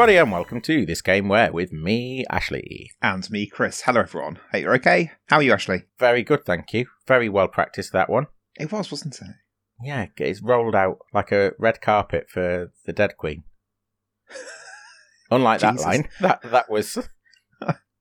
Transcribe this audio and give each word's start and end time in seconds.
Everybody, 0.00 0.16
and 0.16 0.32
welcome 0.32 0.62
to 0.62 0.86
this 0.86 1.02
game 1.02 1.28
where 1.28 1.52
with 1.52 1.72
me, 1.72 2.24
Ashley. 2.30 2.90
And 3.02 3.30
me, 3.30 3.46
Chris. 3.46 3.82
Hello, 3.82 4.00
everyone. 4.00 4.38
Hey, 4.50 4.62
you're 4.62 4.74
okay? 4.76 5.10
How 5.26 5.36
are 5.36 5.42
you, 5.42 5.52
Ashley? 5.52 5.82
Very 5.98 6.22
good, 6.22 6.46
thank 6.46 6.72
you. 6.72 6.86
Very 7.06 7.28
well 7.28 7.48
practiced 7.48 7.92
that 7.92 8.08
one. 8.08 8.28
It 8.58 8.72
was, 8.72 8.90
wasn't 8.90 9.20
it? 9.20 9.28
Yeah, 9.84 10.06
it's 10.16 10.40
rolled 10.40 10.74
out 10.74 11.00
like 11.12 11.32
a 11.32 11.52
red 11.58 11.82
carpet 11.82 12.30
for 12.30 12.72
the 12.86 12.94
Dead 12.94 13.18
Queen. 13.18 13.44
Unlike 15.30 15.60
that 15.60 15.76
line, 15.80 16.08
that 16.20 16.40
that 16.44 16.70
was 16.70 16.96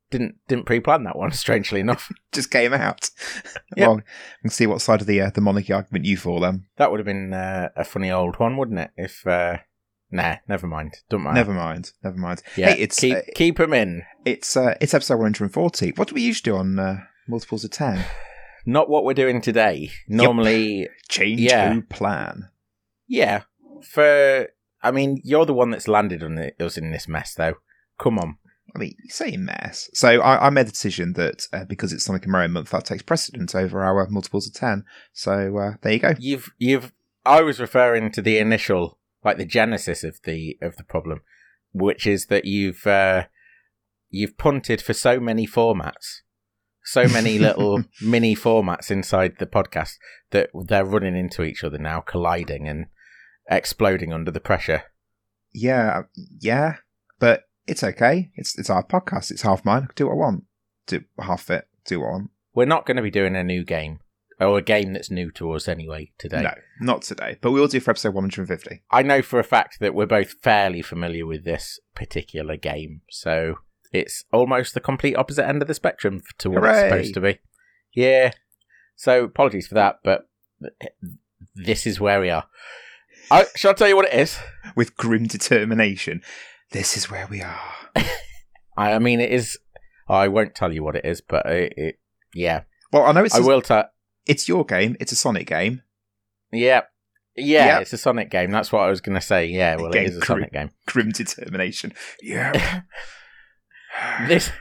didn't 0.10 0.36
didn't 0.48 0.68
pre-plan 0.68 1.04
that 1.04 1.18
one. 1.18 1.32
Strangely 1.34 1.82
enough, 1.82 2.10
Just 2.32 2.50
came 2.50 2.74
out. 2.74 3.10
Yep. 3.76 3.88
Well, 3.90 4.02
can 4.42 4.52
see 4.52 4.68
what 4.68 4.80
side 4.80 5.02
of 5.02 5.08
the 5.08 5.20
uh, 5.20 5.32
the 5.32 5.42
monarchy 5.42 5.74
argument 5.74 6.06
you 6.06 6.16
fall 6.16 6.40
then. 6.40 6.66
that 6.78 6.92
would 6.92 7.02
have 7.02 7.06
been 7.06 7.34
uh, 7.34 7.72
a 7.76 7.84
funny 7.84 8.10
old 8.10 8.40
one, 8.40 8.56
wouldn't 8.56 8.80
it? 8.80 8.92
If 8.96 9.28
uh, 9.28 9.58
nah, 10.12 10.38
never 10.48 10.68
mind. 10.68 10.96
Don't 11.10 11.22
mind. 11.24 11.36
Never 11.36 11.54
mind. 11.54 11.92
Never 12.04 12.18
mind. 12.18 12.42
Yeah, 12.58 12.72
Hey, 12.72 12.82
it's 12.82 13.00
keep 13.00 13.16
uh, 13.16 13.22
keep 13.36 13.58
them 13.58 13.74
in. 13.74 14.04
it's 14.26 14.56
uh, 14.58 14.76
it's 14.82 14.94
episode 14.94 15.16
140. 15.16 15.92
What 15.96 16.08
do 16.10 16.16
we 16.16 16.22
usually 16.22 16.52
do 16.52 16.58
on 16.58 16.80
uh, 16.80 16.98
multiples 17.28 17.64
of 17.64 17.72
10? 17.72 18.04
Not 18.66 18.90
what 18.90 19.04
we're 19.06 19.14
doing 19.14 19.42
today. 19.42 19.92
Normally, 20.08 20.90
Change 21.10 21.40
Yeah. 21.40 21.74
to 21.74 21.82
plan. 21.82 22.50
Yeah. 23.08 23.44
For 23.84 24.50
I 24.82 24.92
mean, 24.92 25.22
you're 25.24 25.46
the 25.46 25.54
one 25.54 25.72
that's 25.72 25.88
landed 25.88 26.24
on 26.24 26.38
it, 26.38 26.56
us 26.62 26.78
in 26.78 26.92
this 26.92 27.08
mess, 27.08 27.34
though. 27.34 27.56
Come 27.98 28.20
on. 28.20 28.38
I 28.76 28.80
mean, 28.80 28.94
you 29.04 29.10
say 29.10 29.36
mess. 29.36 29.90
So 29.94 30.22
I, 30.22 30.46
I 30.46 30.50
made 30.52 30.68
the 30.68 30.72
decision 30.72 31.14
that 31.14 31.48
uh, 31.52 31.66
because 31.66 31.92
it's 31.92 32.06
Sonic 32.06 32.24
and 32.24 32.32
Mario 32.32 32.50
month, 32.50 32.70
that 32.70 32.86
takes 32.86 33.02
precedence 33.02 33.56
over 33.56 33.84
our 33.84 34.08
multiples 34.10 34.46
of 34.48 34.54
10. 34.54 34.84
So 35.12 35.58
uh, 35.58 35.72
there 35.82 35.94
you 35.94 36.00
go. 36.00 36.14
You've 36.20 36.52
you've. 36.60 36.92
I 37.26 37.42
was 37.42 37.60
referring 37.60 38.12
to 38.12 38.22
the 38.22 38.38
initial, 38.38 38.99
like 39.24 39.38
the 39.38 39.46
genesis 39.46 40.04
of 40.04 40.20
the 40.24 40.58
of 40.62 40.78
the 40.78 40.84
problem, 40.84 41.22
which 41.74 42.08
is 42.08 42.28
that 42.28 42.46
you've 42.46 42.86
uh, 42.88 43.26
you've 44.10 44.38
punted 44.38 44.82
for 44.82 44.94
so 44.94 45.20
many 45.20 45.46
formats, 45.46 46.22
so 46.84 47.08
many 47.08 47.38
little 47.40 47.84
mini 48.02 48.36
formats 48.36 48.92
inside 48.92 49.38
the 49.40 49.46
podcast 49.46 49.94
that 50.32 50.50
they're 50.68 50.86
running 50.86 51.16
into 51.16 51.44
each 51.44 51.64
other 51.64 51.78
now, 51.78 52.02
colliding 52.02 52.68
and 52.68 52.88
exploding 53.50 54.14
under 54.14 54.32
the 54.32 54.40
pressure. 54.40 54.84
Yeah, 55.54 56.04
yeah, 56.40 56.78
but 57.20 57.44
it's 57.68 57.84
okay. 57.84 58.32
It's 58.36 58.58
it's 58.58 58.70
our 58.70 58.84
podcast. 58.84 59.32
It's 59.32 59.42
half 59.42 59.66
mine. 59.66 59.84
I 59.84 59.86
can 59.88 59.96
do 59.96 60.08
what 60.08 60.14
I 60.14 60.18
want. 60.18 60.44
Do 60.88 61.04
half 61.20 61.50
it. 61.50 61.68
Do 61.86 62.02
what 62.02 62.08
I 62.08 62.12
want. 62.12 62.32
We're 62.54 62.66
not 62.66 62.86
going 62.86 62.98
to 62.98 63.04
be 63.04 63.12
doing 63.12 63.36
a 63.36 63.44
new 63.44 63.64
game 63.64 64.00
or 64.40 64.58
a 64.58 64.62
game 64.62 64.94
that's 64.94 65.12
new 65.12 65.32
to 65.32 65.52
us 65.52 65.68
anyway 65.68 66.12
today. 66.18 66.42
No, 66.42 66.54
not 66.80 67.02
today. 67.02 67.38
But 67.42 67.52
we 67.52 67.60
will 67.60 67.68
do 67.68 67.80
for 67.80 67.92
episode 67.92 68.14
150. 68.14 68.82
I 68.90 69.02
know 69.02 69.22
for 69.22 69.40
a 69.40 69.44
fact 69.44 69.80
that 69.80 69.94
we're 69.94 70.06
both 70.06 70.34
fairly 70.42 70.82
familiar 70.82 71.26
with 71.26 71.44
this 71.44 71.80
particular 71.96 72.56
game, 72.56 73.02
so 73.10 73.56
it's 73.92 74.24
almost 74.32 74.74
the 74.74 74.80
complete 74.80 75.16
opposite 75.16 75.48
end 75.48 75.62
of 75.62 75.68
the 75.68 75.74
spectrum 75.74 76.22
to 76.38 76.50
what 76.50 76.64
it's 76.64 76.80
supposed 76.80 77.14
to 77.16 77.22
be. 77.22 77.40
Yeah. 77.94 78.32
So 78.96 79.26
apologies 79.26 79.68
for 79.68 79.76
that, 79.76 80.00
but 80.04 80.30
this 81.56 81.86
is 81.86 82.00
where 82.00 82.22
we 82.22 82.30
are. 82.30 82.46
I, 83.32 83.46
shall 83.56 83.72
I 83.72 83.74
tell 83.74 83.88
you 83.88 83.96
what 83.96 84.08
it 84.08 84.14
is? 84.14 84.38
With 84.76 84.96
grim 84.98 85.26
determination. 85.26 86.22
This 86.72 86.98
is 86.98 87.10
where 87.10 87.28
we 87.28 87.42
are. 87.42 87.60
I, 88.78 88.98
mean, 89.00 89.20
it 89.20 89.32
is. 89.32 89.58
I 90.08 90.28
won't 90.28 90.56
tell 90.56 90.72
you 90.72 90.84
what 90.84 90.96
it 90.96 91.06
is, 91.06 91.22
but 91.22 91.46
it, 91.46 91.74
it 91.76 92.00
yeah, 92.34 92.64
Well, 92.92 93.06
I 93.06 93.12
know 93.12 93.24
it's 93.24 93.36
I 93.36 93.40
will 93.40 93.62
tell. 93.62 93.86
It's 94.26 94.48
your 94.48 94.66
game. 94.66 94.96
It's 95.00 95.12
a 95.12 95.16
Sonic 95.16 95.48
game. 95.48 95.82
Yeah, 96.52 96.82
yeah, 97.36 97.66
Yep. 97.68 97.82
it's 97.84 97.94
a 97.94 97.98
Sonic 97.98 98.30
game. 98.32 98.52
That's 98.52 98.72
what 98.72 98.82
I 98.82 98.90
was 98.90 99.02
going 99.02 99.16
to 99.20 99.26
say. 99.26 99.46
Yeah, 99.48 99.76
well, 99.76 99.88
Again, 99.88 100.04
it 100.04 100.10
is 100.10 100.18
a 100.18 100.26
Sonic 100.26 100.52
game. 100.52 100.72
Grim 100.88 101.10
determination. 101.12 101.94
Yeah. 102.22 102.82
this 104.28 104.52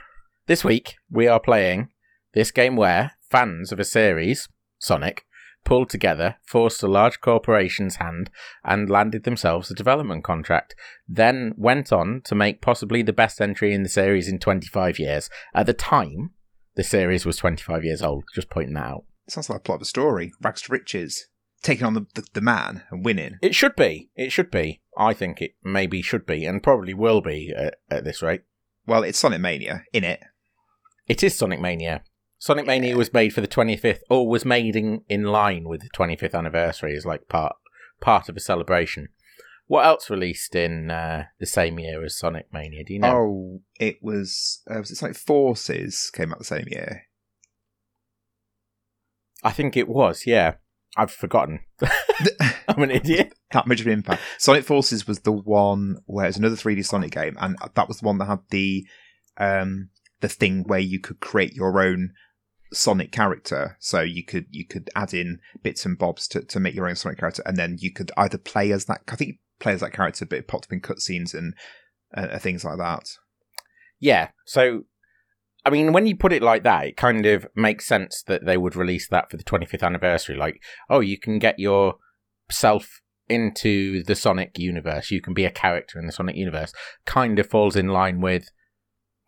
this 0.47 0.63
week 0.63 0.95
we 1.09 1.27
are 1.27 1.39
playing 1.39 1.89
this 2.33 2.51
game 2.51 2.75
where 2.75 3.13
fans 3.29 3.71
of 3.71 3.79
a 3.79 3.85
series, 3.85 4.47
Sonic, 4.79 5.25
pulled 5.65 5.89
together, 5.89 6.35
forced 6.45 6.81
a 6.83 6.87
large 6.87 7.19
corporation's 7.21 7.97
hand, 7.97 8.29
and 8.63 8.89
landed 8.89 9.23
themselves 9.23 9.69
a 9.69 9.75
development 9.75 10.23
contract. 10.23 10.75
Then 11.07 11.53
went 11.57 11.91
on 11.91 12.21
to 12.25 12.35
make 12.35 12.61
possibly 12.61 13.01
the 13.01 13.13
best 13.13 13.41
entry 13.41 13.73
in 13.73 13.83
the 13.83 13.89
series 13.89 14.27
in 14.27 14.39
25 14.39 14.99
years. 14.99 15.29
At 15.53 15.65
the 15.65 15.73
time, 15.73 16.31
the 16.75 16.83
series 16.83 17.25
was 17.25 17.37
25 17.37 17.83
years 17.83 18.01
old. 18.01 18.23
Just 18.33 18.49
pointing 18.49 18.75
that 18.75 18.85
out. 18.85 19.05
Sounds 19.31 19.49
like 19.49 19.59
a 19.59 19.61
plot 19.61 19.77
of 19.77 19.81
a 19.83 19.85
story. 19.85 20.33
Rags 20.41 20.61
to 20.63 20.71
riches. 20.71 21.27
Taking 21.61 21.85
on 21.85 21.93
the, 21.93 22.05
the, 22.15 22.25
the 22.33 22.41
man 22.41 22.83
and 22.89 23.03
winning. 23.03 23.37
It 23.41 23.53
should 23.53 23.75
be. 23.75 24.09
It 24.15 24.31
should 24.31 24.49
be. 24.49 24.81
I 24.97 25.13
think 25.13 25.41
it 25.41 25.55
maybe 25.63 26.01
should 26.01 26.25
be, 26.25 26.45
and 26.45 26.63
probably 26.63 26.93
will 26.93 27.21
be 27.21 27.53
at, 27.55 27.75
at 27.89 28.05
this 28.05 28.21
rate. 28.21 28.41
Well, 28.85 29.03
it's 29.03 29.19
Sonic 29.19 29.41
Mania, 29.41 29.83
in 29.93 30.03
it. 30.03 30.21
It 31.07 31.21
is 31.21 31.37
Sonic 31.37 31.59
Mania. 31.59 32.03
Sonic 32.37 32.65
Mania 32.65 32.95
was 32.95 33.13
made 33.13 33.33
for 33.33 33.41
the 33.41 33.47
25th, 33.47 33.99
or 34.09 34.27
was 34.27 34.45
made 34.45 34.75
in, 34.75 35.01
in 35.09 35.23
line 35.23 35.67
with 35.67 35.81
the 35.81 35.89
25th 35.89 36.33
anniversary 36.33 36.95
as 36.95 37.05
like 37.05 37.27
part 37.27 37.55
part 37.99 38.29
of 38.29 38.37
a 38.37 38.39
celebration. 38.39 39.09
What 39.67 39.85
else 39.85 40.09
released 40.09 40.55
in 40.55 40.89
uh, 40.89 41.25
the 41.39 41.45
same 41.45 41.77
year 41.77 42.03
as 42.03 42.17
Sonic 42.17 42.51
Mania? 42.51 42.83
Do 42.83 42.93
you 42.93 42.99
know? 42.99 43.15
Oh, 43.15 43.61
it 43.79 43.97
was. 44.01 44.61
Uh, 44.69 44.79
was 44.79 44.89
it 44.89 44.95
Sonic 44.95 45.17
Forces 45.17 46.09
came 46.11 46.31
out 46.31 46.39
the 46.39 46.45
same 46.45 46.65
year? 46.67 47.03
I 49.43 49.51
think 49.51 49.77
it 49.77 49.87
was. 49.87 50.25
Yeah, 50.25 50.55
I've 50.97 51.11
forgotten. 51.11 51.61
I'm 52.67 52.83
an 52.83 52.91
idiot. 52.91 53.33
that 53.51 53.67
much 53.67 53.81
of 53.81 53.87
an 53.87 53.93
impact. 53.93 54.21
Sonic 54.37 54.63
Forces 54.63 55.07
was 55.07 55.19
the 55.19 55.31
one 55.31 55.97
where 56.05 56.27
it's 56.27 56.37
another 56.37 56.55
3D 56.55 56.85
Sonic 56.85 57.11
game, 57.11 57.37
and 57.39 57.57
that 57.75 57.87
was 57.87 57.99
the 57.99 58.05
one 58.05 58.17
that 58.19 58.25
had 58.25 58.39
the 58.49 58.85
um 59.37 59.89
the 60.21 60.29
thing 60.29 60.63
where 60.67 60.79
you 60.79 60.99
could 60.99 61.19
create 61.19 61.53
your 61.53 61.81
own 61.81 62.11
Sonic 62.73 63.11
character. 63.11 63.77
So 63.79 64.01
you 64.01 64.23
could 64.23 64.45
you 64.49 64.65
could 64.65 64.89
add 64.95 65.13
in 65.13 65.39
bits 65.63 65.85
and 65.85 65.97
bobs 65.97 66.27
to, 66.29 66.41
to 66.41 66.59
make 66.59 66.75
your 66.75 66.87
own 66.87 66.95
Sonic 66.95 67.19
character, 67.19 67.43
and 67.45 67.57
then 67.57 67.77
you 67.79 67.91
could 67.91 68.11
either 68.17 68.37
play 68.37 68.71
as 68.71 68.85
that. 68.85 69.01
I 69.07 69.15
think 69.15 69.27
you 69.29 69.37
play 69.59 69.73
as 69.73 69.81
that 69.81 69.93
character, 69.93 70.25
but 70.25 70.39
it 70.39 70.47
popped 70.47 70.65
up 70.65 70.73
in 70.73 70.81
cutscenes 70.81 71.33
and 71.33 71.53
uh, 72.13 72.37
things 72.39 72.63
like 72.63 72.77
that. 72.77 73.09
Yeah. 73.99 74.29
So, 74.45 74.83
I 75.65 75.69
mean, 75.69 75.91
when 75.91 76.07
you 76.07 76.15
put 76.15 76.33
it 76.33 76.41
like 76.41 76.63
that, 76.63 76.85
it 76.87 76.97
kind 76.97 77.25
of 77.25 77.45
makes 77.55 77.85
sense 77.85 78.23
that 78.27 78.45
they 78.45 78.57
would 78.57 78.75
release 78.75 79.07
that 79.09 79.29
for 79.29 79.37
the 79.37 79.43
25th 79.43 79.83
anniversary. 79.83 80.37
Like, 80.37 80.61
oh, 80.89 81.01
you 81.01 81.17
can 81.17 81.37
get 81.37 81.59
yourself 81.59 83.01
into 83.27 84.03
the 84.03 84.15
Sonic 84.15 84.57
universe. 84.57 85.11
You 85.11 85.21
can 85.21 85.33
be 85.33 85.45
a 85.45 85.51
character 85.51 85.99
in 85.99 86.05
the 86.05 86.11
Sonic 86.11 86.35
universe. 86.35 86.73
Kind 87.05 87.39
of 87.39 87.47
falls 87.47 87.75
in 87.75 87.87
line 87.87 88.21
with 88.21 88.49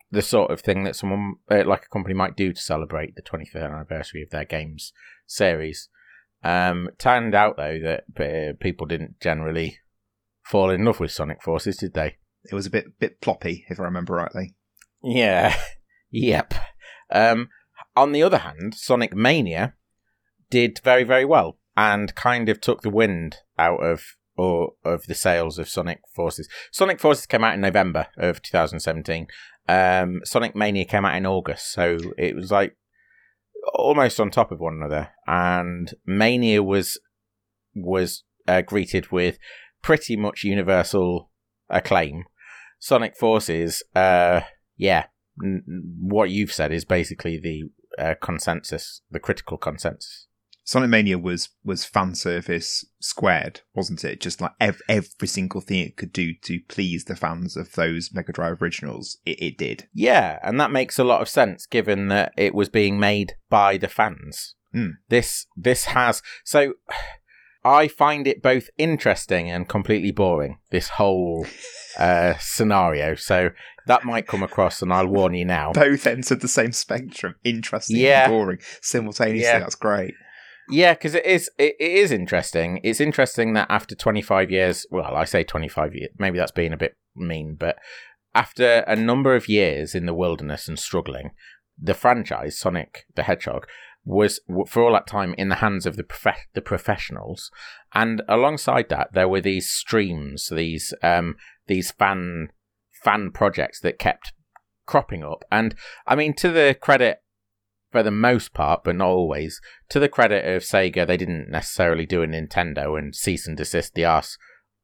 the 0.09 0.21
sort 0.21 0.51
of 0.51 0.61
thing 0.61 0.83
that 0.83 0.95
someone, 0.95 1.35
uh, 1.49 1.63
like 1.65 1.85
a 1.85 1.89
company, 1.89 2.13
might 2.13 2.35
do 2.35 2.51
to 2.53 2.61
celebrate 2.61 3.15
the 3.15 3.21
25th 3.21 3.63
anniversary 3.63 4.23
of 4.23 4.29
their 4.29 4.45
games 4.45 4.93
series. 5.27 5.89
Um, 6.43 6.89
turned 6.97 7.35
out 7.35 7.55
though 7.57 7.79
that 7.79 8.03
uh, 8.19 8.53
people 8.59 8.87
didn't 8.87 9.19
generally 9.19 9.77
fall 10.43 10.71
in 10.71 10.83
love 10.83 10.99
with 10.99 11.11
Sonic 11.11 11.41
Forces, 11.43 11.77
did 11.77 11.93
they? 11.93 12.17
It 12.43 12.55
was 12.55 12.65
a 12.65 12.71
bit 12.71 12.99
bit 12.99 13.21
ploppy, 13.21 13.65
if 13.69 13.79
I 13.79 13.83
remember 13.83 14.15
rightly. 14.15 14.55
Yeah. 15.03 15.55
yep. 16.11 16.53
Um, 17.11 17.49
on 17.95 18.11
the 18.11 18.23
other 18.23 18.39
hand, 18.39 18.75
Sonic 18.75 19.15
Mania 19.15 19.73
did 20.49 20.79
very, 20.83 21.03
very 21.03 21.25
well 21.25 21.57
and 21.75 22.13
kind 22.15 22.49
of 22.49 22.61
took 22.61 22.81
the 22.81 22.89
wind 22.89 23.37
out 23.57 23.83
of 23.83 24.03
or 24.37 24.73
of 24.83 25.05
the 25.07 25.15
sales 25.15 25.59
of 25.59 25.69
Sonic 25.69 26.01
Forces. 26.13 26.47
Sonic 26.71 26.99
Forces 26.99 27.25
came 27.25 27.43
out 27.43 27.53
in 27.53 27.61
November 27.61 28.07
of 28.17 28.41
2017. 28.41 29.27
Um, 29.67 30.21
Sonic 30.23 30.55
Mania 30.55 30.85
came 30.85 31.05
out 31.05 31.15
in 31.15 31.25
August, 31.25 31.71
so 31.71 31.97
it 32.17 32.35
was 32.35 32.51
like 32.51 32.75
almost 33.73 34.19
on 34.19 34.31
top 34.31 34.51
of 34.51 34.59
one 34.59 34.75
another. 34.75 35.09
And 35.27 35.93
Mania 36.05 36.63
was 36.63 36.99
was 37.75 38.23
uh, 38.47 38.61
greeted 38.61 39.11
with 39.11 39.37
pretty 39.81 40.15
much 40.15 40.43
universal 40.43 41.29
acclaim. 41.69 42.25
Sonic 42.79 43.15
Forces, 43.15 43.83
uh, 43.95 44.41
yeah, 44.75 45.05
n- 45.43 45.63
what 45.99 46.29
you've 46.29 46.53
said 46.53 46.71
is 46.71 46.85
basically 46.85 47.39
the 47.39 47.63
uh, 48.01 48.15
consensus, 48.21 49.01
the 49.09 49.19
critical 49.19 49.57
consensus. 49.57 50.27
Sonic 50.63 50.89
Mania 50.89 51.17
was 51.17 51.49
was 51.63 51.85
fan 51.85 52.15
service 52.15 52.85
squared, 52.99 53.61
wasn't 53.73 54.05
it? 54.05 54.21
Just 54.21 54.39
like 54.39 54.51
ev- 54.59 54.81
every 54.87 55.27
single 55.27 55.59
thing 55.59 55.79
it 55.79 55.97
could 55.97 56.13
do 56.13 56.33
to 56.43 56.59
please 56.67 57.05
the 57.05 57.15
fans 57.15 57.57
of 57.57 57.73
those 57.73 58.11
Mega 58.13 58.31
Drive 58.31 58.61
originals, 58.61 59.17
it, 59.25 59.41
it 59.41 59.57
did. 59.57 59.87
Yeah, 59.93 60.39
and 60.43 60.59
that 60.59 60.71
makes 60.71 60.99
a 60.99 61.03
lot 61.03 61.21
of 61.21 61.29
sense 61.29 61.65
given 61.65 62.07
that 62.09 62.31
it 62.37 62.53
was 62.53 62.69
being 62.69 62.99
made 62.99 63.33
by 63.49 63.77
the 63.77 63.87
fans. 63.87 64.55
Hmm. 64.71 64.91
This 65.09 65.47
this 65.57 65.85
has 65.85 66.21
so 66.43 66.75
I 67.63 67.87
find 67.87 68.27
it 68.27 68.41
both 68.41 68.69
interesting 68.77 69.49
and 69.49 69.67
completely 69.69 70.11
boring. 70.11 70.59
This 70.71 70.89
whole 70.89 71.45
uh, 71.99 72.35
scenario, 72.39 73.15
so 73.15 73.49
that 73.87 74.05
might 74.05 74.27
come 74.27 74.43
across, 74.43 74.81
and 74.81 74.91
I'll 74.93 75.07
warn 75.07 75.33
you 75.33 75.45
now. 75.45 75.71
Both 75.73 76.05
ends 76.07 76.31
of 76.31 76.39
the 76.41 76.47
same 76.47 76.71
spectrum, 76.71 77.35
interesting 77.43 77.97
Yeah. 77.97 78.25
and 78.25 78.31
boring 78.31 78.59
simultaneously. 78.81 79.41
Yeah. 79.43 79.59
That's 79.59 79.75
great. 79.75 80.13
Yeah, 80.69 80.93
because 80.93 81.15
it 81.15 81.25
is 81.25 81.49
it, 81.57 81.75
it 81.79 81.91
is 81.91 82.11
interesting. 82.11 82.79
It's 82.83 83.01
interesting 83.01 83.53
that 83.53 83.67
after 83.69 83.95
25 83.95 84.51
years, 84.51 84.85
well, 84.91 85.15
I 85.15 85.25
say 85.25 85.43
25 85.43 85.95
years, 85.95 86.09
maybe 86.17 86.37
that's 86.37 86.51
being 86.51 86.73
a 86.73 86.77
bit 86.77 86.95
mean, 87.15 87.55
but 87.59 87.77
after 88.33 88.85
a 88.87 88.95
number 88.95 89.35
of 89.35 89.49
years 89.49 89.93
in 89.93 90.05
the 90.05 90.13
wilderness 90.13 90.67
and 90.69 90.79
struggling, 90.79 91.31
the 91.77 91.93
franchise 91.93 92.57
Sonic 92.57 93.05
the 93.15 93.23
Hedgehog 93.23 93.67
was 94.05 94.39
for 94.67 94.81
all 94.83 94.93
that 94.93 95.07
time 95.07 95.35
in 95.37 95.49
the 95.49 95.55
hands 95.55 95.85
of 95.85 95.95
the 95.97 96.03
prof- 96.03 96.47
the 96.53 96.61
professionals, 96.61 97.51
and 97.93 98.21
alongside 98.29 98.87
that 98.89 99.09
there 99.13 99.27
were 99.27 99.41
these 99.41 99.69
streams, 99.69 100.47
these 100.49 100.93
um 101.03 101.35
these 101.67 101.91
fan 101.91 102.47
fan 103.03 103.31
projects 103.31 103.79
that 103.81 103.99
kept 103.99 104.33
cropping 104.85 105.23
up, 105.23 105.43
and 105.51 105.75
I 106.05 106.15
mean 106.15 106.33
to 106.35 106.49
the 106.49 106.75
credit 106.79 107.21
for 107.91 108.03
the 108.03 108.11
most 108.11 108.53
part, 108.53 108.83
but 108.83 108.95
not 108.95 109.09
always, 109.09 109.59
to 109.89 109.99
the 109.99 110.09
credit 110.09 110.45
of 110.45 110.63
Sega, 110.63 111.05
they 111.05 111.17
didn't 111.17 111.49
necessarily 111.49 112.05
do 112.05 112.23
a 112.23 112.27
Nintendo 112.27 112.97
and 112.97 113.13
cease 113.13 113.47
and 113.47 113.57
desist 113.57 113.93
the 113.93 114.05
arse 114.05 114.37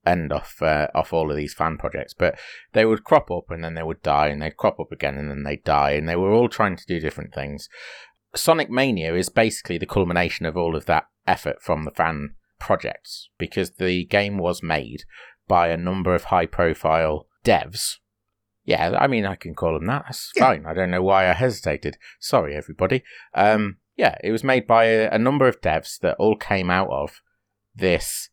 end 0.06 0.32
off 0.32 0.62
uh, 0.62 0.88
off 0.96 1.12
all 1.14 1.30
of 1.30 1.38
these 1.38 1.54
fan 1.54 1.78
projects, 1.78 2.14
but 2.14 2.38
they 2.74 2.86
would 2.86 3.04
crop 3.04 3.30
up 3.32 3.50
and 3.50 3.64
then 3.64 3.76
they 3.76 3.84
would 3.84 4.02
die, 4.02 4.28
and 4.28 4.42
they'd 4.42 4.58
crop 4.58 4.80
up 4.80 4.92
again 4.92 5.18
and 5.18 5.30
then 5.30 5.44
they'd 5.44 5.64
die, 5.64 5.92
and 5.92 6.08
they 6.08 6.16
were 6.16 6.32
all 6.32 6.50
trying 6.50 6.76
to 6.76 6.86
do 6.86 7.00
different 7.00 7.34
things. 7.34 7.70
Sonic 8.36 8.70
Mania 8.70 9.16
is 9.16 9.30
basically 9.30 9.78
the 9.78 9.86
culmination 9.86 10.46
of 10.46 10.58
all 10.58 10.76
of 10.76 10.86
that 10.86 11.06
effort 11.26 11.62
from 11.62 11.84
the 11.84 11.92
fan 11.92 12.36
projects 12.60 13.30
because 13.38 13.72
the 13.72 14.06
game 14.06 14.38
was 14.38 14.64
made 14.64 15.04
by 15.48 15.70
a 15.70 15.78
number 15.78 16.14
of 16.14 16.26
high 16.26 16.46
profile 16.46 17.28
devs. 17.44 17.98
Yeah, 18.68 18.98
I 19.00 19.08
mean, 19.08 19.26
I 19.26 19.36
can 19.36 19.56
call 19.56 19.74
them 19.74 19.88
that. 19.88 20.04
That's 20.06 20.32
Yeah. 20.36 20.44
fine. 20.44 20.66
I 20.66 20.74
don't 20.74 20.92
know 20.92 21.02
why 21.02 21.30
I 21.30 21.34
hesitated. 21.34 21.98
Sorry, 22.20 22.54
everybody. 22.54 23.02
Um, 23.34 23.78
yeah, 23.96 24.16
it 24.24 24.32
was 24.32 24.44
made 24.44 24.68
by 24.68 24.84
a, 24.86 25.10
a 25.10 25.18
number 25.18 25.48
of 25.48 25.62
devs 25.62 25.98
that 26.00 26.18
all 26.20 26.36
came 26.36 26.70
out 26.70 26.90
of 26.92 27.22
this 27.74 28.30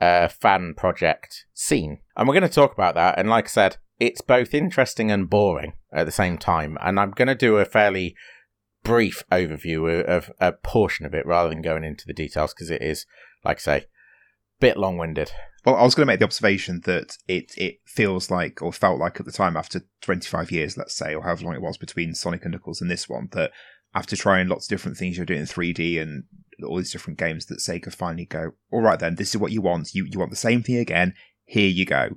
uh, 0.00 0.28
fan 0.28 0.74
project 0.76 1.46
scene. 1.54 2.00
And 2.14 2.28
we're 2.28 2.34
going 2.34 2.42
to 2.48 2.54
talk 2.54 2.72
about 2.74 2.94
that. 2.94 3.18
And 3.18 3.30
like 3.30 3.46
I 3.46 3.48
said, 3.48 3.78
it's 3.98 4.20
both 4.20 4.52
interesting 4.54 5.10
and 5.10 5.28
boring 5.30 5.72
at 5.92 6.04
the 6.04 6.12
same 6.12 6.36
time. 6.36 6.76
And 6.82 7.00
I'm 7.00 7.10
going 7.12 7.28
to 7.28 7.34
do 7.34 7.56
a 7.56 7.64
fairly 7.64 8.14
brief 8.84 9.24
overview 9.32 10.04
of 10.04 10.30
a 10.40 10.52
portion 10.52 11.06
of 11.06 11.14
it 11.14 11.24
rather 11.26 11.48
than 11.48 11.62
going 11.62 11.84
into 11.84 12.06
the 12.06 12.12
details 12.14 12.52
because 12.52 12.70
it 12.70 12.82
is, 12.82 13.06
like 13.44 13.56
I 13.58 13.60
say, 13.60 13.84
bit 14.60 14.76
long 14.76 14.96
winded. 14.98 15.32
Well, 15.64 15.76
I 15.76 15.82
was 15.82 15.94
going 15.94 16.06
to 16.06 16.10
make 16.12 16.20
the 16.20 16.24
observation 16.24 16.80
that 16.84 17.16
it 17.28 17.52
it 17.58 17.80
feels 17.84 18.30
like 18.30 18.62
or 18.62 18.72
felt 18.72 18.98
like 18.98 19.20
at 19.20 19.26
the 19.26 19.32
time 19.32 19.56
after 19.56 19.82
25 20.02 20.50
years, 20.50 20.76
let's 20.78 20.94
say, 20.96 21.14
or 21.14 21.22
however 21.22 21.44
long 21.44 21.54
it 21.54 21.62
was 21.62 21.76
between 21.76 22.14
Sonic 22.14 22.44
and 22.44 22.52
Knuckles 22.52 22.80
and 22.80 22.90
this 22.90 23.08
one, 23.08 23.28
that 23.32 23.50
after 23.94 24.16
trying 24.16 24.48
lots 24.48 24.66
of 24.66 24.70
different 24.70 24.96
things 24.96 25.16
you're 25.16 25.26
doing 25.26 25.40
in 25.40 25.46
3D 25.46 26.00
and 26.00 26.24
all 26.64 26.76
these 26.78 26.92
different 26.92 27.18
games, 27.18 27.46
that 27.46 27.58
Sega 27.58 27.92
finally 27.92 28.24
go, 28.24 28.52
all 28.70 28.80
right 28.82 28.98
then, 28.98 29.16
this 29.16 29.30
is 29.34 29.36
what 29.40 29.52
you 29.52 29.60
want. 29.60 29.94
You 29.94 30.06
you 30.10 30.18
want 30.18 30.30
the 30.30 30.36
same 30.36 30.62
thing 30.62 30.76
again. 30.76 31.12
Here 31.44 31.68
you 31.68 31.84
go. 31.84 32.10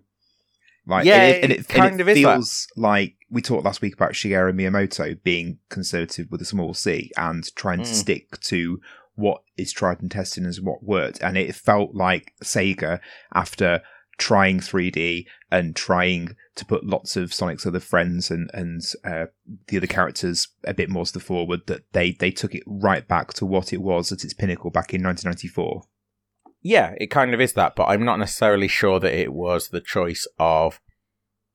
Like, 0.85 1.05
Yeah, 1.05 1.15
and 1.23 1.35
it, 1.35 1.43
and 1.43 1.51
it 1.51 1.67
kind 1.67 1.91
and 1.91 1.99
it 1.99 2.01
of 2.01 2.07
that. 2.07 2.15
feels 2.15 2.67
like 2.77 3.15
we 3.29 3.41
talked 3.41 3.65
last 3.65 3.81
week 3.81 3.93
about 3.93 4.11
Shigeru 4.13 4.53
Miyamoto 4.53 5.21
being 5.23 5.59
conservative 5.69 6.27
with 6.29 6.41
a 6.41 6.45
small 6.45 6.73
c 6.73 7.09
and 7.17 7.43
trying 7.55 7.83
to 7.83 7.89
Mm. 7.89 7.93
stick 7.93 8.39
to 8.41 8.79
what 9.15 9.41
is 9.57 9.71
tried 9.71 10.01
and 10.01 10.09
tested 10.11 10.43
and 10.43 10.55
what 10.65 10.83
worked. 10.83 11.21
And 11.21 11.37
it 11.37 11.55
felt 11.55 11.93
like 11.93 12.33
Sega, 12.43 12.99
after 13.33 13.81
trying 14.17 14.59
3D 14.59 15.25
and 15.51 15.75
trying 15.75 16.35
to 16.55 16.65
put 16.65 16.85
lots 16.85 17.17
of 17.17 17.33
Sonic's 17.33 17.65
other 17.65 17.79
friends 17.79 18.29
and 18.29 18.49
and 18.53 18.81
uh, 19.03 19.25
the 19.67 19.77
other 19.77 19.87
characters 19.87 20.47
a 20.65 20.73
bit 20.73 20.89
more 20.89 21.05
to 21.05 21.13
the 21.13 21.19
forward, 21.19 21.61
that 21.67 21.91
they 21.93 22.11
they 22.11 22.31
took 22.31 22.53
it 22.53 22.63
right 22.67 23.07
back 23.07 23.33
to 23.33 23.45
what 23.45 23.73
it 23.73 23.81
was 23.81 24.11
at 24.11 24.23
its 24.23 24.33
pinnacle 24.33 24.69
back 24.69 24.93
in 24.93 25.03
1994. 25.03 25.83
Yeah, 26.61 26.93
it 26.97 27.07
kind 27.07 27.33
of 27.33 27.41
is 27.41 27.53
that, 27.53 27.75
but 27.75 27.85
I'm 27.85 28.05
not 28.05 28.19
necessarily 28.19 28.67
sure 28.67 28.99
that 28.99 29.13
it 29.13 29.33
was 29.33 29.69
the 29.69 29.81
choice 29.81 30.25
of 30.39 30.79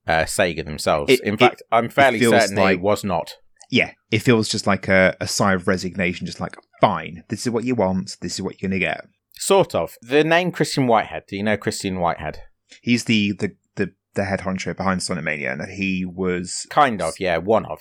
uh, 0.06 0.24
Sega 0.24 0.64
themselves. 0.64 1.12
It- 1.12 1.20
In 1.20 1.34
it- 1.34 1.40
fact, 1.40 1.62
I'm 1.72 1.88
fairly 1.88 2.20
certain 2.20 2.56
like- 2.56 2.74
it 2.78 2.80
was 2.82 3.04
not. 3.04 3.36
Yeah, 3.70 3.92
it 4.10 4.20
feels 4.20 4.48
just 4.48 4.66
like 4.66 4.88
a, 4.88 5.16
a 5.20 5.28
sigh 5.28 5.54
of 5.54 5.68
resignation, 5.68 6.26
just 6.26 6.40
like 6.40 6.56
fine, 6.80 7.24
this 7.28 7.46
is 7.46 7.50
what 7.50 7.64
you 7.64 7.74
want, 7.74 8.16
this 8.20 8.34
is 8.34 8.42
what 8.42 8.60
you're 8.60 8.68
gonna 8.70 8.78
get. 8.78 9.06
Sort 9.34 9.74
of. 9.74 9.94
The 10.02 10.24
name 10.24 10.50
Christian 10.52 10.86
Whitehead. 10.86 11.24
Do 11.28 11.36
you 11.36 11.42
know 11.42 11.56
Christian 11.56 12.00
Whitehead? 12.00 12.40
He's 12.82 13.04
the 13.04 13.32
the 13.32 13.56
the, 13.76 13.92
the 14.14 14.24
head 14.24 14.40
honcho 14.40 14.76
behind 14.76 15.02
Sonic 15.02 15.24
Mania, 15.24 15.52
and 15.52 15.70
he 15.70 16.04
was 16.04 16.66
Kind 16.70 17.00
of, 17.02 17.14
yeah, 17.20 17.36
one 17.38 17.66
of. 17.66 17.80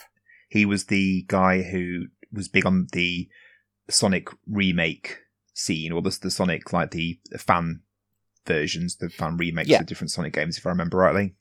he 0.49 0.65
was 0.65 0.85
the 0.85 1.23
guy 1.27 1.61
who 1.63 2.05
was 2.31 2.47
big 2.47 2.65
on 2.65 2.87
the 2.93 3.27
Sonic 3.89 4.27
remake 4.45 5.19
scene, 5.53 5.91
or 5.93 6.01
the, 6.01 6.17
the 6.21 6.29
Sonic 6.31 6.73
like 6.73 6.91
the 6.91 7.17
fan 7.37 7.81
versions, 8.45 8.97
the 8.97 9.09
fan 9.09 9.37
remakes 9.37 9.69
Yeah. 9.69 9.79
of 9.79 9.85
different 9.87 10.11
Sonic 10.11 10.33
games, 10.33 10.57
if 10.57 10.65
I 10.65 10.69
remember 10.69 10.97
rightly. 10.97 11.35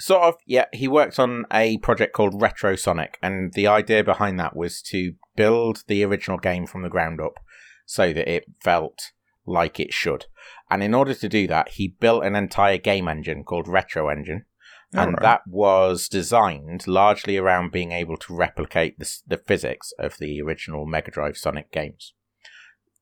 Sort 0.00 0.22
of, 0.22 0.34
yeah. 0.46 0.66
He 0.72 0.88
worked 0.88 1.18
on 1.18 1.46
a 1.52 1.78
project 1.78 2.14
called 2.14 2.40
Retro 2.40 2.76
Sonic, 2.76 3.18
and 3.22 3.52
the 3.52 3.66
idea 3.66 4.02
behind 4.02 4.38
that 4.40 4.56
was 4.56 4.82
to 4.82 5.14
build 5.36 5.84
the 5.86 6.04
original 6.04 6.38
game 6.38 6.66
from 6.66 6.82
the 6.82 6.88
ground 6.88 7.20
up 7.20 7.38
so 7.86 8.12
that 8.12 8.28
it 8.28 8.44
felt 8.62 9.12
like 9.46 9.78
it 9.78 9.92
should. 9.92 10.26
And 10.70 10.82
in 10.82 10.94
order 10.94 11.14
to 11.14 11.28
do 11.28 11.46
that, 11.46 11.70
he 11.70 11.88
built 11.88 12.24
an 12.24 12.34
entire 12.34 12.78
game 12.78 13.08
engine 13.08 13.44
called 13.44 13.68
Retro 13.68 14.08
Engine, 14.08 14.46
and 14.92 15.14
Alright. 15.16 15.22
that 15.22 15.40
was 15.46 16.08
designed 16.08 16.86
largely 16.86 17.36
around 17.36 17.72
being 17.72 17.92
able 17.92 18.16
to 18.16 18.34
replicate 18.34 18.98
the, 18.98 19.12
the 19.26 19.38
physics 19.38 19.92
of 19.98 20.18
the 20.18 20.40
original 20.40 20.86
Mega 20.86 21.10
Drive 21.10 21.36
Sonic 21.36 21.70
games. 21.70 22.14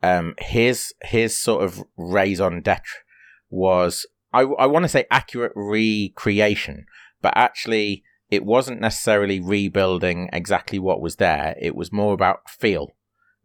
Um, 0.03 0.35
his 0.39 0.93
his 1.03 1.39
sort 1.39 1.63
of 1.63 1.85
raison 1.97 2.61
d'etre 2.61 3.05
was 3.51 4.07
I, 4.33 4.41
I 4.43 4.67
want 4.67 4.85
to 4.85 4.89
say 4.89 5.07
accurate 5.11 5.53
recreation, 5.55 6.87
but 7.21 7.33
actually 7.37 8.03
it 8.31 8.45
wasn't 8.45 8.81
necessarily 8.81 9.41
rebuilding 9.41 10.31
exactly 10.33 10.79
what 10.79 11.01
was 11.03 11.17
there. 11.17 11.55
It 11.61 11.75
was 11.77 11.93
more 11.93 12.15
about 12.15 12.49
feel. 12.49 12.93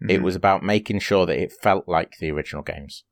It 0.07 0.19
Mhm. 0.19 0.24
was 0.24 0.36
about 0.36 0.63
making 0.63 1.00
sure 1.00 1.25
that 1.25 1.38
it 1.42 1.51
felt 1.51 1.88
like 1.88 2.18
the 2.19 2.31
original 2.31 2.63
games. 2.63 3.04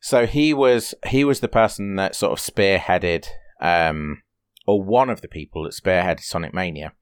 So 0.00 0.26
he 0.26 0.54
was 0.54 0.94
he 1.06 1.24
was 1.24 1.40
the 1.40 1.48
person 1.48 1.96
that 1.96 2.14
sort 2.16 2.32
of 2.32 2.38
spearheaded, 2.38 3.26
um, 3.60 4.22
or 4.66 4.82
one 4.82 5.10
of 5.10 5.20
the 5.20 5.28
people 5.28 5.64
that 5.64 5.74
spearheaded 5.74 6.20
Sonic 6.20 6.54
Mania. 6.54 6.92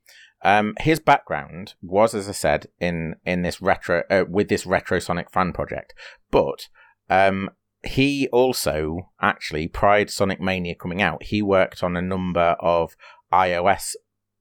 Um, 0.42 0.74
his 0.80 1.00
background 1.00 1.74
was, 1.82 2.14
as 2.14 2.28
I 2.28 2.32
said, 2.32 2.66
in 2.80 3.14
in 3.24 3.42
this 3.42 3.62
retro 3.62 4.02
uh, 4.10 4.24
with 4.28 4.48
this 4.48 4.66
retro 4.66 4.98
Sonic 4.98 5.30
fan 5.30 5.52
project, 5.52 5.94
but 6.30 6.68
um, 7.08 7.50
he 7.84 8.28
also 8.28 9.10
actually 9.20 9.68
prior 9.68 10.04
to 10.04 10.12
Sonic 10.12 10.40
Mania 10.40 10.74
coming 10.74 11.00
out, 11.00 11.22
he 11.24 11.42
worked 11.42 11.82
on 11.82 11.96
a 11.96 12.02
number 12.02 12.56
of 12.60 12.96
iOS 13.32 13.94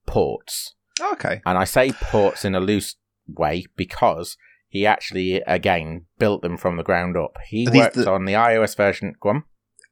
ports 0.05 0.75
oh, 1.01 1.13
okay. 1.13 1.41
and 1.45 1.57
I 1.57 1.65
say 1.65 1.91
ports 1.91 2.45
in 2.45 2.55
a 2.55 2.59
loose 2.59 2.95
way 3.27 3.65
because 3.75 4.37
he 4.69 4.85
actually, 4.85 5.35
again, 5.47 6.05
built 6.17 6.41
them 6.41 6.57
from 6.57 6.77
the 6.77 6.83
ground 6.83 7.15
up. 7.15 7.37
He 7.47 7.67
worked 7.69 7.95
the- 7.95 8.11
on 8.11 8.25
the 8.25 8.33
iOS 8.33 8.75
version. 8.75 9.13
Go 9.19 9.29
on. 9.29 9.43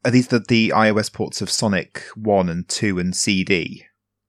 Are 0.03 0.11
these 0.11 0.27
the, 0.27 0.39
the 0.39 0.71
iOS 0.75 1.11
ports 1.11 1.41
of 1.41 1.49
Sonic 1.49 2.03
1 2.15 2.49
and 2.49 2.67
2 2.67 2.99
and 2.99 3.15
CD? 3.15 3.85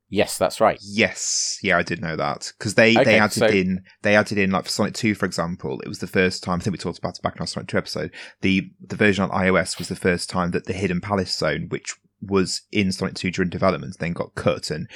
Yes, 0.09 0.39
that's 0.39 0.61
right. 0.61 0.79
Yes, 0.83 1.59
yeah, 1.63 1.77
I 1.79 1.83
did 1.83 2.01
know 2.01 2.15
that 2.17 2.53
because 2.59 2.75
they 2.77 2.93
Okay, 2.95 3.05
they 3.05 3.19
added 3.19 3.33
so- 3.35 3.47
in 3.47 3.83
they 4.03 4.15
added 4.15 4.39
in 4.39 4.51
like 4.51 4.65
for 4.65 4.71
Sonic 4.71 4.95
Two, 4.95 5.15
for 5.15 5.27
example, 5.27 5.81
it 5.81 5.89
was 5.89 5.99
the 5.99 6.07
first 6.07 6.43
time. 6.45 6.61
I 6.61 6.63
think 6.63 6.73
we 6.73 6.79
talked 6.79 6.99
about 6.99 7.17
it 7.19 7.23
back 7.23 7.35
in 7.37 7.41
our 7.41 7.47
Sonic 7.47 7.69
Two 7.69 7.79
episode. 7.79 8.13
The 8.43 8.71
the 8.81 8.97
version 8.97 9.25
on 9.25 9.31
iOS 9.31 9.79
was 9.79 9.89
the 9.89 9.97
first 9.97 10.31
time 10.31 10.53
that 10.53 10.67
the 10.67 10.73
Hidden 10.73 11.01
Palace 11.01 11.37
Zone, 11.37 11.67
which 11.71 11.95
was 12.23 12.63
in 12.71 12.93
Sonic 12.93 13.15
Two 13.15 13.31
during 13.31 13.51
development, 13.51 13.97
then 13.99 14.13
got 14.13 14.35
cut, 14.37 14.71
and 14.71 14.89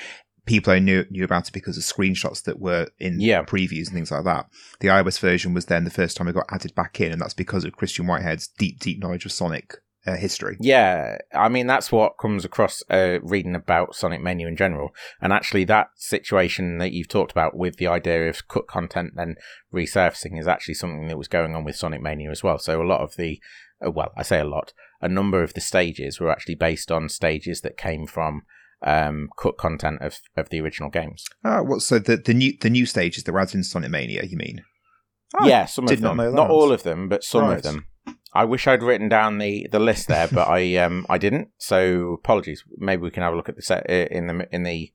people 0.47 0.73
only 0.73 0.85
knew 0.85 1.05
knew 1.11 1.25
about 1.25 1.49
it 1.49 1.53
because 1.53 1.77
of 1.77 1.83
screenshots 1.83 2.45
that 2.45 2.61
were 2.61 2.87
in 2.99 3.21
Yeah. 3.21 3.43
previews 3.43 3.87
and 3.89 3.95
things 3.95 4.11
like 4.13 4.25
that. 4.25 4.47
The 4.81 4.89
iOS 4.89 5.19
version 5.19 5.55
was 5.55 5.67
then 5.67 5.85
the 5.85 5.91
first 5.91 6.17
time 6.17 6.29
it 6.29 6.35
got 6.35 6.47
added 6.51 6.75
back 6.77 7.01
in, 7.01 7.11
and 7.13 7.21
that's 7.21 7.35
because 7.35 7.65
of 7.65 7.73
Christian 7.77 8.07
Whitehead's 8.07 8.47
deep 8.47 8.79
deep 8.79 9.01
knowledge 9.03 9.25
of 9.27 9.33
Sonic 9.33 9.75
uh, 10.07 10.17
history. 10.17 10.57
Yeah, 10.61 11.19
I 11.35 11.49
mean 11.49 11.67
that's 11.67 11.93
what 11.93 12.19
comes 12.19 12.45
across 12.45 12.83
uh, 12.91 13.19
reading 13.23 13.55
about 13.55 13.95
Sonic 13.95 14.23
Mania 14.23 14.49
in 14.49 14.57
general, 14.57 14.95
and 15.21 15.33
actually 15.33 15.65
that 15.65 15.89
situation 15.97 16.79
that 16.79 16.93
you've 16.93 17.09
talked 17.09 17.33
about 17.33 17.57
with 17.57 17.77
the 17.77 17.87
idea 17.87 18.29
of 18.29 18.49
cut 18.49 18.67
content 18.67 19.13
then 19.17 19.37
resurfacing 19.73 20.39
is 20.39 20.49
actually 20.49 20.75
something 20.75 21.09
that 21.09 21.19
was 21.19 21.29
going 21.29 21.55
on 21.55 21.65
with 21.65 21.77
Sonic 21.77 22.01
Mania 22.01 22.31
as 22.31 22.43
well. 22.43 22.59
So 22.59 22.83
a 22.83 22.87
lot 22.87 23.01
of 23.01 23.17
the, 23.17 23.41
uh, 23.85 23.91
well, 23.91 24.13
I 24.17 24.23
say 24.23 24.41
a 24.41 24.45
lot, 24.45 24.73
a 25.01 25.09
number 25.09 25.43
of 25.43 25.55
the 25.55 25.61
stages 25.61 26.19
were 26.19 26.31
actually 26.31 26.57
based 26.57 26.91
on 26.91 27.09
stages 27.09 27.61
that 27.61 27.77
came 27.77 28.07
from 28.07 28.43
um, 28.83 29.29
cut 29.37 29.59
content 29.59 30.01
of 30.01 30.19
of 30.37 30.49
the 30.49 30.61
original 30.61 30.91
games. 30.91 31.27
Ah, 31.45 31.63
what? 31.63 31.83
So 31.83 31.99
the 31.99 32.17
the 32.17 32.35
new 32.35 32.55
the 32.61 32.71
new 32.71 32.87
stages 32.87 33.25
that 33.25 33.33
were 33.33 33.41
added 33.41 33.57
in 33.57 33.65
Sonic 33.65 33.91
Mania, 33.91 34.25
you 34.25 34.37
mean? 34.37 34.63
Oh, 35.39 35.47
yeah, 35.47 35.67
some 35.67 35.87
of 35.87 36.01
them, 36.01 36.17
know 36.17 36.31
not 36.33 36.51
all 36.51 36.73
of 36.73 36.83
them, 36.83 37.09
but 37.09 37.23
some 37.23 37.45
Right. 37.45 37.59
of 37.59 37.63
them. 37.63 37.87
I 38.33 38.45
wish 38.45 38.67
I'd 38.67 38.83
written 38.83 39.09
down 39.09 39.39
the, 39.39 39.67
the 39.73 39.81
list 39.81 40.09
there, 40.09 40.29
but 40.29 40.49
I 40.49 40.77
um 40.85 41.07
I 41.09 41.19
didn't. 41.19 41.49
So 41.59 42.13
apologies. 42.15 42.65
Maybe 42.79 43.03
we 43.03 43.11
can 43.11 43.23
have 43.23 43.33
a 43.33 43.37
look 43.37 43.49
at 43.49 43.57
the 43.57 43.63
set 43.63 43.89
uh, 43.89 44.07
in 44.11 44.27
the 44.27 44.49
in 44.53 44.63
the 44.63 44.93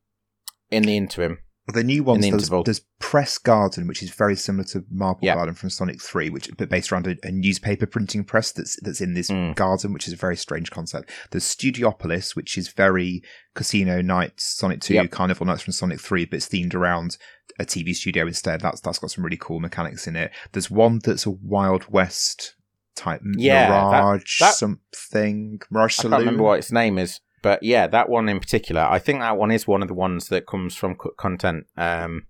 in 0.72 0.84
the 0.84 0.98
interim. 0.98 1.40
The 1.74 1.84
new 1.84 2.04
ones, 2.04 2.24
the 2.24 2.30
there's, 2.30 2.50
there's 2.64 2.82
Press 3.00 3.40
Garden, 3.40 3.88
which 3.88 4.04
is 4.04 4.12
very 4.12 4.36
similar 4.36 4.66
to 4.66 4.86
Marble 4.92 5.22
Yeah. 5.24 5.34
Garden 5.34 5.56
from 5.56 5.72
Sonic 5.72 6.00
Three, 6.00 6.30
which 6.30 6.48
but 6.60 6.70
based 6.70 6.92
around 6.92 7.08
a, 7.08 7.16
a 7.24 7.32
newspaper 7.32 7.88
printing 7.88 8.24
press 8.24 8.52
that's 8.52 8.80
that's 8.84 9.02
in 9.02 9.16
this 9.16 9.32
Mm. 9.32 9.56
garden, 9.56 9.92
which 9.92 10.06
is 10.08 10.14
a 10.14 10.18
very 10.18 10.38
strange 10.38 10.70
concept. 10.70 11.10
There's 11.32 11.44
Studiopolis, 11.44 12.36
which 12.36 12.56
is 12.56 12.68
very 12.70 13.24
Casino 13.56 14.02
Nights, 14.04 14.44
Sonic 14.44 14.80
Two, 14.82 14.94
Yep. 14.94 15.10
Carnival 15.10 15.48
Nights 15.48 15.64
from 15.64 15.74
Sonic 15.74 16.00
Three, 16.00 16.26
but 16.26 16.38
it's 16.38 16.48
themed 16.50 16.76
around 16.76 17.18
a 17.60 17.66
TV 17.66 17.96
studio 17.96 18.28
instead. 18.28 18.62
That's 18.62 18.80
that's 18.82 19.00
got 19.00 19.10
some 19.10 19.24
really 19.24 19.38
cool 19.42 19.60
mechanics 19.60 20.06
in 20.08 20.16
it. 20.16 20.32
There's 20.52 20.70
one 20.70 21.00
that's 21.04 21.26
a 21.26 21.32
Wild 21.32 21.86
West 21.90 22.54
type 22.96 23.22
Yeah, 23.38 23.70
Mirage 23.70 24.40
that- 24.40 24.54
something 24.56 25.60
Mirage 25.70 26.00
I 26.00 26.02
Saloon. 26.04 26.12
can't 26.12 26.20
remember 26.26 26.44
what 26.44 26.60
its 26.60 26.72
name 26.72 26.98
is, 26.98 27.20
but 27.42 27.62
yeah, 27.64 27.88
that 27.88 28.10
one 28.10 28.30
in 28.30 28.40
particular. 28.40 28.82
I 28.82 29.00
think 29.00 29.20
that 29.20 29.38
one 29.38 29.52
is 29.52 29.68
one 29.68 29.82
of 29.82 29.88
the 29.88 29.94
ones 29.94 30.30
that 30.30 30.48
comes 30.48 30.76
from 30.76 30.96
content 31.18 31.66
um, 31.78 32.26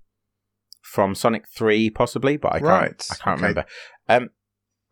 from 0.81 1.15
Sonic 1.15 1.47
Three, 1.49 1.89
possibly, 1.89 2.37
but 2.37 2.49
I 2.53 2.59
can't. 2.59 2.63
Right, 2.69 3.07
I 3.11 3.15
can't 3.15 3.37
okay. 3.39 3.47
remember. 3.47 3.65
Um, 4.09 4.29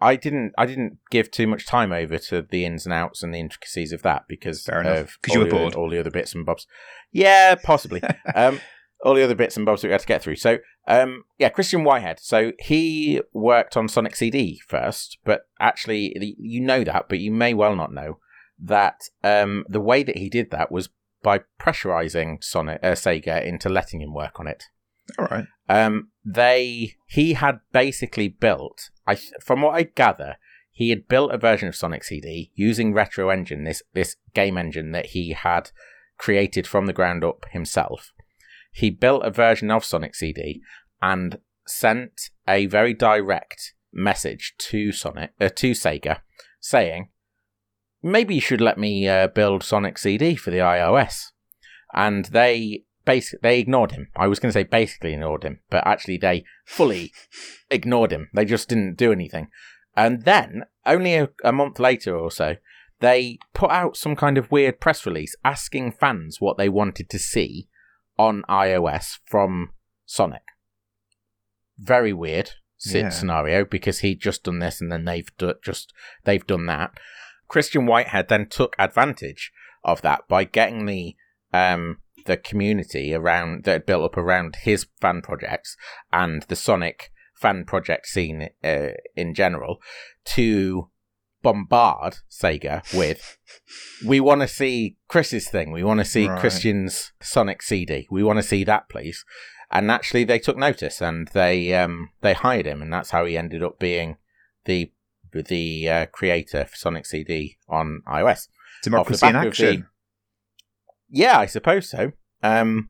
I 0.01 0.15
didn't. 0.17 0.51
I 0.57 0.65
didn't 0.65 0.97
give 1.11 1.31
too 1.31 1.47
much 1.47 1.65
time 1.65 1.91
over 1.93 2.17
to 2.17 2.41
the 2.41 2.65
ins 2.65 2.85
and 2.85 2.93
outs 2.93 3.23
and 3.23 3.33
the 3.33 3.39
intricacies 3.39 3.93
of 3.93 4.01
that 4.01 4.23
because 4.27 4.63
Fair 4.65 4.81
enough. 4.81 4.97
of 4.99 5.21
'Cause 5.21 5.33
you 5.35 5.39
all 5.41 5.45
were 5.45 5.49
the- 5.51 5.57
bored. 5.57 5.75
All 5.75 5.89
the 5.89 5.99
other 5.99 6.11
bits 6.11 6.35
and 6.35 6.45
bobs. 6.45 6.67
Yeah, 7.11 7.55
possibly. 7.55 8.01
um, 8.35 8.59
all 9.03 9.13
the 9.13 9.23
other 9.23 9.35
bits 9.35 9.57
and 9.57 9.65
bobs 9.65 9.81
that 9.81 9.89
we 9.89 9.91
had 9.91 10.01
to 10.01 10.07
get 10.07 10.23
through. 10.23 10.37
So, 10.37 10.59
um, 10.87 11.25
yeah, 11.37 11.49
Christian 11.49 11.83
Whitehead. 11.83 12.19
So 12.19 12.53
he 12.59 13.21
worked 13.33 13.77
on 13.77 13.87
Sonic 13.87 14.15
CD 14.15 14.59
first, 14.67 15.17
but 15.25 15.47
actually, 15.59 16.35
you 16.39 16.61
know 16.61 16.83
that, 16.83 17.09
but 17.09 17.19
you 17.19 17.31
may 17.31 17.53
well 17.53 17.75
not 17.75 17.93
know 17.93 18.19
that 18.59 19.01
um, 19.23 19.65
the 19.67 19.81
way 19.81 20.03
that 20.03 20.17
he 20.17 20.29
did 20.29 20.51
that 20.51 20.71
was 20.71 20.89
by 21.21 21.41
pressurizing 21.59 22.43
Sonic 22.43 22.79
uh, 22.81 22.91
Sega 22.91 23.43
into 23.43 23.69
letting 23.69 24.01
him 24.01 24.13
work 24.13 24.39
on 24.39 24.47
it. 24.47 24.65
All 25.19 25.25
right. 25.25 25.45
Um, 25.67 26.09
they 26.23 26.95
he 27.07 27.33
had 27.33 27.59
basically 27.71 28.29
built. 28.29 28.89
I 29.05 29.15
from 29.15 29.61
what 29.61 29.75
I 29.75 29.83
gather, 29.83 30.37
he 30.71 30.89
had 30.89 31.07
built 31.07 31.33
a 31.33 31.37
version 31.37 31.67
of 31.67 31.75
Sonic 31.75 32.03
CD 32.03 32.51
using 32.55 32.93
Retro 32.93 33.29
Engine, 33.29 33.63
this 33.65 33.83
this 33.93 34.15
game 34.33 34.57
engine 34.57 34.91
that 34.91 35.07
he 35.07 35.31
had 35.31 35.71
created 36.17 36.67
from 36.67 36.85
the 36.85 36.93
ground 36.93 37.23
up 37.23 37.45
himself. 37.51 38.11
He 38.73 38.89
built 38.89 39.23
a 39.23 39.31
version 39.31 39.71
of 39.71 39.85
Sonic 39.85 40.15
CD 40.15 40.61
and 41.01 41.37
sent 41.65 42.29
a 42.47 42.65
very 42.65 42.93
direct 42.93 43.73
message 43.93 44.55
to 44.57 44.91
Sonic 44.91 45.31
uh, 45.39 45.49
to 45.49 45.71
Sega, 45.71 46.21
saying, 46.59 47.09
"Maybe 48.01 48.35
you 48.35 48.41
should 48.41 48.61
let 48.61 48.77
me 48.77 49.07
uh, 49.07 49.27
build 49.27 49.63
Sonic 49.63 49.97
CD 49.97 50.35
for 50.35 50.51
the 50.51 50.57
iOS." 50.57 51.27
And 51.93 52.25
they 52.25 52.85
basically 53.05 53.39
they 53.43 53.59
ignored 53.59 53.91
him. 53.91 54.07
I 54.15 54.27
was 54.27 54.39
going 54.39 54.49
to 54.49 54.53
say 54.53 54.63
basically 54.63 55.13
ignored 55.13 55.43
him, 55.43 55.59
but 55.69 55.85
actually 55.85 56.17
they 56.17 56.43
fully 56.65 57.13
ignored 57.69 58.11
him. 58.11 58.29
They 58.33 58.45
just 58.45 58.69
didn't 58.69 58.97
do 58.97 59.11
anything. 59.11 59.49
And 59.95 60.23
then 60.23 60.63
only 60.85 61.15
a, 61.15 61.29
a 61.43 61.51
month 61.51 61.79
later 61.79 62.17
or 62.17 62.31
so, 62.31 62.55
they 62.99 63.37
put 63.53 63.69
out 63.69 63.97
some 63.97 64.15
kind 64.15 64.37
of 64.37 64.51
weird 64.51 64.79
press 64.79 65.05
release 65.05 65.35
asking 65.45 65.91
fans 65.91 66.37
what 66.39 66.57
they 66.57 66.69
wanted 66.69 67.09
to 67.11 67.19
see 67.19 67.67
on 68.17 68.43
iOS 68.49 69.19
from 69.25 69.71
Sonic. 70.05 70.43
Very 71.77 72.13
weird 72.13 72.51
Yeah. 72.85 73.09
scenario 73.09 73.65
because 73.65 73.99
he'd 73.99 74.19
just 74.21 74.43
done 74.43 74.59
this 74.59 74.81
and 74.81 74.91
then 74.91 75.05
they've 75.05 75.29
do- 75.37 75.55
just 75.63 75.93
they've 76.25 76.45
done 76.45 76.65
that. 76.67 76.91
Christian 77.47 77.85
Whitehead 77.85 78.27
then 78.29 78.47
took 78.47 78.75
advantage 78.77 79.51
of 79.83 80.01
that 80.01 80.27
by 80.27 80.43
getting 80.43 80.85
the 80.85 81.15
um, 81.53 81.99
the 82.25 82.37
community 82.37 83.13
around 83.13 83.63
that 83.65 83.85
built 83.85 84.03
up 84.03 84.17
around 84.17 84.55
his 84.63 84.87
fan 85.01 85.21
projects 85.21 85.75
and 86.11 86.43
the 86.43 86.55
Sonic 86.55 87.11
fan 87.35 87.65
project 87.65 88.07
scene 88.07 88.49
uh, 88.63 88.87
in 89.15 89.33
general 89.33 89.81
to 90.25 90.89
bombard 91.43 92.17
Sega 92.31 92.81
with 92.97 93.37
we 94.05 94.19
want 94.19 94.41
to 94.41 94.47
see 94.47 94.97
Chris's 95.07 95.47
thing 95.49 95.71
we 95.71 95.83
want 95.83 95.99
to 95.99 96.05
see 96.05 96.27
Right. 96.27 96.39
Christian's 96.39 97.11
Sonic 97.21 97.61
CD 97.61 98.07
we 98.09 98.23
want 98.23 98.37
to 98.39 98.43
see 98.43 98.63
that 98.63 98.89
please 98.89 99.23
and 99.71 99.89
actually, 99.89 100.23
they 100.23 100.37
took 100.37 100.55
notice 100.55 101.01
and 101.01 101.27
they 101.29 101.73
um 101.73 102.09
they 102.21 102.33
hired 102.33 102.67
him 102.67 102.81
and 102.81 102.93
that's 102.93 103.09
how 103.09 103.25
he 103.25 103.35
ended 103.37 103.63
up 103.63 103.79
being 103.79 104.17
the 104.65 104.91
the 105.31 105.89
uh, 105.89 106.05
creator 106.07 106.65
for 106.65 106.75
Sonic 106.75 107.05
CD 107.07 107.57
on 107.67 108.01
iOS 108.07 108.49
Democracy 108.83 109.25
in 109.25 109.35
of 109.35 109.41
the- 109.41 109.47
action. 109.47 109.87
yeah, 111.09 111.39
I 111.39 111.47
suppose 111.47 111.89
so. 111.89 112.11
Um, 112.43 112.89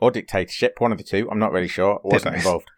or 0.00 0.10
dictatorship, 0.10 0.74
one 0.80 0.90
of 0.90 0.98
the 0.98 1.04
two. 1.04 1.28
I'm 1.30 1.38
not 1.38 1.52
really 1.52 1.68
sure. 1.68 2.00
I 2.04 2.08
wasn't 2.08 2.36
involved. 2.36 2.68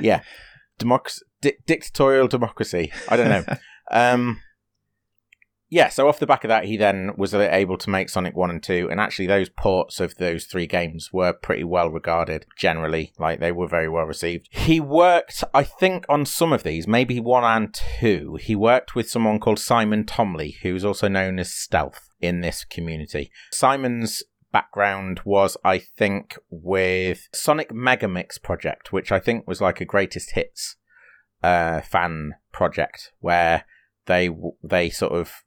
yeah, 0.00 0.22
di- 0.78 1.52
dictatorial 1.66 2.28
democracy. 2.28 2.90
I 3.08 3.16
don't 3.16 3.28
know. 3.28 3.44
um, 3.90 4.40
yeah, 5.74 5.88
so 5.88 6.06
off 6.06 6.20
the 6.20 6.26
back 6.26 6.44
of 6.44 6.48
that, 6.50 6.66
he 6.66 6.76
then 6.76 7.10
was 7.16 7.34
able 7.34 7.76
to 7.78 7.90
make 7.90 8.08
Sonic 8.08 8.36
1 8.36 8.48
and 8.48 8.62
2, 8.62 8.90
and 8.92 9.00
actually, 9.00 9.26
those 9.26 9.48
ports 9.48 9.98
of 9.98 10.14
those 10.14 10.44
three 10.44 10.68
games 10.68 11.12
were 11.12 11.32
pretty 11.32 11.64
well 11.64 11.90
regarded 11.90 12.46
generally. 12.56 13.12
Like, 13.18 13.40
they 13.40 13.50
were 13.50 13.66
very 13.66 13.88
well 13.88 14.04
received. 14.04 14.46
He 14.52 14.78
worked, 14.78 15.42
I 15.52 15.64
think, 15.64 16.06
on 16.08 16.26
some 16.26 16.52
of 16.52 16.62
these, 16.62 16.86
maybe 16.86 17.18
1 17.18 17.42
and 17.42 17.74
2. 17.98 18.38
He 18.40 18.54
worked 18.54 18.94
with 18.94 19.10
someone 19.10 19.40
called 19.40 19.58
Simon 19.58 20.04
Thomley, 20.04 20.58
who's 20.62 20.84
also 20.84 21.08
known 21.08 21.40
as 21.40 21.52
Stealth 21.52 22.08
in 22.20 22.40
this 22.40 22.62
community. 22.64 23.32
Simon's 23.50 24.22
background 24.52 25.22
was, 25.24 25.56
I 25.64 25.78
think, 25.78 26.38
with 26.50 27.26
Sonic 27.34 27.70
Megamix 27.70 28.40
project, 28.40 28.92
which 28.92 29.10
I 29.10 29.18
think 29.18 29.48
was 29.48 29.60
like 29.60 29.80
a 29.80 29.84
greatest 29.84 30.34
hits 30.36 30.76
uh, 31.42 31.80
fan 31.80 32.36
project 32.52 33.10
where 33.18 33.64
they 34.06 34.30
they 34.62 34.90
sort 34.90 35.12
of 35.12 35.43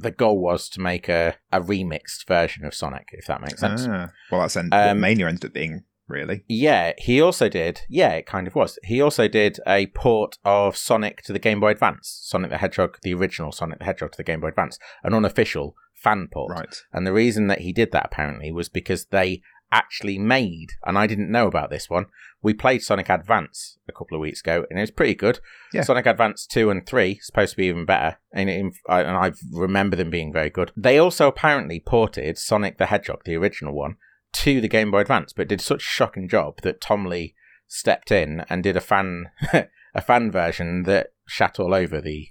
the 0.00 0.10
goal 0.10 0.38
was 0.38 0.68
to 0.70 0.80
make 0.80 1.08
a, 1.08 1.34
a 1.52 1.60
remixed 1.60 2.26
version 2.26 2.64
of 2.64 2.74
Sonic, 2.74 3.08
if 3.12 3.26
that 3.26 3.40
makes 3.40 3.60
sense. 3.60 3.86
Ah, 3.88 4.08
well, 4.30 4.40
that's 4.42 4.56
en- 4.56 4.70
what 4.70 4.88
Um, 4.90 5.00
Mania 5.00 5.28
ended 5.28 5.44
up 5.46 5.52
being, 5.52 5.82
really. 6.06 6.44
Yeah, 6.48 6.92
he 6.98 7.20
also 7.20 7.48
did. 7.48 7.82
Yeah, 7.88 8.10
it 8.12 8.26
kind 8.26 8.46
of 8.46 8.54
was. 8.54 8.78
He 8.84 9.00
also 9.00 9.28
did 9.28 9.58
a 9.66 9.86
port 9.88 10.38
of 10.44 10.76
Sonic 10.76 11.22
to 11.22 11.32
the 11.32 11.38
Game 11.38 11.60
Boy 11.60 11.70
Advance, 11.72 12.20
Sonic 12.24 12.50
the 12.50 12.58
Hedgehog, 12.58 12.98
the 13.02 13.14
original 13.14 13.52
Sonic 13.52 13.78
the 13.78 13.84
Hedgehog 13.84 14.12
to 14.12 14.16
the 14.16 14.24
Game 14.24 14.40
Boy 14.40 14.48
Advance, 14.48 14.78
an 15.02 15.14
unofficial 15.14 15.74
fan 15.94 16.28
port. 16.32 16.52
Right. 16.56 16.76
And 16.92 17.06
the 17.06 17.12
reason 17.12 17.48
that 17.48 17.60
he 17.62 17.72
did 17.72 17.90
that 17.92 18.06
apparently 18.06 18.52
was 18.52 18.68
because 18.68 19.06
they 19.06 19.42
actually 19.72 20.18
made, 20.18 20.68
and 20.84 20.96
I 20.98 21.06
didn't 21.06 21.30
know 21.30 21.46
about 21.46 21.70
this 21.70 21.88
one. 21.90 22.06
We 22.42 22.54
played 22.54 22.82
Sonic 22.82 23.08
Advance 23.08 23.78
a 23.88 23.92
couple 23.92 24.16
of 24.16 24.20
weeks 24.20 24.40
ago, 24.40 24.64
and 24.70 24.78
it 24.78 24.82
was 24.82 24.90
pretty 24.92 25.14
good. 25.14 25.40
Yeah. 25.72 25.82
Sonic 25.82 26.06
Advance 26.06 26.46
two 26.46 26.70
and 26.70 26.86
three 26.86 27.18
supposed 27.20 27.52
to 27.52 27.56
be 27.56 27.66
even 27.66 27.84
better, 27.84 28.18
and, 28.32 28.48
it, 28.48 28.72
I- 28.88 29.02
and 29.02 29.16
I 29.16 29.32
remember 29.52 29.96
them 29.96 30.10
being 30.10 30.32
very 30.32 30.50
good. 30.50 30.72
They 30.76 30.98
also 30.98 31.26
apparently 31.28 31.80
ported 31.80 32.38
Sonic 32.38 32.78
the 32.78 32.86
Hedgehog, 32.86 33.22
the 33.24 33.36
original 33.36 33.74
one, 33.74 33.96
to 34.34 34.60
the 34.60 34.68
Game 34.68 34.90
Boy 34.90 35.00
Advance, 35.00 35.32
but 35.32 35.48
did 35.48 35.60
such 35.60 35.82
a 35.82 35.86
shocking 35.86 36.28
job 36.28 36.60
that 36.62 36.80
Thomley 36.80 37.34
stepped 37.66 38.10
in 38.10 38.44
and 38.48 38.62
did 38.62 38.76
a 38.76 38.80
fan 38.80 39.30
a 39.94 40.00
fan 40.02 40.30
version 40.30 40.84
that 40.84 41.08
shat 41.26 41.58
all 41.58 41.74
over 41.74 42.00
the 42.00 42.28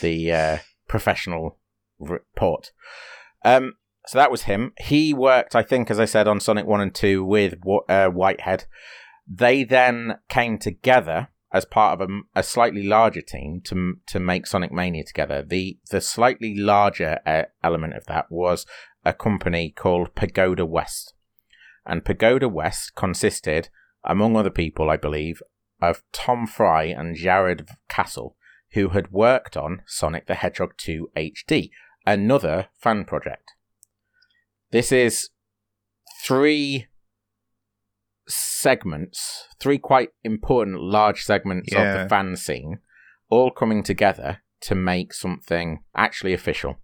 the 0.00 0.30
uh, 0.32 0.58
professional 0.88 1.58
port. 2.36 2.72
Um, 3.44 3.74
so 4.08 4.16
that 4.16 4.30
was 4.30 4.44
him. 4.44 4.72
He 4.80 5.12
worked, 5.12 5.54
I 5.54 5.62
think, 5.62 5.90
as 5.90 6.00
I 6.00 6.06
said, 6.06 6.26
on 6.26 6.40
Sonic 6.40 6.64
One 6.64 6.80
and 6.80 6.94
Two 6.94 7.22
with 7.22 7.56
uh, 7.90 8.08
Whitehead. 8.08 8.64
They 9.30 9.64
then 9.64 10.16
came 10.30 10.56
together 10.56 11.28
as 11.52 11.66
part 11.66 12.00
of 12.00 12.08
a, 12.08 12.20
a 12.34 12.42
slightly 12.42 12.82
larger 12.82 13.20
team 13.20 13.60
to 13.64 13.96
to 14.06 14.18
make 14.18 14.46
Sonic 14.46 14.72
Mania 14.72 15.04
together. 15.04 15.44
The 15.46 15.78
the 15.90 16.00
slightly 16.00 16.56
larger 16.56 17.18
uh, 17.26 17.42
element 17.62 17.96
of 17.96 18.06
that 18.06 18.30
was 18.30 18.64
a 19.04 19.12
company 19.12 19.70
called 19.76 20.14
Pagoda 20.14 20.64
West, 20.64 21.12
and 21.84 22.02
Pagoda 22.02 22.48
West 22.48 22.94
consisted, 22.94 23.68
among 24.04 24.36
other 24.36 24.48
people, 24.48 24.88
I 24.88 24.96
believe, 24.96 25.42
of 25.82 26.02
Tom 26.12 26.46
Fry 26.46 26.84
and 26.84 27.14
Jared 27.14 27.68
Kasl, 27.90 28.36
who 28.72 28.88
had 28.88 29.12
worked 29.12 29.54
on 29.54 29.82
Sonic 29.86 30.26
the 30.26 30.36
Hedgehog 30.36 30.78
2 30.78 31.10
HD, 31.14 31.68
another 32.06 32.68
fan 32.78 33.04
project. 33.04 33.52
This 34.70 34.92
is 34.92 35.30
three 36.22 36.86
segments, 38.28 39.46
three 39.58 39.78
quite 39.78 40.10
important 40.22 40.80
large 40.80 41.22
segments 41.22 41.72
of 41.74 42.02
the 42.02 42.06
fan 42.08 42.36
scene, 42.36 42.80
all 43.30 43.50
coming 43.50 43.82
together 43.82 44.38
to 44.60 44.74
make 44.74 45.14
something 45.14 45.84
actually 45.94 46.34
official 46.34 46.76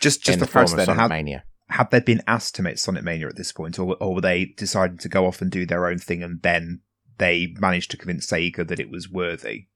Just, 0.00 0.22
just 0.22 0.38
the 0.38 0.44
the 0.44 0.50
first 0.50 0.72
of 0.72 0.78
then, 0.78 0.86
Sonic 0.86 1.00
had, 1.00 1.10
Mania. 1.10 1.44
had 1.68 1.90
they 1.90 2.00
been 2.00 2.22
asked 2.26 2.54
to 2.56 2.62
make 2.62 2.76
Sonic 2.76 3.04
Mania 3.04 3.28
at 3.28 3.36
this 3.36 3.52
point, 3.52 3.78
or, 3.78 3.96
or 4.00 4.16
were 4.16 4.20
they 4.20 4.46
deciding 4.56 4.98
to 4.98 5.08
go 5.08 5.26
off 5.26 5.40
and 5.40 5.50
do 5.50 5.64
their 5.64 5.86
own 5.86 5.98
thing 5.98 6.22
and 6.22 6.42
then 6.42 6.80
they 7.18 7.54
managed 7.58 7.90
to 7.92 7.96
convince 7.96 8.26
Sega 8.26 8.66
that 8.66 8.80
it 8.80 8.90
was 8.90 9.10
worthy? 9.10 9.68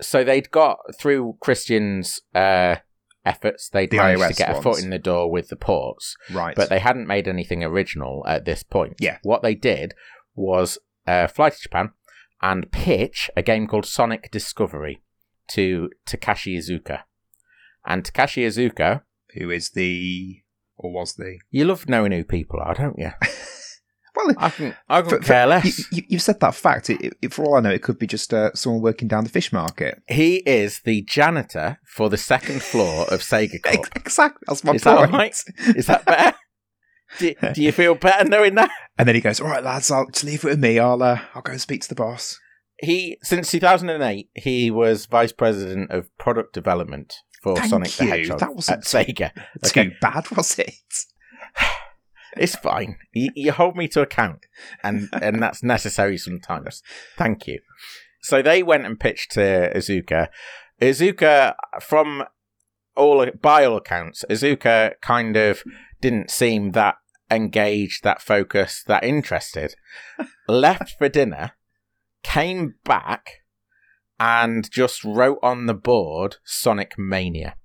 So 0.00 0.22
they'd 0.22 0.50
got 0.50 0.78
through 0.98 1.36
Christian's 1.40 2.20
uh, 2.34 2.76
efforts, 3.24 3.68
they'd 3.68 3.90
The 3.90 3.98
managed 3.98 4.22
iOS 4.22 4.28
to 4.28 4.34
get 4.34 4.56
a 4.56 4.62
foot 4.62 4.82
in 4.82 4.90
the 4.90 4.98
door 4.98 5.30
with 5.30 5.48
the 5.48 5.56
ports, 5.56 6.16
Right. 6.32 6.54
but 6.56 6.68
they 6.68 6.78
hadn't 6.78 7.06
made 7.06 7.28
anything 7.28 7.62
original 7.62 8.24
at 8.26 8.44
this 8.44 8.62
point. 8.62 8.94
Yeah. 9.00 9.18
What 9.22 9.42
they 9.42 9.54
did 9.54 9.94
was 10.34 10.78
uh, 11.06 11.26
fly 11.26 11.50
to 11.50 11.60
Japan 11.60 11.90
and 12.42 12.70
pitch 12.72 13.30
a 13.36 13.42
game 13.42 13.66
called 13.66 13.84
Sonic 13.86 14.30
Discovery 14.30 15.02
to 15.48 15.90
Takashi 16.06 16.56
Iizuka. 16.56 17.00
And 17.86 18.04
Takashi 18.04 18.46
Iizuka, 18.46 19.02
Who 19.34 19.50
is 19.50 19.70
the 19.70 20.42
or 20.76 20.92
was 20.92 21.14
the? 21.14 21.38
you 21.50 21.64
love 21.66 21.88
knowing 21.88 22.12
who 22.12 22.24
people 22.24 22.58
are, 22.60 22.74
don't 22.74 22.98
you? 22.98 23.10
Well, 24.26 24.36
I 24.38 24.50
can 24.50 24.76
I 24.88 25.00
can 25.02 25.10
for- 25.10 25.18
care 25.18 25.46
less. 25.46 25.78
You, 25.78 25.84
you, 25.92 26.02
you've 26.08 26.22
said 26.22 26.40
that 26.40 26.54
fact. 26.54 26.90
It, 26.90 27.14
it, 27.22 27.32
for 27.32 27.44
all 27.44 27.56
I 27.56 27.60
know, 27.60 27.70
it 27.70 27.82
could 27.82 27.98
be 27.98 28.06
just 28.06 28.32
uh, 28.34 28.52
someone 28.54 28.82
working 28.82 29.08
down 29.08 29.24
the 29.24 29.30
fish 29.30 29.52
market. 29.52 30.02
He 30.08 30.36
is 30.46 30.80
the 30.84 31.02
janitor 31.02 31.78
for 31.84 32.08
the 32.10 32.16
second 32.16 32.62
floor 32.62 33.02
of 33.12 33.20
Sega 33.20 33.62
Corp. 33.64 33.88
Exactly. 33.96 34.42
That's 34.46 34.64
my 34.64 34.72
Is 34.72 34.82
that 34.84 34.98
point. 34.98 35.12
right? 35.12 35.42
Is 35.76 35.86
that 35.86 36.04
better? 36.04 36.36
do, 37.18 37.34
do 37.54 37.62
you 37.62 37.72
feel 37.72 37.94
better 37.94 38.28
knowing 38.28 38.54
that? 38.54 38.70
And 38.98 39.08
then 39.08 39.14
he 39.14 39.20
goes, 39.20 39.40
"All 39.40 39.48
right, 39.48 39.62
lads, 39.64 39.90
I'll 39.90 40.06
just 40.10 40.24
leave 40.24 40.44
it 40.44 40.48
with 40.48 40.58
me. 40.60 40.78
I'll 40.78 41.02
uh, 41.02 41.20
I'll 41.34 41.42
go 41.42 41.52
and 41.52 41.60
speak 41.60 41.82
to 41.82 41.88
the 41.88 41.94
boss." 41.94 42.38
He 42.82 43.18
since 43.22 43.50
2008 43.50 44.30
he 44.34 44.70
was 44.70 45.04
vice 45.06 45.32
president 45.32 45.90
of 45.90 46.08
product 46.16 46.54
development 46.54 47.14
for 47.42 47.56
Thank 47.56 47.68
Sonic 47.68 47.90
the. 47.92 48.04
Hedgehog 48.06 48.40
That 48.40 48.54
wasn't 48.54 48.78
at 48.78 48.84
Sega. 48.84 49.34
Too 49.34 49.80
Okay. 49.80 49.96
bad, 50.00 50.30
was 50.30 50.58
it? 50.58 50.72
It's 52.36 52.56
fine. 52.56 52.96
You, 53.12 53.30
you 53.34 53.52
hold 53.52 53.76
me 53.76 53.88
to 53.88 54.02
account, 54.02 54.46
and 54.82 55.08
and 55.12 55.42
that's 55.42 55.62
necessary 55.62 56.16
sometimes. 56.16 56.82
Thank 57.16 57.46
you. 57.46 57.60
So 58.22 58.42
they 58.42 58.62
went 58.62 58.86
and 58.86 59.00
pitched 59.00 59.32
to 59.32 59.72
Iizuka. 59.74 60.28
Iizuka, 60.80 61.54
from 61.80 62.24
all 62.96 63.26
by 63.40 63.64
all 63.64 63.76
accounts, 63.76 64.24
Iizuka 64.30 64.94
kind 65.00 65.36
of 65.36 65.62
didn't 66.00 66.30
seem 66.30 66.72
that 66.72 66.96
engaged, 67.30 68.02
that 68.04 68.20
focused, 68.20 68.86
that 68.86 69.04
interested. 69.04 69.74
Left 70.48 70.96
for 70.98 71.08
dinner, 71.08 71.52
came 72.22 72.74
back, 72.84 73.42
and 74.18 74.70
just 74.70 75.04
wrote 75.04 75.38
on 75.42 75.66
the 75.66 75.74
board 75.74 76.36
Sonic 76.44 76.98
Mania. 76.98 77.56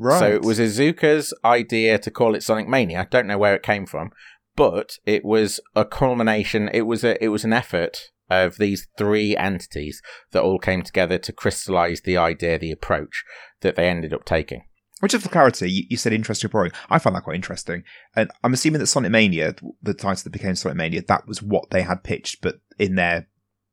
Right. 0.00 0.20
So 0.20 0.28
it 0.28 0.42
was 0.42 0.60
Iizuka's 0.60 1.34
idea 1.44 1.98
to 1.98 2.10
call 2.10 2.36
it 2.36 2.44
Sonic 2.44 2.68
Mania. 2.68 3.00
I 3.00 3.04
don't 3.04 3.26
know 3.26 3.36
where 3.36 3.56
it 3.56 3.64
came 3.64 3.84
from, 3.84 4.10
but 4.56 4.92
it 5.04 5.24
was 5.24 5.58
a 5.74 5.84
culmination. 5.84 6.70
It 6.72 6.82
was 6.82 7.02
a 7.02 7.22
it 7.22 7.28
was 7.28 7.44
an 7.44 7.52
effort 7.52 7.98
of 8.30 8.58
these 8.58 8.86
three 8.96 9.36
entities 9.36 10.00
that 10.30 10.42
all 10.42 10.58
came 10.58 10.82
together 10.82 11.18
to 11.18 11.32
crystallize 11.32 12.02
the 12.02 12.16
idea, 12.16 12.58
the 12.58 12.70
approach 12.70 13.24
that 13.60 13.74
they 13.74 13.88
ended 13.88 14.12
up 14.12 14.24
taking. 14.24 14.62
Which, 15.00 15.14
is 15.14 15.22
for 15.22 15.28
clarity, 15.28 15.70
you, 15.70 15.84
you 15.88 15.96
said 15.96 16.12
interesting 16.12 16.50
boring. 16.50 16.72
I 16.90 16.98
found 16.98 17.16
that 17.16 17.22
quite 17.22 17.36
interesting, 17.36 17.84
and 18.14 18.30
I'm 18.42 18.52
assuming 18.52 18.80
that 18.80 18.88
Sonic 18.88 19.12
Mania, 19.12 19.54
the 19.80 19.94
title 19.94 20.24
that 20.24 20.30
became 20.30 20.56
Sonic 20.56 20.76
Mania, 20.76 21.02
that 21.06 21.26
was 21.26 21.40
what 21.42 21.70
they 21.70 21.82
had 21.82 22.02
pitched, 22.04 22.42
but 22.42 22.56
in 22.78 22.96
their 22.96 23.28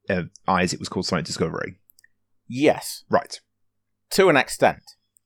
uh, 0.09 0.23
eyes, 0.47 0.71
it 0.71 0.79
was 0.79 0.87
called 0.89 1.07
Sonic 1.07 1.25
Discovery. 1.25 1.77
Yes, 2.47 3.03
Right. 3.09 3.39
to 4.11 4.29
an 4.29 4.37
extent. 4.37 4.83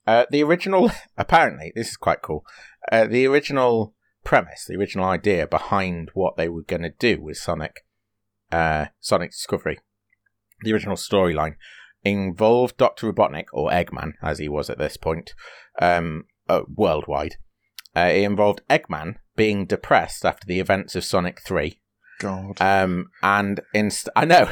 Uh, 0.09 0.25
the 0.31 0.41
original, 0.41 0.89
apparently, 1.17 1.71
this 1.75 1.89
is 1.89 1.97
quite 1.97 2.23
cool. 2.23 2.43
Uh, 2.91 3.05
the 3.05 3.27
original 3.27 3.93
premise, 4.23 4.65
the 4.67 4.75
original 4.75 5.05
idea 5.05 5.45
behind 5.45 6.09
what 6.15 6.35
they 6.35 6.49
were 6.49 6.63
going 6.63 6.81
to 6.81 6.89
do 6.89 7.21
with 7.21 7.37
Sonic, 7.37 7.85
uh, 8.51 8.85
Sonic 8.99 9.29
Discovery, 9.29 9.77
the 10.61 10.73
original 10.73 10.95
storyline 10.95 11.57
involved 12.03 12.75
Doctor 12.77 13.13
Robotnik 13.13 13.45
or 13.53 13.69
Eggman, 13.69 14.13
as 14.23 14.39
he 14.39 14.49
was 14.49 14.67
at 14.71 14.79
this 14.79 14.97
point, 14.97 15.35
um, 15.79 16.23
uh, 16.47 16.61
worldwide. 16.75 17.35
Uh, 17.95 18.09
it 18.11 18.23
involved 18.23 18.61
Eggman 18.67 19.17
being 19.35 19.67
depressed 19.67 20.25
after 20.25 20.47
the 20.47 20.59
events 20.59 20.95
of 20.95 21.03
Sonic 21.03 21.39
Three, 21.45 21.81
God. 22.17 22.59
um, 22.59 23.11
and 23.21 23.61
inst- 23.75 24.09
I 24.15 24.25
know. 24.25 24.49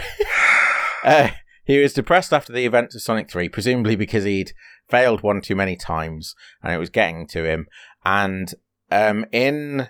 uh, 1.03 1.29
he 1.67 1.79
was 1.79 1.91
depressed 1.91 2.31
after 2.31 2.53
the 2.53 2.65
events 2.65 2.95
of 2.95 3.01
Sonic 3.01 3.29
3, 3.29 3.49
presumably 3.49 3.97
because 3.97 4.23
he'd 4.23 4.53
failed 4.89 5.21
one 5.21 5.41
too 5.41 5.55
many 5.55 5.75
times 5.75 6.35
and 6.63 6.73
it 6.73 6.77
was 6.77 6.89
getting 6.89 7.27
to 7.27 7.45
him. 7.45 7.67
And 8.05 8.53
um, 8.91 9.25
in 9.31 9.89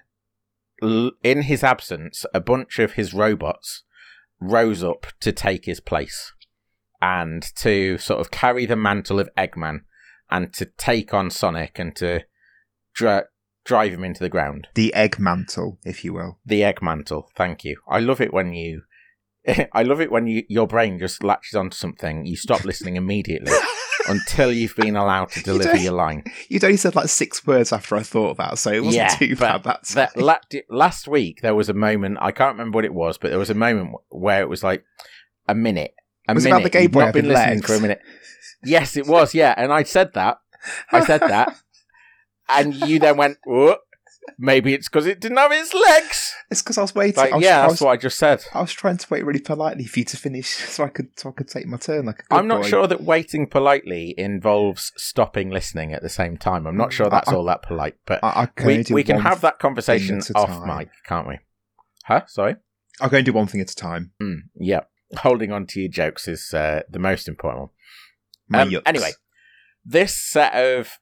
in 0.82 1.42
his 1.44 1.64
absence, 1.64 2.26
a 2.34 2.40
bunch 2.40 2.80
of 2.80 2.94
his 2.94 3.14
robots 3.14 3.84
rose 4.40 4.84
up 4.84 5.08
to 5.20 5.32
take 5.32 5.66
his 5.66 5.80
place 5.80 6.34
and 7.02 7.44
to 7.56 7.98
sort 7.98 8.20
of 8.20 8.32
carry 8.32 8.66
the 8.66 8.76
mantle 8.76 9.20
of 9.20 9.30
Eggman 9.38 9.82
and 10.30 10.54
to 10.54 10.66
take 10.66 11.14
on 11.14 11.30
Sonic 11.30 11.80
and 11.80 11.96
to 11.96 12.24
dra- 12.94 13.26
drive 13.64 13.94
him 13.94 14.04
into 14.04 14.22
the 14.24 14.30
ground 14.30 14.68
the 14.76 14.94
egg 14.94 15.20
mantle, 15.20 15.80
if 15.84 16.04
you 16.04 16.14
will. 16.14 16.40
the 16.46 16.64
egg 16.64 16.82
mantle. 16.82 17.30
Thank 17.36 17.64
you. 17.64 17.78
I 17.88 18.00
love 18.00 18.22
it 18.22 18.34
when 18.34 18.54
you. 18.54 18.84
I 19.74 19.84
love 19.84 20.02
it 20.02 20.12
when 20.12 20.28
you, 20.28 20.44
your 20.50 20.68
brain 20.68 21.00
just 21.00 21.24
latches 21.24 21.56
onto 21.56 21.76
something. 21.76 22.26
You 22.26 22.36
stop 22.36 22.66
listening 22.66 22.98
immediately 22.98 23.54
until 24.08 24.52
you've 24.52 24.76
been 24.76 24.96
allowed 24.96 25.30
to 25.32 25.44
deliver 25.44 25.74
don't- 25.74 25.82
your 25.82 25.94
line. 25.94 26.24
You'd 26.50 26.64
only 26.64 26.78
said 26.78 26.96
like 26.96 27.10
six 27.10 27.46
words 27.46 27.72
after 27.74 27.96
I 27.96 28.04
thought 28.04 28.38
that, 28.38 28.58
so 28.58 28.72
it 28.72 28.84
wasn't 28.84 28.96
Yeah, 28.96 29.08
too 29.10 29.36
bad. 29.36 29.64
That's 29.64 29.94
That 29.94 30.16
la- 30.18 30.38
last 30.70 31.08
week 31.08 31.42
there 31.42 31.56
was 31.56 31.70
a 31.70 31.74
moment. 31.74 32.18
I 32.22 32.32
can't 32.32 32.54
remember 32.58 32.78
what 32.78 32.86
it 32.86 32.94
was, 32.94 33.18
but 33.18 33.30
there 33.30 33.40
was 33.40 33.50
a 33.50 33.54
moment 33.56 33.92
where 34.10 34.42
it 34.42 34.50
was 34.50 34.64
like 34.64 34.84
a 35.48 35.56
minute. 35.56 35.94
A 36.30 36.34
Was 36.34 36.44
minute. 36.44 36.56
about 36.58 36.64
the 36.64 36.70
gay 36.70 36.88
boy 36.88 37.00
not 37.06 37.14
been 37.14 37.26
having 37.26 37.38
listening 37.38 37.62
for 37.62 37.76
a 37.76 37.80
minute. 37.80 38.02
Yes, 38.64 38.98
it 38.98 39.08
was. 39.08 39.34
Yeah, 39.34 39.54
and 39.56 39.72
I 39.72 39.84
said 39.84 40.14
that. 40.16 40.40
I 40.92 41.06
said 41.06 41.22
that, 41.28 41.56
and 42.50 42.74
you 42.76 43.00
then 43.00 43.16
went, 43.18 43.38
"What? 43.46 43.80
Maybe 44.38 44.74
it's 44.74 44.88
because 44.90 45.06
it 45.06 45.20
didn't 45.20 45.38
have 45.38 45.52
its 45.52 45.74
legs." 45.74 46.34
It's 46.50 46.62
because 46.62 46.78
I 46.78 46.82
was 46.82 46.96
waiting. 46.96 47.18
Like, 47.18 47.34
I 47.34 47.36
was, 47.36 47.44
yeah, 47.44 47.64
I 47.66 47.68
that's 47.68 47.82
what 47.82 47.92
I 47.92 47.98
just 47.98 48.18
said. 48.18 48.44
I 48.54 48.62
was 48.62 48.72
trying 48.72 48.98
to 48.98 49.08
wait 49.10 49.26
really 49.26 49.40
politely 49.40 49.86
for 49.86 50.00
you 50.00 50.06
to 50.06 50.18
finish, 50.18 50.48
so 50.50 50.84
I 50.84 50.90
could 50.90 51.10
so 51.20 51.30
I 51.30 51.32
could 51.34 51.48
take 51.48 51.66
my 51.68 51.78
turn. 51.78 52.06
Like 52.06 52.20
a 52.20 52.24
good 52.24 52.38
I'm 52.38 52.48
not 52.48 52.62
boy. 52.64 52.68
sure 52.68 52.88
that 52.88 53.02
waiting 53.02 53.48
politely 53.48 54.14
involves 54.18 54.92
stopping 54.96 55.50
listening 55.50 55.94
at 55.94 56.02
the 56.02 56.10
same 56.10 56.38
time. 56.38 56.66
I'm 56.68 56.78
not 56.78 56.94
sure 56.94 57.10
that's 57.10 57.30
I- 57.30 57.36
all 57.36 57.46
that 57.46 57.64
polite, 57.64 57.96
but 58.06 58.20
I, 58.24 58.48
we, 58.66 58.84
we 58.92 59.04
can 59.04 59.20
have 59.20 59.42
that 59.42 59.60
conversation 59.60 60.22
off 60.36 60.50
time. 60.50 60.78
mic, 60.78 60.90
can't 61.06 61.28
we? 61.28 61.40
Huh? 62.06 62.24
Sorry? 62.28 62.56
I'll 63.02 63.10
go 63.10 63.18
and 63.18 63.26
do 63.26 63.34
one 63.34 63.48
thing 63.48 63.62
at 63.62 63.70
a 63.72 63.76
time. 63.76 64.12
Mm, 64.22 64.38
yeah. 64.56 64.82
Holding 65.20 65.52
on 65.52 65.66
to 65.68 65.80
your 65.82 65.90
jokes 65.90 66.28
is 66.28 66.54
uh, 66.54 66.82
the 66.90 67.00
most 67.00 67.28
important 67.28 67.70
one. 68.52 68.62
Um, 68.62 68.82
anyway, 68.86 69.12
this 69.86 70.16
set 70.16 70.54
of 70.54 70.98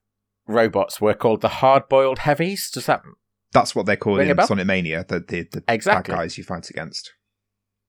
robots 0.48 1.00
were 1.02 1.14
called 1.14 1.42
the 1.42 1.48
hard 1.50 1.88
boiled 1.90 2.20
heavies. 2.20 2.70
Does 2.72 2.86
that 2.88 3.02
that's 3.52 3.74
what 3.76 3.86
they're 3.86 3.96
called 3.96 4.20
in? 4.20 4.38
Sonic 4.46 4.68
Mania. 4.68 5.06
The 5.08 5.20
the, 5.20 5.48
the 5.52 5.64
Exactly. 5.68 6.12
bad 6.14 6.18
guys 6.20 6.38
you 6.38 6.44
fight 6.44 6.70
against. 6.70 7.14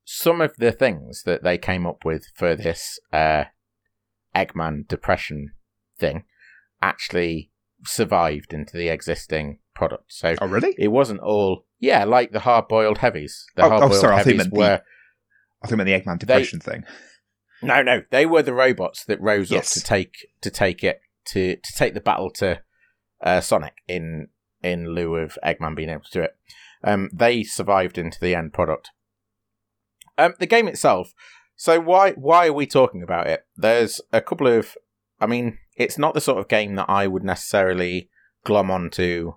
some 0.04 0.40
of 0.40 0.54
the 0.56 0.70
things 0.72 1.22
that 1.24 1.42
they 1.42 1.58
came 1.58 1.86
up 1.86 2.04
with 2.04 2.26
for 2.34 2.54
this 2.54 2.98
uh, 3.12 3.44
Eggman 4.34 4.86
depression 4.86 5.52
thing 5.98 6.24
actually 6.82 7.50
survived 7.84 8.52
into 8.52 8.76
the 8.76 8.88
existing 8.88 9.58
product. 9.74 10.12
So 10.12 10.34
Oh 10.40 10.46
really? 10.46 10.74
it 10.78 10.88
wasn't 10.88 11.20
all 11.20 11.64
yeah, 11.78 12.04
like 12.04 12.32
the 12.32 12.40
hard 12.40 12.68
boiled 12.68 12.98
heavies. 12.98 13.44
The 13.56 13.62
Oh, 13.62 13.66
oh, 13.66 13.68
hard 13.70 13.80
boiled 13.90 14.00
sorry, 14.00 14.14
I 14.14 14.18
thought 14.22 14.26
you 14.26 14.32
heavies 14.38 14.50
the- 14.52 14.58
were 14.58 14.80
I 15.62 15.66
think 15.68 15.80
about 15.80 15.84
the 15.84 16.00
Eggman 16.00 16.18
depression 16.18 16.60
thing. 16.60 16.84
no, 17.62 17.82
no, 17.82 18.02
they 18.10 18.26
were 18.26 18.42
the 18.42 18.54
robots 18.54 19.04
that 19.06 19.20
rose 19.20 19.50
Yes. 19.50 19.76
up 19.76 19.82
to 19.82 19.86
take 19.86 20.28
to 20.42 20.50
take 20.50 20.84
it 20.84 21.00
to 21.26 21.56
to 21.56 21.72
take 21.76 21.94
the 21.94 22.00
battle 22.00 22.30
to 22.30 22.60
uh, 23.22 23.40
Sonic 23.40 23.74
in 23.88 24.28
in 24.62 24.94
lieu 24.94 25.16
of 25.16 25.38
Eggman 25.44 25.76
being 25.76 25.90
able 25.90 26.02
to 26.02 26.18
do 26.18 26.22
it. 26.22 26.36
Um, 26.82 27.10
they 27.12 27.42
survived 27.42 27.98
into 27.98 28.20
the 28.20 28.34
end 28.34 28.52
product. 28.52 28.90
Um, 30.18 30.34
the 30.38 30.46
game 30.46 30.68
itself. 30.68 31.12
So 31.56 31.80
why 31.80 32.12
why 32.12 32.48
are 32.48 32.52
we 32.52 32.66
talking 32.66 33.02
about 33.02 33.26
it? 33.26 33.46
There's 33.56 34.00
a 34.12 34.20
couple 34.20 34.46
of. 34.46 34.76
I 35.18 35.26
mean, 35.26 35.58
it's 35.76 35.96
not 35.96 36.12
the 36.12 36.20
sort 36.20 36.38
of 36.38 36.48
game 36.48 36.74
that 36.74 36.90
I 36.90 37.06
would 37.06 37.24
necessarily 37.24 38.10
glom 38.44 38.70
onto 38.70 39.34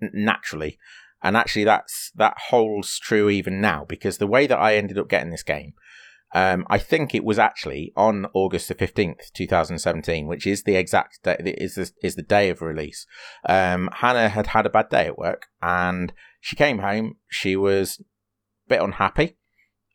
naturally, 0.00 0.78
and 1.22 1.36
actually 1.36 1.64
that's 1.64 2.12
that 2.14 2.36
holds 2.50 2.98
true 2.98 3.28
even 3.28 3.60
now 3.60 3.84
because 3.88 4.18
the 4.18 4.26
way 4.26 4.46
that 4.46 4.58
I 4.58 4.76
ended 4.76 4.98
up 4.98 5.08
getting 5.08 5.30
this 5.30 5.42
game 5.42 5.74
um, 6.32 6.64
I 6.70 6.78
think 6.78 7.14
it 7.14 7.24
was 7.24 7.38
actually 7.38 7.92
on 7.96 8.26
August 8.34 8.68
the 8.68 8.74
fifteenth, 8.74 9.32
two 9.32 9.46
thousand 9.46 9.78
seventeen, 9.78 10.26
which 10.26 10.46
is 10.46 10.62
the 10.62 10.76
exact 10.76 11.22
day, 11.22 11.36
is 11.58 11.74
the, 11.74 11.90
is 12.02 12.14
the 12.14 12.22
day 12.22 12.50
of 12.50 12.62
release. 12.62 13.06
Um, 13.48 13.90
Hannah 13.94 14.28
had 14.28 14.48
had 14.48 14.66
a 14.66 14.70
bad 14.70 14.88
day 14.90 15.06
at 15.06 15.18
work, 15.18 15.46
and 15.60 16.12
she 16.40 16.56
came 16.56 16.78
home. 16.78 17.16
She 17.28 17.56
was 17.56 18.00
a 18.00 18.04
bit 18.68 18.82
unhappy, 18.82 19.36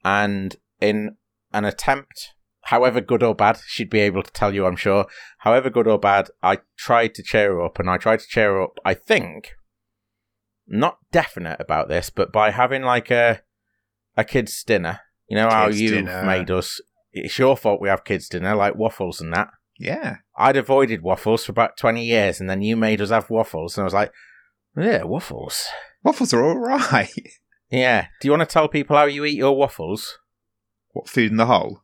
and 0.04 0.56
in 0.82 1.16
an 1.54 1.64
attempt, 1.64 2.34
however 2.64 3.00
good 3.00 3.24
or 3.24 3.34
bad, 3.34 3.60
she'd 3.66 3.90
be 3.90 4.00
able 4.00 4.24
to 4.24 4.32
tell 4.32 4.54
you, 4.54 4.66
I'm 4.66 4.76
sure. 4.76 5.06
However 5.40 5.70
good 5.70 5.88
or 5.88 5.98
bad, 5.98 6.30
I 6.44 6.60
tried 6.78 7.16
to 7.16 7.24
cheer 7.24 7.54
her 7.54 7.64
up, 7.64 7.80
and 7.80 7.90
I 7.90 7.98
tried 7.98 8.20
to 8.20 8.28
cheer 8.28 8.54
her 8.54 8.62
up. 8.62 8.78
I 8.84 8.94
think, 8.94 9.54
not 10.68 10.98
definite 11.14 11.62
about 11.62 11.88
this, 11.88 12.10
but 12.10 12.34
by 12.34 12.52
having 12.52 12.82
like 12.82 13.10
a 13.10 13.42
a 14.18 14.26
kids' 14.26 14.64
dinner. 14.64 15.00
You 15.28 15.38
know 15.38 15.50
how 15.50 15.68
Kids' 15.68 15.92
dinner. 15.92 16.24
made 16.24 16.52
us. 16.52 16.80
It's 17.14 17.38
your 17.40 17.56
fault 17.58 17.82
we 17.82 17.90
have 17.90 18.04
kids' 18.04 18.28
dinner, 18.30 18.56
like 18.56 18.76
waffles 18.76 19.22
and 19.22 19.34
that. 19.34 19.50
Yeah. 19.80 20.18
I'd 20.38 20.58
avoided 20.58 21.02
waffles 21.02 21.46
for 21.46 21.52
about 21.52 21.78
20 21.78 22.04
years, 22.06 22.40
and 22.40 22.50
then 22.50 22.62
you 22.62 22.76
made 22.76 23.02
us 23.02 23.10
have 23.10 23.30
waffles, 23.30 23.78
and 23.78 23.84
I 23.84 23.86
was 23.86 23.94
like, 23.94 24.12
yeah, 24.78 25.04
waffles. 25.04 25.66
Waffles 26.04 26.34
are 26.34 26.44
all 26.44 26.58
right. 26.60 27.10
Yeah. 27.72 28.08
Do 28.22 28.28
you 28.28 28.32
want 28.32 28.48
to 28.48 28.54
tell 28.54 28.68
people 28.68 28.96
how 28.96 29.06
you 29.06 29.26
eat 29.26 29.38
your 29.38 29.58
waffles? 29.58 30.20
What 30.94 31.10
food 31.10 31.32
in 31.32 31.38
the 31.38 31.48
hole? 31.48 31.82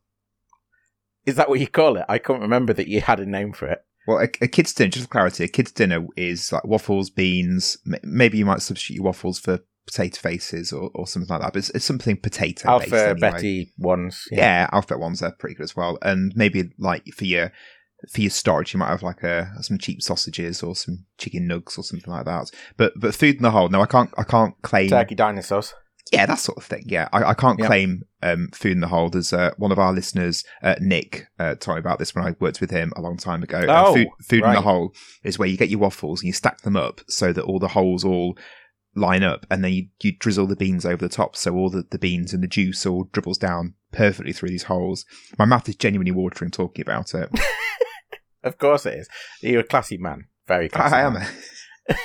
Is 1.25 1.35
that 1.35 1.49
what 1.49 1.59
you 1.59 1.67
call 1.67 1.97
it? 1.97 2.05
I 2.07 2.19
can't 2.19 2.39
remember 2.41 2.71
that 2.73 2.87
you 2.87 3.01
had 3.01 3.19
a 3.19 3.25
name 3.25 3.51
for 3.51 3.67
it. 3.67 3.79
Well, 4.07 4.19
a, 4.19 4.29
a 4.43 4.47
kid's 4.47 4.73
dinner, 4.73 4.89
just 4.91 5.05
for 5.07 5.11
clarity, 5.11 5.43
a 5.43 5.47
kid's 5.47 5.71
dinner 5.71 6.05
is 6.15 6.51
like 6.51 6.63
waffles, 6.65 7.09
beans. 7.09 7.77
m- 7.85 7.99
Maybe 8.03 8.37
you 8.37 8.45
might 8.45 8.61
substitute 8.61 8.95
your 8.97 9.05
waffles 9.05 9.39
for 9.39 9.59
potato 9.85 10.19
faces 10.19 10.71
or, 10.71 10.89
or 10.93 11.07
something 11.07 11.29
like 11.29 11.41
that. 11.41 11.53
But 11.53 11.59
it's, 11.59 11.69
it's 11.71 11.85
something 11.85 12.17
potato 12.17 12.79
based. 12.79 12.93
Alpha 12.93 13.09
anyway. 13.09 13.31
Betty 13.31 13.73
ones. 13.77 14.23
Yeah. 14.31 14.69
alphabet 14.71 14.99
ones 14.99 15.21
are 15.21 15.31
pretty 15.37 15.55
good 15.55 15.63
as 15.63 15.75
well. 15.75 15.97
And 16.01 16.33
maybe 16.35 16.71
like 16.77 17.05
for 17.15 17.25
your 17.25 17.51
for 18.11 18.21
your 18.21 18.31
storage, 18.31 18.73
you 18.73 18.79
might 18.79 18.89
have 18.89 19.03
like 19.03 19.23
a 19.23 19.51
some 19.61 19.77
cheap 19.77 20.01
sausages 20.01 20.63
or 20.63 20.75
some 20.75 21.05
chicken 21.17 21.47
nugs 21.47 21.77
or 21.77 21.83
something 21.83 22.11
like 22.11 22.25
that. 22.25 22.49
But 22.77 22.93
but 22.95 23.13
food 23.15 23.35
in 23.37 23.43
the 23.43 23.51
hole, 23.51 23.69
no, 23.69 23.81
I 23.81 23.85
can't 23.85 24.13
I 24.17 24.23
can't 24.23 24.55
claim. 24.61 24.89
Turkey 24.89 25.15
dinosaurs. 25.15 25.73
Yeah, 26.11 26.25
that 26.25 26.39
sort 26.39 26.57
of 26.57 26.65
thing. 26.65 26.83
Yeah, 26.87 27.07
I, 27.13 27.23
I 27.29 27.33
can't 27.33 27.59
Yeah. 27.59 27.67
claim 27.67 28.01
um, 28.21 28.49
food 28.53 28.73
in 28.73 28.79
the 28.81 28.87
hole. 28.87 29.09
There's 29.09 29.31
uh, 29.31 29.51
one 29.57 29.71
of 29.71 29.79
our 29.79 29.93
listeners, 29.93 30.43
uh, 30.61 30.75
Nick, 30.81 31.27
uh, 31.39 31.55
told 31.55 31.77
me 31.77 31.79
about 31.79 31.99
this 31.99 32.13
when 32.13 32.25
I 32.25 32.35
worked 32.39 32.59
with 32.59 32.69
him 32.71 32.91
a 32.97 33.01
long 33.01 33.17
time 33.17 33.43
ago. 33.43 33.63
Oh, 33.69 33.93
food, 33.93 34.07
food 34.27 34.43
in 34.43 34.51
the 34.53 34.61
hole 34.61 34.93
is 35.23 35.39
where 35.39 35.47
you 35.47 35.57
get 35.57 35.69
your 35.69 35.79
waffles 35.79 36.21
and 36.21 36.27
you 36.27 36.33
stack 36.33 36.61
them 36.61 36.75
up 36.75 37.01
so 37.07 37.31
that 37.31 37.43
all 37.43 37.59
the 37.59 37.69
holes 37.69 38.03
all 38.03 38.37
line 38.95 39.23
up, 39.23 39.45
and 39.49 39.63
then 39.63 39.73
you, 39.73 39.87
you 40.01 40.11
drizzle 40.17 40.47
the 40.47 40.55
beans 40.55 40.85
over 40.85 40.97
the 40.97 41.13
top, 41.13 41.35
so 41.35 41.55
all 41.55 41.69
the, 41.69 41.85
the 41.89 41.99
beans 41.99 42.33
and 42.33 42.43
the 42.43 42.47
juice 42.47 42.85
all 42.85 43.05
dribbles 43.11 43.37
down 43.37 43.75
perfectly 43.91 44.33
through 44.33 44.49
these 44.49 44.63
holes. 44.63 45.05
My 45.37 45.45
mouth 45.45 45.67
is 45.69 45.75
genuinely 45.75 46.11
watering 46.11 46.51
talking 46.51 46.81
about 46.81 47.13
it. 47.13 47.29
Of 48.43 48.57
course 48.57 48.87
it 48.87 48.95
is. 48.95 49.07
You're 49.41 49.61
a 49.61 49.63
classy 49.63 49.97
man. 49.97 50.25
Very 50.47 50.67
classy. 50.67 50.95
I 50.95 51.01
am. 51.01 51.13
man. 51.13 51.27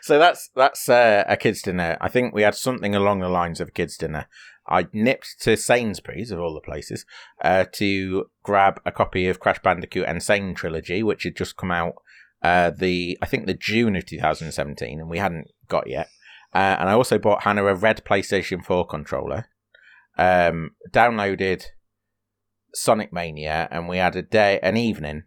So 0.00 0.18
that's 0.18 0.50
that's 0.54 0.88
uh, 0.88 1.24
a 1.26 1.36
kids' 1.36 1.62
dinner. 1.62 1.96
I 2.00 2.08
think 2.08 2.34
we 2.34 2.42
had 2.42 2.54
something 2.54 2.94
along 2.94 3.20
the 3.20 3.28
lines 3.28 3.60
of 3.60 3.68
a 3.68 3.72
kids' 3.72 3.96
dinner. 3.96 4.26
I 4.66 4.86
nipped 4.92 5.40
to 5.40 5.56
Sainsbury's 5.56 6.30
of 6.30 6.40
all 6.40 6.54
the 6.54 6.60
places 6.60 7.06
uh, 7.42 7.64
to 7.74 8.26
grab 8.42 8.80
a 8.84 8.92
copy 8.92 9.28
of 9.28 9.40
Crash 9.40 9.60
Bandicoot 9.60 10.06
N. 10.06 10.20
Sane 10.20 10.54
Trilogy, 10.54 11.02
which 11.02 11.24
had 11.24 11.36
just 11.36 11.56
come 11.56 11.70
out 11.70 11.94
uh, 12.42 12.70
the 12.70 13.18
I 13.22 13.26
think 13.26 13.46
the 13.46 13.54
June 13.54 13.96
of 13.96 14.06
2017, 14.06 15.00
and 15.00 15.08
we 15.08 15.18
hadn't 15.18 15.48
got 15.68 15.88
yet. 15.88 16.08
Uh, 16.54 16.76
and 16.78 16.88
I 16.88 16.92
also 16.92 17.18
bought 17.18 17.44
Hannah 17.44 17.64
a 17.64 17.74
red 17.74 18.04
PlayStation 18.04 18.62
4 18.62 18.86
controller. 18.86 19.46
Um, 20.18 20.72
downloaded 20.90 21.64
Sonic 22.74 23.12
Mania, 23.12 23.68
and 23.70 23.88
we 23.88 23.98
had 23.98 24.16
a 24.16 24.22
day, 24.22 24.58
an 24.62 24.76
evening 24.76 25.24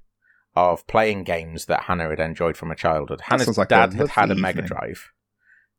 of 0.55 0.85
playing 0.87 1.23
games 1.23 1.65
that 1.65 1.83
Hannah 1.83 2.09
had 2.09 2.19
enjoyed 2.19 2.57
from 2.57 2.69
her 2.69 2.75
childhood. 2.75 3.21
Hannah's 3.21 3.57
like 3.57 3.67
a 3.67 3.69
dad 3.69 3.93
had 3.93 4.09
had 4.09 4.31
a 4.31 4.35
Mega 4.35 4.59
evening. 4.59 4.67
Drive. 4.67 5.11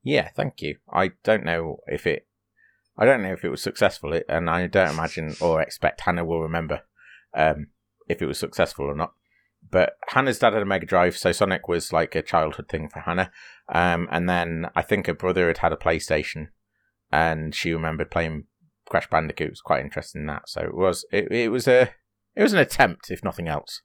Yeah, 0.02 0.30
thank 0.34 0.62
you. 0.62 0.76
I 0.92 1.12
don't 1.24 1.44
know 1.44 1.78
if 1.86 2.06
it, 2.06 2.26
I 2.96 3.04
don't 3.04 3.22
know 3.22 3.32
if 3.32 3.44
it 3.44 3.48
was 3.50 3.62
successful, 3.62 4.18
and 4.28 4.50
I 4.50 4.66
don't 4.66 4.90
imagine 4.90 5.34
or 5.40 5.60
expect 5.60 6.02
Hannah 6.02 6.24
will 6.24 6.42
remember 6.42 6.82
um, 7.34 7.68
if 8.08 8.22
it 8.22 8.26
was 8.26 8.38
successful 8.38 8.86
or 8.86 8.94
not. 8.94 9.12
But 9.70 9.94
Hannah's 10.08 10.38
dad 10.38 10.52
had 10.52 10.62
a 10.62 10.66
Mega 10.66 10.86
Drive, 10.86 11.16
so 11.16 11.32
Sonic 11.32 11.68
was 11.68 11.92
like 11.92 12.14
a 12.14 12.22
childhood 12.22 12.68
thing 12.68 12.88
for 12.88 13.00
Hannah. 13.00 13.30
Um, 13.72 14.08
and 14.10 14.28
then 14.28 14.66
I 14.74 14.82
think 14.82 15.06
her 15.06 15.14
brother 15.14 15.48
had 15.48 15.58
had 15.58 15.72
a 15.72 15.76
PlayStation, 15.76 16.48
and 17.10 17.54
she 17.54 17.72
remembered 17.72 18.10
playing 18.10 18.44
Crash 18.88 19.08
Bandicoot. 19.08 19.48
It 19.48 19.52
was 19.52 19.60
quite 19.60 19.84
interested 19.84 20.18
in 20.18 20.26
that. 20.26 20.48
So 20.48 20.62
it 20.62 20.74
was 20.74 21.04
it, 21.12 21.30
it 21.30 21.48
was 21.50 21.66
a 21.66 21.90
it 22.34 22.42
was 22.42 22.52
an 22.52 22.58
attempt, 22.58 23.10
if 23.10 23.24
nothing 23.24 23.48
else. 23.48 23.82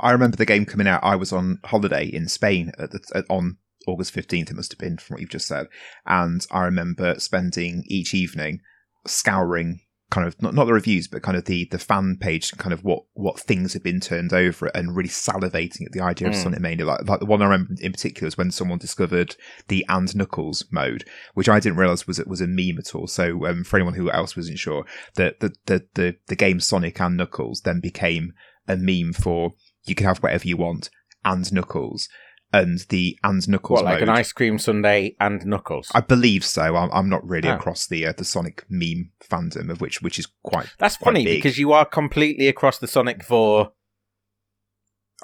I 0.00 0.10
remember 0.10 0.36
the 0.36 0.46
game 0.46 0.66
coming 0.66 0.88
out. 0.88 1.04
I 1.04 1.16
was 1.16 1.32
on 1.32 1.60
holiday 1.64 2.04
in 2.04 2.28
Spain 2.28 2.72
at 2.78 2.90
the, 2.90 3.00
at, 3.14 3.24
on 3.30 3.58
August 3.88 4.14
15th, 4.14 4.50
it 4.50 4.56
must 4.56 4.72
have 4.72 4.78
been 4.78 4.98
from 4.98 5.14
what 5.14 5.20
you've 5.20 5.30
just 5.30 5.48
said. 5.48 5.66
And 6.06 6.46
I 6.50 6.64
remember 6.64 7.18
spending 7.18 7.84
each 7.86 8.14
evening 8.14 8.60
scouring 9.06 9.80
kind 10.10 10.26
of 10.26 10.40
not, 10.40 10.54
not 10.54 10.64
the 10.64 10.72
reviews, 10.72 11.06
but 11.06 11.22
kind 11.22 11.36
of 11.36 11.44
the, 11.44 11.66
the 11.70 11.78
fan 11.78 12.16
page, 12.18 12.52
kind 12.52 12.72
of 12.72 12.82
what, 12.82 13.04
what 13.12 13.38
things 13.38 13.74
have 13.74 13.82
been 13.82 14.00
turned 14.00 14.32
over 14.32 14.66
and 14.68 14.96
really 14.96 15.08
salivating 15.08 15.84
at 15.84 15.92
the 15.92 16.00
idea 16.00 16.28
of 16.28 16.34
Mm. 16.34 16.42
Sonic 16.42 16.60
Mania. 16.60 16.86
Like, 16.86 17.06
like 17.06 17.20
the 17.20 17.26
one 17.26 17.42
I 17.42 17.46
remember 17.46 17.74
in 17.80 17.92
particular 17.92 18.26
is 18.26 18.38
when 18.38 18.50
someone 18.50 18.78
discovered 18.78 19.36
the 19.68 19.84
and 19.88 20.14
Knuckles 20.14 20.64
mode, 20.70 21.04
which 21.34 21.48
I 21.48 21.60
didn't 21.60 21.78
realize 21.78 22.06
was, 22.06 22.18
was 22.26 22.40
a 22.40 22.46
meme 22.46 22.78
at 22.78 22.94
all. 22.94 23.06
So, 23.06 23.46
um, 23.46 23.64
for 23.64 23.76
anyone 23.76 23.94
who 23.94 24.10
else 24.10 24.36
wasn't 24.36 24.58
sure, 24.58 24.84
that 25.16 25.40
the, 25.40 25.54
the, 25.66 25.86
the, 25.94 26.16
the 26.28 26.36
game 26.36 26.60
Sonic 26.60 27.00
and 27.00 27.16
Knuckles 27.16 27.62
then 27.62 27.80
became 27.80 28.32
a 28.66 28.76
meme 28.76 29.12
for 29.12 29.52
you 29.84 29.94
can 29.94 30.06
have 30.06 30.18
whatever 30.18 30.46
you 30.46 30.56
want 30.56 30.90
and 31.24 31.50
Knuckles. 31.52 32.08
And 32.50 32.78
the 32.88 33.18
and 33.22 33.46
Knuckles 33.46 33.82
What, 33.82 33.84
like 33.84 34.00
an 34.00 34.08
ice 34.08 34.32
cream 34.32 34.58
sundae 34.58 35.14
and 35.20 35.44
knuckles? 35.44 35.90
I 35.94 36.00
believe 36.00 36.44
so. 36.46 36.76
I'm, 36.76 36.88
I'm 36.92 37.08
not 37.10 37.26
really 37.28 37.48
Oh. 37.50 37.54
across 37.56 37.86
the 37.86 38.06
uh, 38.06 38.12
the 38.16 38.24
Sonic 38.24 38.64
meme 38.70 39.10
fandom 39.22 39.68
of 39.70 39.82
which 39.82 40.00
which 40.00 40.18
is 40.18 40.26
quite. 40.42 40.66
That's 40.78 40.96
quite 40.96 41.12
funny 41.12 41.24
big. 41.24 41.38
because 41.42 41.58
you 41.58 41.72
are 41.72 41.84
completely 41.84 42.48
across 42.48 42.78
the 42.78 42.88
Sonic 42.88 43.22
4 43.22 43.70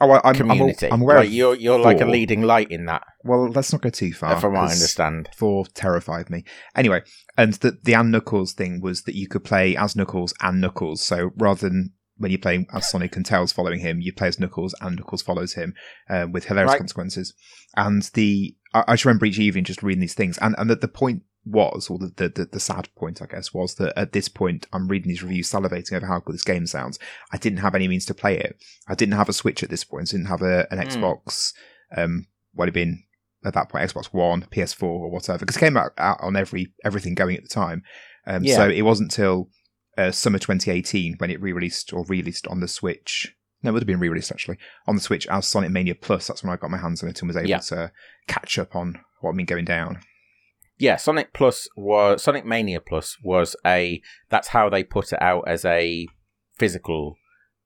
Oh, 0.00 0.10
I, 0.10 0.20
I'm, 0.24 0.50
I'm. 0.50 0.72
I'm 0.90 1.02
aware. 1.02 1.18
Like, 1.18 1.30
you're 1.30 1.54
you're 1.54 1.78
like 1.78 2.00
a 2.00 2.04
leading 2.04 2.42
light 2.42 2.68
in 2.70 2.86
that, 2.86 3.04
Well, 3.22 3.48
let's 3.48 3.72
not 3.72 3.80
go 3.82 3.90
too 3.90 4.12
far. 4.12 4.40
from 4.40 4.54
what 4.54 4.62
I 4.68 4.72
understand. 4.72 5.28
Four 5.36 5.66
terrified 5.72 6.30
me. 6.30 6.42
Anyway, 6.74 7.02
and 7.38 7.52
the 7.54 7.78
the 7.80 7.94
and 7.94 8.10
Knuckles 8.10 8.54
thing 8.54 8.80
was 8.80 9.02
that 9.04 9.14
you 9.14 9.28
could 9.28 9.44
play 9.44 9.76
as 9.76 9.94
Knuckles 9.94 10.34
and 10.40 10.60
Knuckles. 10.60 11.00
So 11.00 11.30
rather 11.36 11.68
than 11.68 11.92
when 12.16 12.30
you're 12.30 12.38
playing 12.38 12.66
as 12.72 12.88
Sonic 12.88 13.16
and 13.16 13.26
Tails 13.26 13.52
following 13.52 13.80
him, 13.80 14.00
you 14.00 14.12
play 14.12 14.28
as 14.28 14.38
Knuckles 14.38 14.74
and 14.80 14.96
Knuckles 14.96 15.22
follows 15.22 15.54
him 15.54 15.74
um, 16.08 16.32
with 16.32 16.44
hilarious 16.46 16.70
Right. 16.72 16.78
consequences. 16.78 17.34
And 17.76 18.02
the 18.14 18.56
I, 18.72 18.84
I 18.88 18.92
just 18.94 19.04
remember 19.04 19.26
each 19.26 19.38
evening 19.38 19.64
just 19.64 19.82
reading 19.82 20.00
these 20.00 20.14
things, 20.14 20.38
and 20.38 20.54
and 20.58 20.70
that 20.70 20.80
the 20.80 20.88
point 20.88 21.22
was, 21.46 21.90
or 21.90 21.98
the, 21.98 22.12
the 22.16 22.28
the 22.28 22.44
the 22.52 22.60
sad 22.60 22.88
point, 22.96 23.20
I 23.20 23.26
guess, 23.26 23.52
was 23.52 23.74
that 23.76 23.98
at 23.98 24.12
this 24.12 24.28
point 24.28 24.66
I'm 24.72 24.88
reading 24.88 25.08
these 25.08 25.22
reviews, 25.22 25.50
salivating 25.50 25.92
over 25.94 26.06
how 26.06 26.20
good 26.20 26.34
this 26.34 26.44
game 26.44 26.66
sounds. 26.66 26.98
I 27.32 27.36
didn't 27.36 27.58
have 27.58 27.74
any 27.74 27.88
means 27.88 28.06
to 28.06 28.14
play 28.14 28.38
it. 28.38 28.56
I 28.88 28.94
didn't 28.94 29.14
have 29.14 29.28
a 29.28 29.32
Switch 29.32 29.62
at 29.62 29.70
this 29.70 29.84
point. 29.84 30.08
I 30.08 30.12
didn't 30.12 30.28
have 30.28 30.42
a, 30.42 30.66
an 30.72 30.78
Hmm. 30.78 30.84
Xbox. 30.84 31.52
Um, 31.96 32.26
what 32.54 32.66
had 32.68 32.74
been 32.74 33.02
at 33.44 33.52
that 33.54 33.68
point 33.68 33.90
Xbox 33.92 34.06
One, 34.06 34.42
PS4, 34.50 34.82
or 34.84 35.10
whatever, 35.10 35.40
because 35.40 35.56
it 35.56 35.60
came 35.60 35.76
out, 35.76 35.90
out 35.98 36.18
on 36.22 36.36
every 36.36 36.72
everything 36.84 37.14
going 37.14 37.36
at 37.36 37.42
the 37.42 37.48
time. 37.48 37.82
Um, 38.26 38.44
Yeah. 38.44 38.56
So 38.56 38.68
it 38.68 38.82
wasn't 38.82 39.10
till 39.10 39.50
uh, 39.98 40.10
summer 40.10 40.38
2018 40.38 41.14
when 41.18 41.30
it 41.30 41.40
re-released 41.40 41.92
or 41.92 42.04
released 42.06 42.46
on 42.48 42.60
the 42.60 42.68
Switch. 42.68 43.34
No, 43.62 43.70
it 43.70 43.72
would 43.74 43.82
have 43.82 43.86
been 43.86 44.00
re-released 44.00 44.30
actually 44.32 44.58
on 44.86 44.94
the 44.94 45.00
Switch 45.00 45.26
as 45.28 45.48
Sonic 45.48 45.70
Mania 45.70 45.94
Plus. 45.94 46.26
That's 46.26 46.42
when 46.42 46.52
I 46.52 46.56
got 46.56 46.70
my 46.70 46.78
hands 46.78 47.02
on 47.02 47.08
it 47.08 47.20
and 47.20 47.28
was 47.28 47.36
able 47.36 47.48
Yeah. 47.48 47.58
to 47.60 47.92
catch 48.26 48.58
up 48.58 48.74
on 48.76 49.00
what 49.20 49.30
had 49.32 49.36
been 49.38 49.46
going 49.46 49.64
down. 49.64 50.00
Yeah, 50.76 50.96
Sonic 50.96 51.32
Plus 51.32 51.68
was 51.76 52.22
Sonic 52.22 52.44
Mania 52.44 52.80
Plus 52.80 53.16
was 53.22 53.54
a 53.64 54.02
that's 54.28 54.48
how 54.48 54.68
they 54.68 54.82
put 54.84 55.12
it 55.12 55.22
out 55.22 55.44
as 55.46 55.64
a 55.64 56.06
physical 56.58 57.16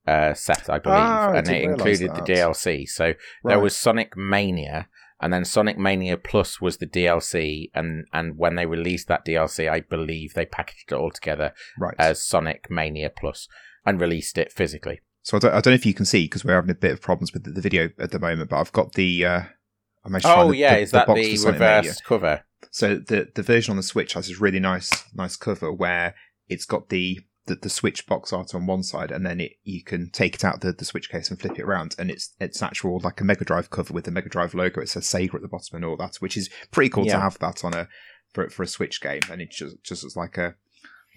uh, 0.07 0.33
set, 0.33 0.69
I 0.69 0.79
believe, 0.79 0.97
Ah, 0.99 1.31
I 1.31 1.37
and 1.39 1.49
it 1.49 1.63
included 1.63 2.11
the. 2.15 2.21
DLC. 2.21 2.87
So 2.87 3.13
there 3.43 3.59
was 3.59 3.75
Sonic 3.75 4.15
Mania, 4.15 4.87
and 5.21 5.31
then 5.33 5.45
Sonic 5.45 5.77
Mania 5.77 6.17
Plus 6.17 6.61
was 6.61 6.77
the 6.77 6.87
DLC, 6.87 7.69
and 7.73 8.05
and 8.13 8.37
when 8.37 8.55
they 8.55 8.65
released 8.65 9.07
that 9.07 9.25
DLC, 9.25 9.69
I 9.69 9.81
believe 9.81 10.33
they 10.33 10.45
packaged 10.45 10.91
it 10.91 10.95
all 10.95 11.11
together 11.11 11.53
right. 11.77 11.95
as 11.99 12.23
Sonic 12.25 12.67
Mania 12.69 13.09
Plus 13.09 13.47
and 13.85 13.99
released 14.01 14.37
it 14.37 14.51
physically. 14.51 14.99
So 15.21 15.37
I 15.37 15.39
don't, 15.39 15.51
I 15.51 15.61
don't 15.61 15.71
know 15.71 15.75
if 15.75 15.85
you 15.85 15.93
can 15.93 16.05
see 16.05 16.25
because 16.25 16.43
we're 16.45 16.55
having 16.55 16.69
a 16.71 16.75
bit 16.75 16.91
of 16.91 17.01
problems 17.01 17.33
with 17.33 17.43
the, 17.43 17.51
the 17.51 17.61
video 17.61 17.89
at 17.99 18.11
the 18.11 18.19
moment, 18.19 18.49
but 18.49 18.59
I've 18.59 18.71
got 18.71 18.93
the. 18.93 19.25
Uh, 19.25 19.41
I 20.05 20.09
managed 20.09 20.25
to 20.25 20.33
find 20.33 20.41
Oh 20.47 20.51
the- 20.51 20.57
yeah, 20.57 20.75
the- 20.75 20.81
is 20.81 20.91
that 20.91 21.07
the 21.07 21.13
Mania. 21.13 21.45
reverse 21.51 22.01
cover? 22.01 22.43
So 22.71 22.95
the 22.95 23.27
the 23.35 23.43
version 23.43 23.71
on 23.71 23.77
the 23.77 23.83
Switch 23.83 24.13
has 24.13 24.27
this 24.27 24.39
really 24.39 24.59
nice 24.59 24.89
nice 25.13 25.35
cover 25.35 25.71
where 25.73 26.15
it's 26.47 26.65
got 26.65 26.89
the 26.89 27.19
the, 27.49 27.55
the 27.55 27.69
Switch 27.69 28.05
box 28.05 28.31
art 28.31 28.55
on 28.55 28.65
one 28.67 28.83
side, 28.83 29.11
and 29.11 29.25
then 29.25 29.41
it 29.41 29.53
you 29.63 29.83
can 29.83 30.09
take 30.11 30.35
it 30.35 30.45
out 30.45 30.61
the, 30.61 30.71
the 30.71 30.85
Switch 30.85 31.09
case 31.09 31.29
and 31.29 31.39
flip 31.39 31.59
it 31.59 31.65
around, 31.65 31.95
and 31.99 32.09
it's 32.09 32.33
it's 32.39 32.61
actual 32.61 32.99
like 33.03 33.19
a 33.19 33.25
Mega 33.25 33.43
Drive 33.43 33.69
cover 33.69 33.93
with 33.93 34.05
the 34.05 34.11
Mega 34.11 34.29
Drive 34.29 34.53
logo. 34.53 34.79
It 34.81 34.89
says 34.89 35.05
Sega 35.05 35.35
at 35.35 35.41
the 35.41 35.47
bottom 35.47 35.75
and 35.75 35.85
all 35.85 35.97
that, 35.97 36.15
which 36.17 36.37
is 36.37 36.49
pretty 36.71 36.89
cool 36.89 37.05
to 37.05 37.19
have 37.19 37.39
that 37.39 37.65
on 37.65 37.73
a 37.73 37.87
for 38.33 38.49
for 38.49 38.63
a 38.63 38.67
Switch 38.67 39.01
game, 39.01 39.21
and 39.29 39.41
it 39.41 39.51
just 39.51 39.83
just 39.83 40.03
looks 40.03 40.15
like 40.15 40.37
a 40.37 40.55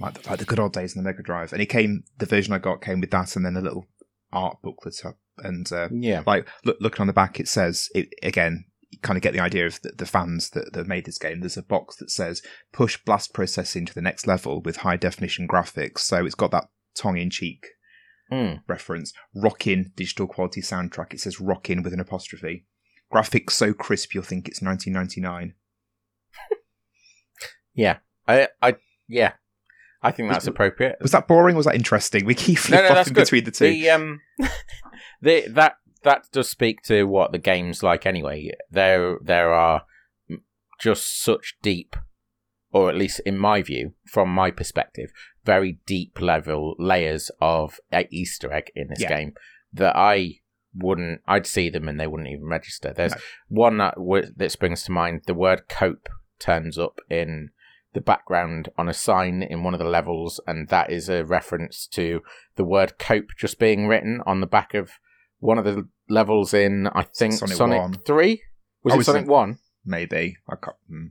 like 0.01 0.15
the, 0.15 0.31
like 0.31 0.39
the 0.39 0.45
good 0.45 0.59
old 0.59 0.73
days 0.73 0.97
in 0.97 1.03
the 1.03 1.09
Mega 1.09 1.23
Drive. 1.23 1.53
And 1.53 1.63
it 1.63 1.67
came 1.67 2.05
the 2.19 2.27
version 2.27 2.55
I 2.55 2.59
got 2.59 2.81
came 2.83 3.01
with 3.01 3.11
that, 3.11 3.37
and 3.37 3.45
then 3.45 3.57
a 3.57 3.61
little 3.61 3.87
art 4.33 4.57
booklet 4.63 5.05
up, 5.05 5.19
and 5.39 5.71
uh, 5.71 5.89
Yeah, 5.93 6.23
like 6.27 6.49
look, 6.65 6.79
looking 6.81 7.03
on 7.03 7.07
the 7.07 7.13
back, 7.13 7.39
it 7.39 7.49
says 7.49 7.89
it 7.95 8.09
again. 8.23 8.65
You 8.93 8.99
kind 9.03 9.17
of 9.17 9.23
get 9.23 9.33
the 9.33 9.41
idea 9.41 9.67
of 9.67 9.81
the, 9.83 9.91
the 9.97 10.07
fans 10.07 10.51
that, 10.51 10.73
that 10.75 10.87
made 10.87 11.07
this 11.07 11.19
game. 11.19 11.41
There's 11.41 11.57
a 11.57 11.63
box 11.63 11.97
that 11.97 12.11
says 12.11 12.43
"Push 12.73 12.99
blast 13.05 13.35
processing 13.35 13.85
to 13.87 13.95
the 13.95 14.01
next 14.03 14.27
level 14.27 14.61
with 14.63 14.77
high 14.79 14.97
definition 14.97 15.49
graphics." 15.49 15.99
So 16.01 16.25
it's 16.25 16.35
got 16.37 16.51
that 16.53 16.69
tongue 16.95 17.17
in 17.19 17.31
cheek 17.31 17.67
Mm. 18.31 18.63
reference. 18.67 19.13
Rockin' 19.35 19.93
digital 19.95 20.27
quality 20.27 20.63
soundtrack. 20.63 21.13
It 21.13 21.21
says 21.21 21.41
"Rockin" 21.41 21.83
with 21.83 21.93
an 21.93 22.01
apostrophe. 22.01 22.65
Graphics 23.13 23.51
so 23.51 23.75
crisp 23.75 24.15
you'll 24.15 24.23
think 24.23 24.49
it's 24.49 24.63
1999. 24.63 25.55
yeah, 27.75 27.99
I, 28.27 28.49
I, 28.63 28.77
yeah, 29.09 29.33
I 30.03 30.13
think 30.13 30.29
that's 30.31 30.45
Was- 30.45 30.49
appropriate. 30.49 30.97
Was 31.01 31.13
that 31.13 31.29
boring? 31.29 31.55
or 31.55 31.59
Was 31.59 31.67
that 31.67 31.75
interesting? 31.75 32.25
We 32.25 32.35
keep 32.35 32.59
No, 32.71 32.77
no, 32.89 33.05
good. 33.05 33.15
between 33.15 33.45
the 33.45 33.51
two. 33.51 33.69
The 33.69 33.91
um, 33.91 34.21
the 35.21 35.47
that 35.51 35.77
that 36.05 36.27
does 36.33 36.49
speak 36.49 36.83
to 36.83 37.05
what 37.05 37.33
the 37.33 37.39
game's 37.39 37.83
like 37.83 38.07
anyway. 38.07 38.51
There 38.71 39.19
there 39.23 39.53
are 39.53 39.83
just 40.81 41.23
such 41.23 41.57
deep 41.63 41.95
or 42.73 42.89
at 42.89 42.97
least 42.97 43.21
in 43.27 43.37
my 43.37 43.61
view, 43.61 43.93
from 44.07 44.31
my 44.31 44.51
perspective, 44.51 45.13
very 45.45 45.79
deep 45.85 46.21
level 46.23 46.75
layers 46.79 47.31
of 47.41 47.79
uh, 47.93 48.05
Easter 48.11 48.51
egg 48.51 48.71
in 48.75 48.89
this 48.89 49.01
Yeah. 49.03 49.09
game 49.11 49.35
that 49.75 49.95
I 49.95 50.41
wouldn't. 50.75 51.21
I'd 51.27 51.47
see 51.47 51.69
them 51.69 51.87
and 51.87 52.01
they 52.01 52.07
wouldn't 52.07 52.31
even 52.31 52.47
register. 52.47 52.93
There's 52.95 53.15
No. 53.15 53.21
one 53.49 53.77
that 53.77 53.97
w- 53.97 54.33
that 54.37 54.53
springs 54.53 54.85
to 54.85 54.91
mind. 54.93 55.23
The 55.27 55.35
word 55.35 55.69
"cope" 55.69 56.09
turns 56.39 56.79
up 56.79 56.99
in 57.11 57.51
the 57.93 58.01
background 58.01 58.71
on 58.79 58.89
a 58.89 58.95
sign 58.95 59.43
in 59.43 59.63
one 59.63 59.75
of 59.75 59.79
the 59.79 59.85
levels, 59.85 60.41
and 60.47 60.69
that 60.69 60.91
is 60.91 61.11
a 61.11 61.27
reference 61.27 61.87
to 61.89 62.23
the 62.57 62.65
word 62.65 62.99
"cope" 62.99 63.33
just 63.37 63.59
being 63.59 63.87
written 63.87 64.23
on 64.25 64.41
the 64.41 64.47
back 64.47 64.73
of 64.73 64.93
one 65.43 65.59
of 65.59 65.65
the 65.65 65.87
levels 66.09 66.55
in 66.55 66.87
I 66.89 67.03
think 67.03 67.35
Sonic 67.35 67.57
Sonic, 67.57 67.81
1. 67.81 67.93
Three. 68.07 68.43
Was 68.85 68.95
Oh, 68.95 69.01
it 69.01 69.05
Sonic 69.05 69.27
One? 69.27 69.59
Maybe 69.85 70.37
I 70.49 70.55
can't. 70.57 70.77
mm, 70.91 71.11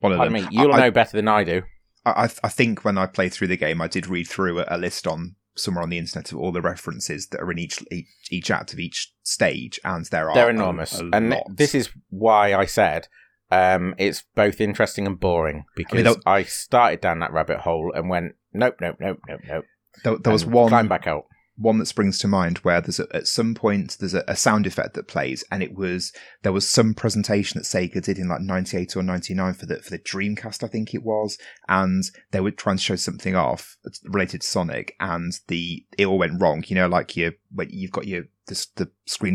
One 0.00 0.12
of 0.12 0.18
Pardon 0.18 0.34
them. 0.34 0.42
me. 0.44 0.48
You'll 0.50 0.72
I, 0.72 0.80
know 0.80 0.90
better 0.90 1.16
than 1.16 1.28
I 1.28 1.44
do. 1.44 1.62
I, 2.04 2.10
I, 2.24 2.28
I 2.44 2.48
think 2.48 2.84
when 2.84 2.98
I 2.98 3.06
played 3.06 3.32
through 3.32 3.48
the 3.48 3.56
game, 3.56 3.80
I 3.80 3.88
did 3.88 4.08
read 4.08 4.26
through 4.26 4.58
a, 4.60 4.64
a 4.68 4.78
list 4.78 5.06
on 5.06 5.36
somewhere 5.54 5.82
on 5.82 5.90
the 5.90 5.98
internet 5.98 6.32
of 6.32 6.38
all 6.38 6.50
the 6.50 6.62
references 6.62 7.28
that 7.28 7.40
are 7.40 7.50
in 7.52 7.58
each 7.58 7.84
each, 7.92 8.06
each 8.30 8.50
act 8.50 8.72
of 8.72 8.78
each 8.78 9.12
stage, 9.22 9.78
and 9.84 10.06
there 10.06 10.28
are 10.30 10.34
They're 10.34 10.50
enormous, 10.50 10.98
a 11.00 11.08
and 11.12 11.30
lot. 11.30 11.44
this 11.56 11.74
is 11.74 11.90
why 12.08 12.54
I 12.54 12.64
said 12.64 13.06
um, 13.50 13.94
it's 13.98 14.24
both 14.34 14.60
interesting 14.60 15.06
and 15.06 15.20
boring 15.20 15.64
because 15.76 16.02
that- 16.04 16.22
I 16.26 16.42
started 16.44 17.00
down 17.00 17.18
that 17.20 17.32
rabbit 17.32 17.60
hole 17.60 17.92
and 17.94 18.08
went 18.08 18.34
nope, 18.52 18.76
nope, 18.80 18.96
nope, 18.98 19.18
nope, 19.28 19.40
nope. 19.46 19.64
there, 20.04 20.16
there 20.18 20.32
was 20.32 20.46
one 20.46 20.70
climb 20.70 20.88
back 20.88 21.06
out. 21.06 21.24
One 21.62 21.78
that 21.78 21.86
springs 21.86 22.18
to 22.18 22.28
mind 22.28 22.58
where 22.58 22.80
there's 22.80 23.00
a, 23.00 23.06
at 23.14 23.26
some 23.26 23.54
point 23.54 23.96
there's 23.98 24.14
a, 24.14 24.24
a 24.28 24.36
sound 24.36 24.66
effect 24.66 24.94
that 24.94 25.06
plays 25.06 25.44
and 25.50 25.62
it 25.62 25.74
was 25.74 26.12
there 26.42 26.52
was 26.52 26.68
some 26.68 26.92
presentation 26.92 27.58
that 27.58 27.64
Sega 27.64 28.02
did 28.02 28.18
in 28.18 28.28
like 28.28 28.40
98 28.40 28.96
or 28.96 29.02
99 29.02 29.54
for 29.54 29.66
the 29.66 29.76
for 29.76 29.90
the 29.90 29.98
Dreamcast 29.98 30.62
I 30.62 30.68
think 30.68 30.94
it 30.94 31.02
was 31.02 31.38
and 31.68 32.04
they 32.32 32.40
were 32.40 32.50
trying 32.50 32.76
to 32.76 32.82
show 32.82 32.96
something 32.96 33.36
off 33.36 33.76
uh, 33.86 33.90
related 34.04 34.42
to 34.42 34.46
Sonic 34.46 34.96
and 35.00 35.32
the 35.48 35.84
it 35.96 36.06
all 36.06 36.18
went 36.18 36.40
wrong. 36.40 36.64
You 36.66 36.76
know 36.76 36.88
like 36.88 37.16
you 37.16 37.32
when 37.54 37.68
you've 37.70 37.92
got 37.92 38.06
your 38.06 38.24
this, 38.52 38.66
the 38.76 38.90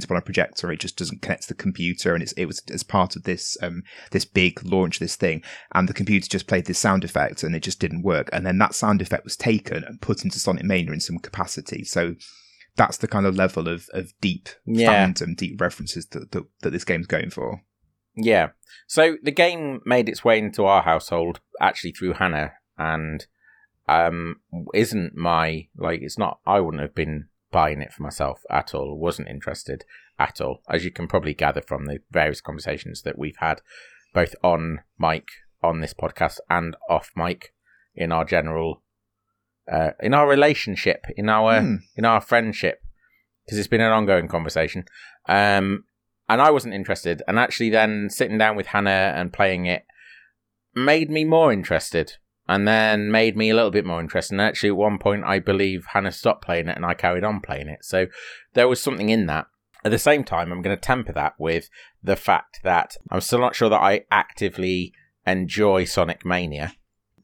on 0.10 0.18
a 0.18 0.22
projector 0.22 0.72
it 0.72 0.80
just 0.80 0.98
doesn't 0.98 1.22
connect 1.22 1.44
to 1.44 1.48
the 1.50 1.54
computer 1.54 2.14
and 2.14 2.22
it's 2.24 2.34
it 2.34 2.46
was 2.46 2.62
as 2.72 2.84
part 2.84 3.16
of 3.16 3.24
this 3.24 3.58
um 3.62 3.82
this 4.12 4.26
big 4.26 4.64
launch 4.64 5.00
this 5.00 5.16
thing 5.16 5.42
and 5.74 5.90
the 5.90 5.94
computer 5.94 6.28
just 6.28 6.48
played 6.48 6.66
this 6.66 6.80
sound 6.80 7.04
effect 7.04 7.44
and 7.44 7.56
it 7.56 7.64
just 7.64 7.80
didn't 7.80 8.04
work 8.04 8.30
and 8.32 8.46
then 8.46 8.58
that 8.58 8.76
sound 8.76 9.02
effect 9.02 9.24
was 9.24 9.36
taken 9.38 9.84
and 9.84 10.02
put 10.02 10.24
into 10.24 10.40
Sonic 10.40 10.64
Mania 10.64 10.94
in 10.94 11.00
some 11.00 11.18
capacity 11.20 11.84
so 11.84 12.16
that's 12.78 12.98
the 12.98 13.08
kind 13.08 13.26
of 13.26 13.36
level 13.36 13.68
of, 13.68 13.90
of 13.94 14.14
deep 14.22 14.50
Yeah. 14.66 15.08
fandom, 15.08 15.36
deep 15.36 15.60
references 15.60 16.06
that, 16.08 16.32
that 16.32 16.44
that 16.62 16.70
this 16.70 16.86
game's 16.86 17.08
going 17.08 17.32
for. 17.32 17.64
Yeah. 18.16 18.50
So 18.88 19.18
the 19.22 19.32
game 19.32 19.82
made 19.86 20.08
its 20.08 20.24
way 20.24 20.38
into 20.38 20.66
our 20.66 20.84
household 20.84 21.40
actually 21.60 21.92
through 21.92 22.14
Hannah, 22.14 22.54
and 22.78 23.26
um, 23.90 24.42
isn't 24.74 25.16
my 25.16 25.68
like 25.76 26.02
it's 26.02 26.18
not. 26.18 26.40
I 26.46 26.60
wouldn't 26.60 26.82
have 26.84 26.96
been 26.96 27.30
buying 27.52 27.82
it 27.82 27.94
for 27.94 28.04
myself 28.04 28.44
at 28.50 28.74
all. 28.74 28.98
Wasn't 28.98 29.28
interested 29.28 29.86
at 30.20 30.42
all, 30.42 30.62
as 30.70 30.84
you 30.84 30.92
can 30.92 31.08
probably 31.08 31.34
gather 31.34 31.62
from 31.62 31.86
the 31.86 32.00
various 32.12 32.42
conversations 32.42 33.04
that 33.04 33.18
we've 33.18 33.38
had, 33.38 33.62
both 34.14 34.36
on 34.44 34.82
mic 35.00 35.28
on 35.64 35.82
this 35.82 35.94
podcast 35.94 36.40
and 36.50 36.76
off 36.90 37.12
mic 37.16 37.54
in 37.96 38.12
our 38.12 38.26
general, 38.26 38.84
uh, 39.72 39.92
in 40.02 40.14
our 40.14 40.28
relationship, 40.28 41.06
in 41.16 41.30
our 41.30 41.62
Hmm. 41.62 41.76
in 41.96 42.06
our 42.06 42.22
friendship, 42.22 42.82
because 43.46 43.58
it's 43.58 43.68
been 43.68 43.82
an 43.82 43.92
ongoing 43.92 44.28
conversation. 44.28 44.86
Um, 45.28 45.86
and 46.30 46.42
I 46.42 46.52
wasn't 46.52 46.74
interested. 46.74 47.24
And 47.28 47.40
actually, 47.40 47.70
then 47.70 48.10
sitting 48.10 48.38
down 48.38 48.56
with 48.56 48.68
Hannah 48.68 49.14
and 49.16 49.32
playing 49.32 49.66
it 49.66 49.86
made 50.76 51.10
me 51.10 51.24
more 51.24 51.52
interested, 51.54 52.18
and 52.48 52.68
then 52.68 53.12
made 53.12 53.36
me 53.36 53.50
a 53.50 53.56
little 53.56 53.72
bit 53.72 53.86
more 53.86 54.00
interested. 54.00 54.34
And 54.34 54.42
actually, 54.42 54.70
at 54.70 54.78
one 54.78 54.98
point, 54.98 55.24
I 55.26 55.40
believe 55.40 55.88
Hannah 55.94 56.12
stopped 56.12 56.46
playing 56.46 56.68
it, 56.68 56.76
and 56.76 56.86
I 56.86 56.94
carried 56.94 57.24
on 57.24 57.42
playing 57.42 57.68
it. 57.68 57.84
So 57.84 58.08
there 58.54 58.68
was 58.68 58.82
something 58.82 59.10
in 59.10 59.26
that. 59.28 59.48
At 59.84 59.92
the 59.92 60.00
same 60.00 60.24
time, 60.24 60.52
I'm 60.52 60.62
going 60.62 60.76
to 60.76 60.82
temper 60.82 61.14
that 61.14 61.34
with 61.38 61.70
the 62.04 62.16
fact 62.16 62.60
that 62.64 62.98
I'm 63.12 63.22
still 63.22 63.40
not 63.40 63.56
sure 63.56 63.70
that 63.70 63.82
I 63.82 64.06
actively 64.12 64.94
enjoy 65.26 65.86
Sonic 65.86 66.26
Mania. 66.26 66.74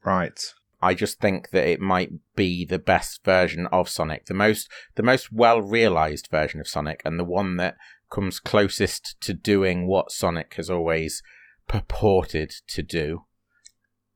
Right. 0.04 0.40
I 0.82 0.94
just 0.94 1.20
think 1.20 1.52
that 1.52 1.66
it 1.66 1.80
might 1.80 2.12
be 2.36 2.66
the 2.66 2.78
best 2.78 3.24
version 3.24 3.68
of 3.68 3.88
Sonic, 3.88 4.26
the 4.26 4.34
most 4.34 4.70
the 4.96 5.04
most 5.04 5.32
well 5.32 5.62
realized 5.62 6.28
version 6.30 6.60
of 6.60 6.68
Sonic, 6.68 7.02
and 7.06 7.18
the 7.18 7.24
one 7.24 7.56
that 7.58 7.78
comes 8.12 8.40
closest 8.40 9.16
to 9.22 9.34
doing 9.34 9.88
what 9.88 10.12
Sonic 10.12 10.56
has 10.56 10.70
always 10.70 11.24
purported 11.68 12.52
to 12.68 12.84
do, 12.84 13.24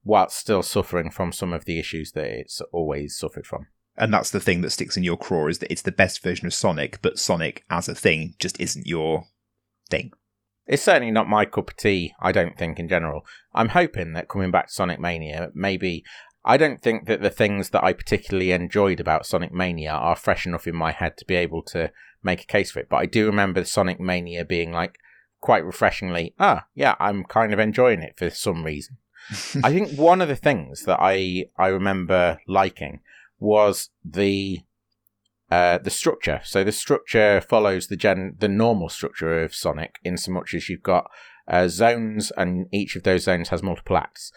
while 0.07 0.29
still 0.29 0.63
suffering 0.63 1.11
from 1.11 1.31
some 1.31 1.53
of 1.53 1.65
the 1.65 1.79
issues 1.79 2.13
that 2.13 2.25
it's 2.25 2.61
always 2.71 3.17
suffered 3.17 3.45
from. 3.45 3.67
And 3.97 4.13
that's 4.13 4.29
the 4.29 4.39
thing 4.39 4.61
that 4.61 4.69
sticks 4.69 4.95
in 4.95 5.03
your 5.03 5.17
craw 5.17 5.47
is 5.47 5.59
that 5.59 5.71
it's 5.71 5.81
the 5.81 5.91
best 5.91 6.23
version 6.23 6.47
of 6.47 6.53
Sonic, 6.53 7.01
but 7.01 7.19
Sonic 7.19 7.65
as 7.69 7.89
a 7.89 7.95
thing 7.95 8.35
just 8.39 8.59
isn't 8.59 8.87
your 8.87 9.25
thing. 9.89 10.11
It's 10.65 10.83
certainly 10.83 11.11
not 11.11 11.29
my 11.29 11.45
cup 11.45 11.71
of 11.71 11.77
tea, 11.77 12.13
I 12.19 12.31
don't 12.31 12.57
think, 12.57 12.79
in 12.79 12.87
general. 12.87 13.25
I'm 13.53 13.69
hoping 13.69 14.13
that 14.13 14.29
coming 14.29 14.51
back 14.51 14.67
to 14.67 14.73
Sonic 14.73 14.99
Mania, 14.99 15.49
maybe. 15.53 16.03
I 16.45 16.57
don't 16.57 16.81
think 16.81 17.07
that 17.07 17.21
the 17.21 17.29
things 17.29 17.71
that 17.71 17.83
I 17.83 17.91
particularly 17.93 18.51
enjoyed 18.51 18.99
about 18.99 19.25
Sonic 19.25 19.51
Mania 19.51 19.91
are 19.91 20.15
fresh 20.15 20.45
enough 20.45 20.67
in 20.67 20.75
my 20.75 20.91
head 20.91 21.17
to 21.17 21.25
be 21.25 21.35
able 21.35 21.63
to 21.63 21.91
make 22.23 22.43
a 22.43 22.47
case 22.47 22.71
for 22.71 22.79
it. 22.79 22.87
But 22.89 22.97
I 22.97 23.05
do 23.05 23.25
remember 23.25 23.63
Sonic 23.63 23.99
Mania 23.99 24.45
being 24.45 24.71
like 24.71 24.99
quite 25.41 25.65
refreshingly, 25.65 26.33
ah, 26.39 26.65
yeah, 26.75 26.95
I'm 26.99 27.23
kind 27.23 27.51
of 27.51 27.59
enjoying 27.59 28.01
it 28.01 28.13
for 28.17 28.29
some 28.29 28.63
reason. 28.63 28.97
I 29.63 29.71
think 29.71 29.97
one 29.97 30.21
of 30.21 30.27
the 30.27 30.35
things 30.35 30.83
that 30.83 30.99
I 31.01 31.45
I 31.57 31.67
remember 31.67 32.39
liking 32.47 33.01
was 33.39 33.89
the 34.03 34.59
uh, 35.49 35.77
the 35.77 35.89
structure. 35.89 36.41
So 36.43 36.63
the 36.63 36.71
structure 36.71 37.41
follows 37.41 37.87
the 37.87 37.95
gen 37.95 38.35
the 38.39 38.47
normal 38.47 38.89
structure 38.89 39.43
of 39.43 39.55
Sonic, 39.55 39.95
in 40.03 40.17
so 40.17 40.31
much 40.31 40.53
as 40.53 40.69
you've 40.69 40.83
got 40.83 41.09
uh, 41.47 41.67
zones, 41.67 42.31
and 42.37 42.67
each 42.71 42.95
of 42.95 43.03
those 43.03 43.23
zones 43.23 43.49
has 43.49 43.63
multiple 43.63 43.97
acts. 43.97 44.31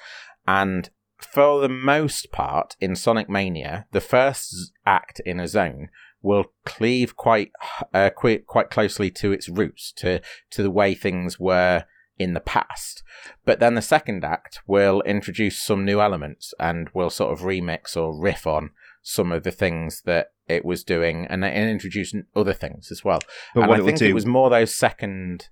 And 0.46 0.90
for 1.18 1.60
the 1.60 1.68
most 1.68 2.32
part, 2.32 2.76
in 2.80 2.96
Sonic 2.96 3.28
Mania, 3.28 3.86
the 3.92 4.00
first 4.00 4.72
act 4.86 5.20
in 5.26 5.38
a 5.38 5.48
zone 5.48 5.88
will 6.22 6.46
cleave 6.64 7.16
quite 7.16 7.50
uh, 7.92 8.10
quite 8.10 8.46
quite 8.46 8.70
closely 8.70 9.10
to 9.10 9.32
its 9.32 9.48
roots, 9.48 9.92
to 9.96 10.20
to 10.50 10.62
the 10.62 10.70
way 10.70 10.94
things 10.94 11.38
were 11.38 11.84
in 12.20 12.34
the 12.34 12.40
past. 12.40 13.02
But 13.44 13.58
then 13.60 13.74
the 13.74 13.82
second 13.82 14.24
act 14.24 14.60
will 14.66 15.00
introduce 15.02 15.58
some 15.60 15.84
new 15.84 16.00
elements 16.00 16.52
and 16.60 16.88
will 16.92 17.10
sort 17.10 17.32
of 17.32 17.40
remix 17.40 17.96
or 17.96 18.16
riff 18.20 18.46
on 18.46 18.70
some 19.02 19.32
of 19.32 19.42
the 19.42 19.50
things 19.50 20.02
that 20.04 20.28
it 20.46 20.64
was 20.64 20.84
doing 20.84 21.26
and, 21.30 21.44
and 21.44 21.70
introduce 21.70 22.14
other 22.36 22.52
things 22.52 22.92
as 22.92 23.02
well. 23.02 23.20
But 23.54 23.62
and 23.62 23.70
what 23.70 23.80
I 23.80 23.84
think 23.84 23.98
do 23.98 24.06
it 24.06 24.12
was 24.14 24.26
more 24.26 24.50
those 24.50 24.74
second 24.74 25.48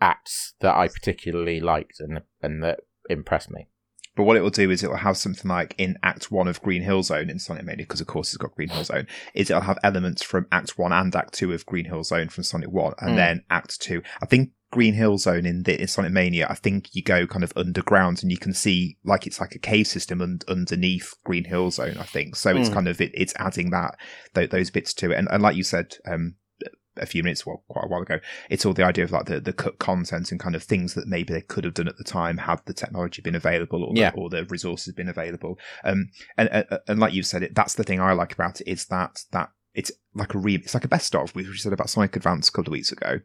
acts 0.00 0.54
that 0.60 0.76
I 0.76 0.88
particularly 0.88 1.60
liked 1.60 2.00
and 2.00 2.20
and 2.42 2.62
that 2.62 2.80
impressed 3.08 3.50
me. 3.50 3.68
But 4.16 4.24
what 4.24 4.36
it 4.36 4.42
will 4.42 4.50
do 4.50 4.70
is 4.70 4.82
it 4.82 4.90
will 4.90 4.96
have 4.98 5.16
something 5.16 5.48
like 5.48 5.74
in 5.78 5.96
Act 6.02 6.30
One 6.30 6.48
of 6.48 6.60
Green 6.60 6.82
Hill 6.82 7.02
Zone 7.02 7.30
in 7.30 7.38
Sonic 7.38 7.64
Mania, 7.64 7.84
because 7.86 8.00
of 8.02 8.06
course 8.08 8.28
it's 8.28 8.36
got 8.36 8.54
Green 8.54 8.68
Hill 8.68 8.84
Zone. 8.84 9.06
Is 9.34 9.48
it'll 9.50 9.62
have 9.62 9.78
elements 9.82 10.22
from 10.22 10.46
Act 10.52 10.76
One 10.76 10.92
and 10.92 11.14
Act 11.16 11.32
Two 11.32 11.52
of 11.52 11.64
Green 11.64 11.86
Hill 11.86 12.04
Zone 12.04 12.28
from 12.28 12.44
Sonic 12.44 12.70
One, 12.70 12.92
and 12.98 13.12
Mm. 13.12 13.16
then 13.16 13.44
Act 13.48 13.80
Two. 13.80 14.02
I 14.20 14.26
think 14.26 14.50
Green 14.70 14.94
Hill 14.94 15.18
Zone 15.18 15.46
in 15.46 15.64
the 15.64 15.80
in 15.80 15.88
Sonic 15.88 16.12
Mania, 16.12 16.46
I 16.48 16.54
think 16.54 16.94
you 16.94 17.02
go 17.02 17.26
kind 17.26 17.42
of 17.42 17.52
underground 17.56 18.22
and 18.22 18.30
you 18.30 18.38
can 18.38 18.54
see 18.54 18.98
like 19.04 19.26
it's 19.26 19.40
like 19.40 19.54
a 19.54 19.58
cave 19.58 19.86
system 19.88 20.20
un- 20.22 20.40
underneath 20.48 21.14
Green 21.24 21.44
Hill 21.44 21.70
Zone. 21.70 21.96
I 21.98 22.04
think 22.04 22.36
so. 22.36 22.56
It's 22.56 22.68
Mm. 22.68 22.74
kind 22.74 22.88
of 22.88 23.00
it, 23.00 23.10
it's 23.14 23.34
adding 23.36 23.70
that 23.70 23.96
th- 24.34 24.50
those 24.50 24.70
bits 24.70 24.94
to 24.94 25.10
it, 25.10 25.18
and, 25.18 25.28
and 25.30 25.42
like 25.42 25.56
you 25.56 25.64
said. 25.64 25.96
um 26.06 26.34
a 26.96 27.06
few 27.06 27.22
minutes, 27.22 27.46
well, 27.46 27.62
quite 27.68 27.84
a 27.84 27.88
while 27.88 28.02
ago, 28.02 28.18
it's 28.50 28.66
all 28.66 28.74
the 28.74 28.84
idea 28.84 29.04
of 29.04 29.12
like 29.12 29.24
the, 29.24 29.40
the 29.40 29.52
cut 29.54 29.78
content 29.78 30.32
and 30.32 30.40
kind 30.40 30.56
of 30.56 30.62
things 30.62 30.92
that 30.94 31.06
maybe 31.06 31.32
they 31.32 31.40
could 31.40 31.64
have 31.64 31.72
done 31.72 31.86
at 31.88 31.96
the 31.96 32.04
time 32.04 32.36
had 32.36 32.60
the 32.66 32.74
technology 32.74 33.22
been 33.22 33.36
available 33.36 33.84
or, 33.84 33.92
Yeah. 33.94 34.10
the, 34.10 34.16
or 34.18 34.28
the 34.28 34.44
resources 34.46 34.92
been 34.92 35.08
available. 35.08 35.56
Um, 35.84 36.08
and, 36.36 36.48
and 36.50 36.66
and 36.88 36.98
like 37.00 37.14
you've 37.14 37.26
said, 37.26 37.44
it 37.44 37.54
that's 37.54 37.74
the 37.74 37.84
thing 37.84 38.00
I 38.00 38.12
like 38.12 38.32
about 38.34 38.60
it 38.60 38.68
is 38.70 38.86
that 38.86 39.22
that 39.30 39.50
it's 39.72 39.92
like 40.14 40.34
a 40.34 40.38
re 40.38 40.56
it's 40.56 40.74
like 40.74 40.84
a 40.84 40.88
best 40.88 41.14
of, 41.14 41.30
which 41.34 41.46
we 41.48 41.56
said 41.56 41.72
about 41.72 41.88
Sonic 41.88 42.16
Advance 42.16 42.48
a 42.48 42.52
couple 42.52 42.70
of 42.70 42.72
weeks 42.72 42.92
ago. 42.92 43.20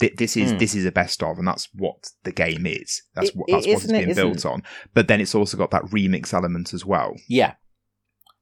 Th- 0.00 0.14
This 0.16 0.36
is 0.36 0.52
Hmm. 0.52 0.58
this 0.58 0.74
is 0.74 0.84
a 0.86 0.92
best 0.92 1.22
of, 1.22 1.38
and 1.38 1.46
that's 1.48 1.68
what 1.74 2.10
the 2.24 2.32
game 2.32 2.66
is. 2.66 3.02
That's 3.14 3.30
what 3.34 3.48
it 3.48 3.52
that's 3.52 3.66
what 3.66 3.72
it's 3.74 3.84
isn't 3.84 3.96
it, 3.96 4.06
been 4.06 4.14
built 4.14 4.46
on. 4.46 4.62
But 4.94 5.08
then 5.08 5.20
it's 5.20 5.34
also 5.34 5.56
got 5.56 5.70
that 5.72 5.82
remix 5.84 6.32
element 6.32 6.72
as 6.72 6.84
well. 6.86 7.14
Yeah. 7.28 7.54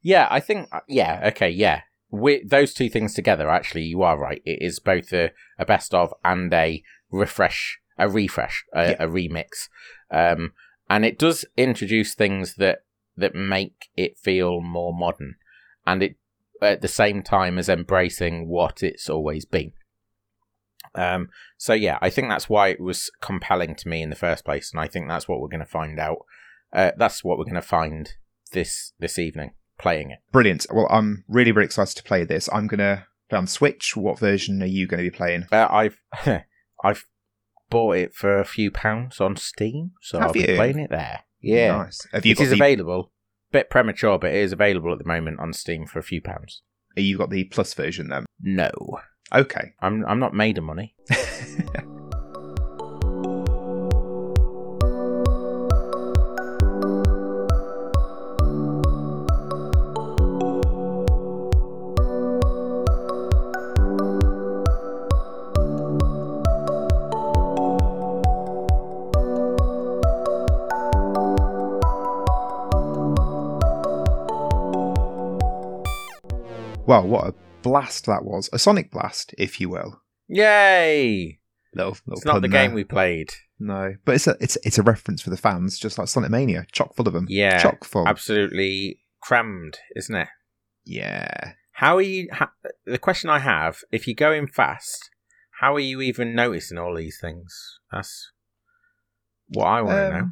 Yeah, 0.03 0.29
I 0.31 0.38
think, 0.40 0.69
uh, 0.71 0.81
yeah, 0.87 1.21
okay, 1.33 1.49
yeah. 1.51 1.81
With 2.11 2.49
those 2.51 2.73
two 2.75 2.88
things 2.88 3.12
together, 3.14 3.51
actually, 3.51 3.83
you 3.85 4.03
are 4.03 4.16
right. 4.19 4.40
It 4.45 4.62
is 4.62 4.79
both 4.79 5.12
a, 5.12 5.33
a 5.59 5.64
best 5.66 5.92
of 5.95 6.14
and 6.25 6.53
a 6.55 6.83
refresh, 7.11 7.81
a 7.99 8.09
refresh, 8.09 8.64
a, 8.73 8.90
Yeah. 8.90 8.97
a 9.01 9.09
remix. 9.09 9.69
Um, 10.11 10.53
and 10.88 11.05
it 11.05 11.19
does 11.19 11.45
introduce 11.57 12.14
things 12.14 12.55
that, 12.57 12.85
that 13.16 13.35
make 13.35 13.88
it 13.97 14.16
feel 14.19 14.61
more 14.61 14.95
modern. 14.95 15.37
And 15.87 16.03
it, 16.03 16.16
at 16.62 16.83
the 16.83 16.88
same 16.88 17.23
time 17.25 17.59
as 17.59 17.69
embracing 17.69 18.47
what 18.47 18.83
it's 18.85 19.11
always 19.11 19.45
been. 19.45 19.73
Um, 20.97 21.29
so 21.59 21.73
yeah, 21.75 21.99
I 22.01 22.11
think 22.11 22.29
that's 22.29 22.49
why 22.49 22.69
it 22.69 22.81
was 22.81 23.11
compelling 23.21 23.75
to 23.77 23.89
me 23.89 24.03
in 24.03 24.11
the 24.11 24.17
first 24.17 24.45
place, 24.45 24.73
and 24.73 24.81
I 24.81 24.89
think 24.89 25.09
that's 25.09 25.29
what 25.29 25.41
we're 25.41 25.49
going 25.49 25.61
to 25.61 25.67
find 25.67 25.99
out 25.99 26.19
uh, 26.73 26.93
that's 26.97 27.25
what 27.25 27.39
we're 27.39 27.45
going 27.45 27.55
to 27.55 27.63
find 27.63 28.15
this 28.53 28.93
this 28.99 29.19
evening 29.19 29.53
playing 29.79 30.11
it. 30.11 30.19
Brilliant. 30.33 30.67
Well, 30.73 30.87
I'm 30.91 31.25
really, 31.29 31.53
really 31.53 31.67
excited 31.67 31.97
to 31.97 32.03
play 32.03 32.25
this. 32.25 32.49
I'm 32.53 32.67
going 32.67 32.79
to 32.79 33.07
play 33.29 33.39
on 33.39 33.47
Switch. 33.47 33.97
What 33.97 34.19
version 34.19 34.63
are 34.63 34.67
you 34.67 34.87
going 34.87 35.05
to 35.05 35.11
be 35.11 35.17
playing? 35.17 35.47
Uh, 35.53 35.69
I've 35.71 36.01
I've 36.85 37.07
bought 37.71 37.97
it 37.97 38.15
for 38.15 38.39
a 38.39 38.45
few 38.45 38.71
pounds 38.71 39.21
on 39.21 39.37
Steam, 39.37 39.93
so 40.01 40.19
Have 40.19 40.29
I'll 40.29 40.33
be 40.33 40.45
playing 40.45 40.79
it 40.79 40.91
there. 40.91 41.21
Yeah, 41.41 41.77
Nice. 41.79 42.07
Have 42.13 42.27
you 42.27 42.33
it 42.33 42.41
is 42.41 42.51
the, 42.51 42.57
available. 42.57 43.13
Bit 43.53 43.71
premature, 43.71 44.19
but 44.19 44.33
it 44.33 44.39
is 44.39 44.53
available 44.53 44.93
at 44.93 44.99
the 44.99 45.05
moment 45.05 45.41
on 45.41 45.53
Steam 45.53 45.87
for 45.87 45.99
a 45.99 46.05
few 46.05 46.21
pounds. 46.21 46.63
You've 46.97 47.19
got 47.19 47.31
the 47.31 47.45
Plus 47.45 47.75
version 47.75 48.09
then? 48.09 48.27
No, 48.41 48.71
Okay. 49.35 49.73
I'm 49.81 50.05
I'm 50.07 50.21
not 50.21 50.35
made 50.35 50.59
of 50.59 50.65
money. 50.65 50.95
well, 76.87 77.07
what 77.07 77.27
a 77.29 77.46
blast 77.71 78.07
that 78.07 78.25
was. 78.25 78.49
A 78.53 78.59
Sonic 78.59 78.91
blast, 78.91 79.35
if 79.39 79.61
you 79.61 79.69
will. 79.69 80.01
Yay! 80.29 81.39
Little, 81.75 81.93
little 82.07 82.13
It's 82.19 82.25
not 82.25 82.41
the 82.43 82.49
there. 82.49 82.63
game 82.67 82.75
we 82.75 82.85
played. 82.85 83.31
No, 83.59 83.95
but 84.05 84.15
it's 84.17 84.27
a 84.27 84.37
it's 84.41 84.57
it's 84.65 84.79
a 84.79 84.83
reference 84.83 85.23
for 85.23 85.31
the 85.31 85.37
fans, 85.37 85.79
just 85.79 85.99
like 85.99 86.09
Sonic 86.09 86.31
Mania, 86.31 86.67
chock 86.73 86.95
full 86.95 87.07
of 87.09 87.15
them. 87.15 87.27
Yeah, 87.29 87.59
chock 87.63 87.85
full. 87.85 88.07
Absolutely 88.07 89.01
crammed, 89.23 89.79
isn't 89.97 90.15
it? 90.15 90.29
yeah, 90.85 91.53
How 91.73 91.97
are 91.97 92.03
you? 92.03 92.29
Ha- 92.33 92.53
the 92.85 92.99
question 92.99 93.31
I 93.31 93.39
have: 93.39 93.79
If 93.91 94.07
you're 94.07 94.15
going 94.15 94.47
fast, 94.47 95.11
how 95.61 95.75
are 95.75 95.81
you 95.81 96.01
even 96.03 96.35
noticing 96.35 96.77
all 96.79 96.95
these 96.95 97.19
things? 97.21 97.79
That's 97.91 98.31
what 99.49 99.65
I 99.67 99.81
want 99.83 99.97
to 99.97 100.07
Um, 100.07 100.13
know. 100.21 100.29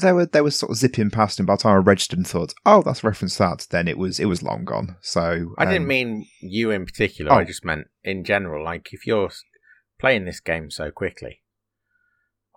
They 0.00 0.12
were 0.12 0.26
they 0.26 0.40
were 0.40 0.50
sort 0.50 0.70
of 0.70 0.76
zipping 0.76 1.10
past, 1.10 1.38
and 1.38 1.46
by 1.46 1.54
the 1.54 1.62
time 1.62 1.74
I 1.74 1.76
registered 1.76 2.18
and 2.18 2.26
thought, 2.26 2.54
oh, 2.66 2.82
that's 2.82 3.04
reference 3.04 3.38
that, 3.38 3.66
then 3.70 3.88
it 3.88 3.98
was 3.98 4.18
it 4.18 4.26
was 4.26 4.42
long 4.42 4.64
gone. 4.64 4.96
So 5.00 5.54
I 5.58 5.64
didn't 5.64 5.82
um, 5.82 5.88
mean 5.88 6.26
you 6.40 6.70
in 6.70 6.84
particular. 6.84 7.32
I 7.32 7.42
oh. 7.42 7.44
just 7.44 7.64
meant 7.64 7.86
in 8.02 8.24
general. 8.24 8.64
Like 8.64 8.92
if 8.92 9.06
you're 9.06 9.30
playing 10.00 10.24
this 10.24 10.40
game 10.40 10.70
so 10.70 10.90
quickly, 10.90 11.42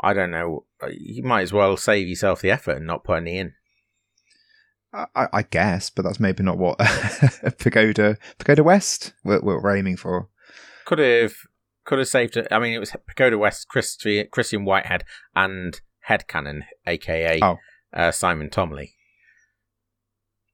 I 0.02 0.14
don't 0.14 0.32
know. 0.32 0.66
uh, 0.82 0.90
You 0.92 1.24
might 1.24 1.44
as 1.44 1.54
well 1.54 1.78
save 1.78 2.08
yourself 2.08 2.42
the 2.42 2.52
effort 2.52 2.78
and 2.78 2.88
not 2.88 3.04
put 3.04 3.18
any 3.18 3.38
in. 3.38 3.54
I, 4.94 5.28
I 5.34 5.42
guess, 5.44 5.90
but 5.90 6.04
that's 6.04 6.20
maybe 6.20 6.44
not 6.44 6.58
what 6.58 6.78
Pagoda 7.60 8.18
Pagoda 8.40 8.64
West 8.64 9.14
we're, 9.24 9.42
we're 9.42 9.76
aiming 9.76 9.98
for. 9.98 10.30
Could 10.86 11.00
have 11.00 11.34
could 11.86 12.00
have 12.00 12.08
saved 12.08 12.36
it. 12.38 12.48
I 12.52 12.60
mean, 12.60 12.74
it 12.74 12.80
was 12.80 12.96
Pagoda 13.08 13.38
West, 13.38 13.68
Christi- 13.68 14.26
Christian 14.26 14.66
Whitehead, 14.66 15.04
and 15.36 15.80
Headcannon, 16.10 16.62
aka 16.86 17.40
Oh. 17.42 17.58
uh, 17.94 18.12
Simon 18.12 18.50
Thomley, 18.50 18.94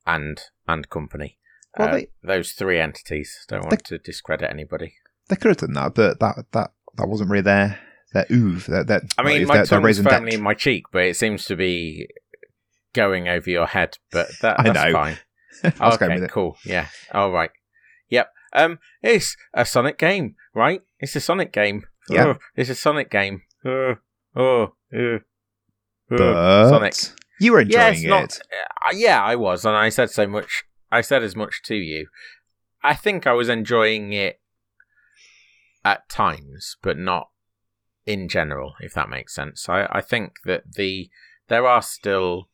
and 0.05 0.39
and 0.67 0.89
company. 0.89 1.37
Well, 1.77 1.89
Uh, 1.89 1.91
they- 1.91 2.07
those 2.23 2.51
three 2.53 2.79
entities. 2.79 3.45
Don't 3.47 3.63
want 3.65 3.83
to 3.85 3.97
discredit 3.97 4.49
anybody. 4.49 4.95
They 5.29 5.35
could 5.35 5.49
have 5.49 5.57
done 5.57 5.73
that, 5.73 5.95
but 5.95 6.19
that 6.19 6.45
that 6.51 6.71
that 6.95 7.07
wasn't 7.07 7.29
really 7.29 7.41
their 7.43 7.79
their 8.13 8.25
oove. 8.31 8.65
Their, 8.67 8.83
their, 8.83 9.01
I 9.17 9.23
mean, 9.23 9.47
my 9.47 9.55
their 9.57 9.65
tongue's 9.65 9.97
firmly 9.99 10.23
d'etre. 10.31 10.37
in 10.37 10.43
my 10.43 10.53
cheek, 10.53 10.85
but 10.91 11.03
it 11.03 11.15
seems 11.17 11.45
to 11.45 11.55
be 11.55 12.07
going 12.93 13.27
over 13.27 13.49
your 13.49 13.65
head. 13.67 13.97
But 14.11 14.27
that, 14.41 14.59
I 14.59 14.63
that's 14.69 14.85
know. 14.85 14.91
fine. 14.93 15.17
I 15.79 15.93
okay, 15.95 16.07
with 16.09 16.23
it. 16.23 16.31
cool. 16.31 16.57
Yeah. 16.65 16.89
All 17.11 17.31
right. 17.31 17.49
Yep. 18.09 18.29
Um, 18.53 18.79
it's 19.01 19.35
a 19.53 19.65
Sonic 19.65 19.97
game, 19.97 20.35
right? 20.53 20.81
It's 20.99 21.15
a 21.15 21.19
Sonic 21.19 21.51
game. 21.51 21.85
Yeah. 22.09 22.25
Oh, 22.25 22.37
it's 22.55 22.69
a 22.69 22.75
Sonic 22.75 23.09
game. 23.09 23.41
Oh, 23.65 23.95
oh, 24.35 24.73
uh, 24.95 25.19
But 26.17 26.69
Sonic. 26.69 26.93
you 27.39 27.51
were 27.53 27.61
Yeah, 27.61 27.89
enjoying 27.89 28.05
it. 28.05 28.09
not. 28.09 28.39
Uh, 28.85 28.93
yeah, 28.95 29.21
I 29.23 29.35
was, 29.35 29.65
and 29.65 29.75
I 29.75 29.89
said 29.89 30.09
so 30.11 30.27
much. 30.27 30.63
I 30.91 31.01
said 31.01 31.23
as 31.23 31.35
much 31.35 31.61
to 31.65 31.75
you. 31.75 32.07
I 32.83 32.93
think 32.95 33.25
I 33.25 33.33
was 33.33 33.49
enjoying 33.49 34.13
it 34.13 34.39
at 35.85 36.07
times, 36.09 36.77
but 36.81 36.97
not 36.97 37.29
in 38.05 38.27
general. 38.27 38.73
If 38.79 38.93
that 38.93 39.09
makes 39.09 39.33
sense. 39.33 39.67
I, 39.69 39.87
I 39.91 40.01
think 40.01 40.33
that 40.45 40.73
the 40.75 41.09
there 41.47 41.65
are 41.65 41.81
still 41.81 42.49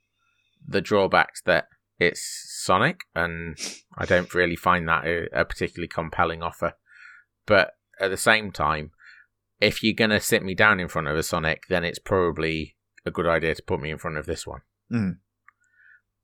the 0.67 0.81
drawbacks 0.81 1.41
that 1.45 1.67
it's 1.99 2.21
Sonic, 2.63 3.01
and 3.15 3.57
I 3.97 4.05
don't 4.05 4.33
really 4.33 4.55
find 4.55 4.87
that 4.87 5.05
a, 5.05 5.27
a 5.33 5.45
particularly 5.45 5.87
compelling 5.87 6.41
offer. 6.41 6.73
But 7.45 7.73
at 7.99 8.09
the 8.09 8.17
same 8.17 8.51
time, 8.51 8.91
if 9.59 9.83
you're 9.83 9.93
gonna 9.95 10.19
sit 10.21 10.43
me 10.43 10.55
down 10.55 10.79
in 10.79 10.87
front 10.87 11.07
of 11.07 11.17
a 11.17 11.23
Sonic, 11.23 11.63
then 11.69 11.83
it's 11.83 11.99
probably 11.99 12.75
a 13.05 13.11
good 13.11 13.27
idea 13.27 13.55
to 13.55 13.63
put 13.63 13.79
me 13.81 13.91
in 13.91 13.97
front 13.97 14.17
of 14.17 14.25
this 14.25 14.45
one 14.47 14.61
Mm. 14.91 15.17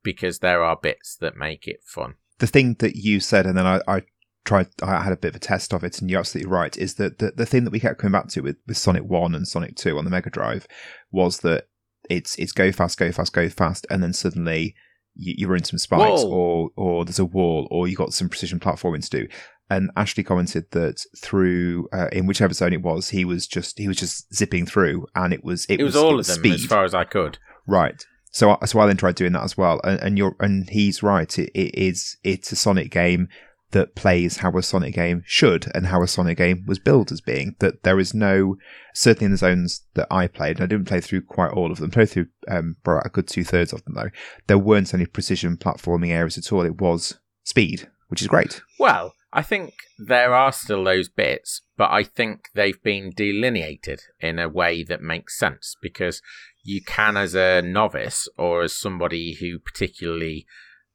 because 0.04 0.40
there 0.40 0.64
are 0.64 0.78
bits 0.82 1.16
that 1.18 1.36
make 1.38 1.68
it 1.68 1.82
fun. 1.86 2.16
the 2.40 2.48
thing 2.48 2.76
that 2.80 2.96
you 2.96 3.20
said, 3.20 3.46
and 3.46 3.58
then 3.58 3.66
I, 3.66 3.80
I 3.88 4.02
tried, 4.44 4.68
I 4.84 5.02
had 5.02 5.14
a 5.14 5.18
bit 5.18 5.30
of 5.30 5.36
a 5.38 5.40
test 5.40 5.74
of 5.74 5.84
it, 5.84 6.00
and 6.02 6.10
you're 6.10 6.20
absolutely 6.20 6.52
right, 6.52 6.76
is 6.78 6.96
that 6.96 7.20
the, 7.20 7.32
the 7.36 7.46
thing 7.46 7.64
that 7.64 7.72
we 7.72 7.80
kept 7.80 8.00
coming 8.00 8.12
back 8.12 8.28
to 8.30 8.42
with, 8.42 8.58
with 8.68 8.78
Sonic 8.78 9.04
1 9.04 9.34
and 9.34 9.48
Sonic 9.48 9.76
2 9.76 9.98
on 9.98 10.04
the 10.04 10.12
Mega 10.12 10.30
Drive 10.30 10.68
was 11.12 11.40
that 11.40 11.68
it's 12.10 12.36
it's 12.38 12.52
go 12.52 12.72
fast, 12.72 13.00
go 13.00 13.12
fast, 13.12 13.34
go 13.34 13.50
fast, 13.50 13.88
and 13.90 14.04
then 14.04 14.14
suddenly 14.14 14.76
you, 15.16 15.34
you 15.38 15.48
run 15.48 15.58
into 15.58 15.70
some 15.70 15.80
spikes, 15.80 16.22
or 16.24 16.70
or 16.76 17.06
there's 17.06 17.18
a 17.20 17.26
wall, 17.26 17.68
or 17.72 17.88
you 17.88 17.96
got 17.96 18.14
some 18.14 18.30
precision 18.30 18.60
platforming 18.60 19.02
to 19.04 19.10
do. 19.22 19.28
And 19.70 19.90
Ashley 19.96 20.24
commented 20.24 20.66
that 20.72 21.02
through 21.18 21.88
uh, 21.92 22.08
in 22.12 22.28
whichever 22.28 22.54
zone 22.54 22.74
it 22.74 22.84
was, 22.84 23.10
he 23.10 23.26
was 23.26 23.48
just 23.48 23.80
he 23.80 23.88
was 23.88 23.98
just 23.98 24.34
zipping 24.34 24.66
through, 24.66 25.08
and 25.16 25.34
it 25.34 25.44
was 25.44 25.66
it, 25.66 25.80
It, 25.80 25.84
was, 25.84 25.96
all 25.96 26.20
of 26.20 26.26
them 26.28 26.36
speed. 26.38 26.54
as 26.54 26.66
far 26.66 26.84
as 26.84 26.94
I 26.94 27.04
could. 27.04 27.40
Right. 27.66 28.06
So, 28.32 28.58
I- 28.62 28.66
so 28.66 28.80
I 28.80 28.86
then 28.88 28.98
tried 28.98 29.16
doing 29.16 29.32
that 29.34 29.44
as 29.44 29.58
well, 29.58 29.82
and, 29.84 30.00
and 30.02 30.18
you're 30.18 30.36
and 30.40 30.70
he's 30.70 31.02
right. 31.02 31.38
It, 31.40 31.50
it 31.56 31.74
is 31.76 32.18
it's 32.24 32.52
a 32.52 32.56
Sonic 32.56 32.92
game 32.92 33.28
that 33.72 33.96
plays 33.96 34.38
how 34.38 34.56
a 34.56 34.62
Sonic 34.62 34.94
game 34.94 35.24
should, 35.26 35.66
and 35.74 35.88
how 35.88 36.04
a 36.04 36.08
Sonic 36.08 36.38
game 36.38 36.64
was 36.68 36.78
billed 36.78 37.12
as 37.12 37.20
being. 37.20 37.56
That 37.60 37.82
there 37.82 38.00
is 38.00 38.14
no 38.14 38.58
certainly 38.94 39.26
in 39.26 39.32
the 39.32 39.38
zones 39.38 39.82
that 39.96 40.08
I 40.12 40.28
played. 40.28 40.58
And 40.58 40.64
I 40.64 40.68
didn't 40.68 40.86
play 40.88 41.02
through 41.02 41.22
quite 41.24 41.52
all 41.52 41.72
of 41.72 41.80
them. 41.80 41.90
Played 41.90 42.10
through 42.12 42.28
um, 42.48 42.76
a 42.86 43.10
good 43.10 43.28
two 43.28 43.44
thirds 43.44 43.74
of 43.74 43.84
them 43.84 43.96
though. 43.96 44.12
There 44.46 44.60
weren't 44.60 44.94
any 44.94 45.08
precision 45.08 45.58
platforming 45.58 46.10
areas 46.12 46.38
at 46.38 46.54
all. 46.54 46.62
It 46.62 46.80
was 46.80 47.18
speed, 47.44 47.90
which 48.10 48.22
is 48.22 48.28
great. 48.28 48.62
Well, 48.80 49.14
I 49.36 49.42
think 49.42 49.74
there 50.00 50.34
are 50.34 50.54
still 50.54 50.86
those 50.86 51.10
bits, 51.10 51.62
but 51.76 51.92
I 51.92 52.04
think 52.04 52.48
they've 52.56 52.82
been 52.82 53.12
delineated 53.14 54.00
in 54.22 54.40
a 54.40 54.48
way 54.48 54.82
that 54.84 55.02
makes 55.02 55.38
sense 55.38 55.76
because 55.82 56.22
you 56.64 56.82
can, 56.82 57.18
as 57.18 57.36
a 57.36 57.62
novice 57.62 58.30
or 58.38 58.62
as 58.62 58.74
somebody 58.74 59.34
who 59.34 59.60
particularly 59.60 60.46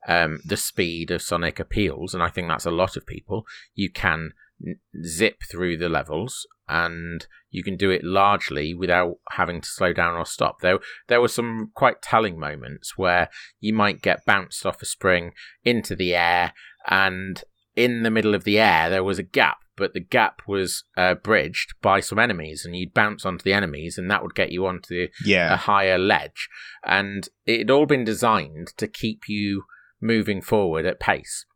um, 0.09 0.40
the 0.42 0.57
speed 0.57 1.11
of 1.11 1.20
Sonic 1.20 1.61
appeals, 1.61 2.14
and 2.14 2.22
I 2.22 2.31
think 2.31 2.48
that's 2.48 2.64
a 2.64 2.70
lot 2.70 2.96
of 2.96 3.07
people, 3.07 3.44
you 3.74 3.90
can 3.90 4.31
zip 5.05 5.42
through 5.50 5.76
the 5.76 5.90
levels 5.90 6.46
and 6.66 7.26
you 7.50 7.62
can 7.62 7.76
do 7.76 7.90
it 7.90 8.05
largely 8.05 8.72
without 8.72 9.16
having 9.33 9.61
to 9.61 9.68
slow 9.68 9.92
down 9.92 10.14
or 10.14 10.24
stop. 10.24 10.61
There, 10.62 10.79
there 11.09 11.20
were 11.20 11.29
some 11.29 11.72
quite 11.74 12.00
telling 12.00 12.38
moments 12.38 12.96
where 12.96 13.29
you 13.59 13.74
might 13.74 14.00
get 14.00 14.24
bounced 14.24 14.64
off 14.64 14.81
a 14.81 14.87
spring 14.87 15.33
into 15.62 15.94
the 15.94 16.14
air 16.14 16.55
and 16.88 17.42
in 17.85 18.03
the 18.03 18.11
middle 18.11 18.35
of 18.35 18.45
the 18.45 18.59
air 18.59 18.90
there 18.90 19.05
was 19.05 19.19
a 19.19 19.25
gap 19.25 19.59
but 19.81 19.94
the 19.94 20.00
gap 20.00 20.42
was 20.46 20.85
uh, 20.98 21.15
bridged 21.15 21.73
by 21.81 22.00
some 22.00 22.19
enemies 22.19 22.65
and 22.65 22.77
you'd 22.77 22.92
bounce 22.92 23.25
onto 23.25 23.42
the 23.42 23.54
enemies 23.54 23.96
and 23.96 24.11
that 24.11 24.23
would 24.23 24.35
get 24.35 24.52
you 24.52 24.67
onto 24.67 25.09
a 25.54 25.57
higher 25.57 25.98
ledge. 25.98 26.50
And 26.85 27.27
it 27.46 27.61
had 27.61 27.71
all 27.71 27.87
been 27.87 28.04
designed 28.04 28.75
to 28.77 28.87
keep 28.87 29.23
you 29.27 29.65
moving 29.98 30.42
forward 30.42 30.85
at 30.85 31.00
pace. 31.00 31.46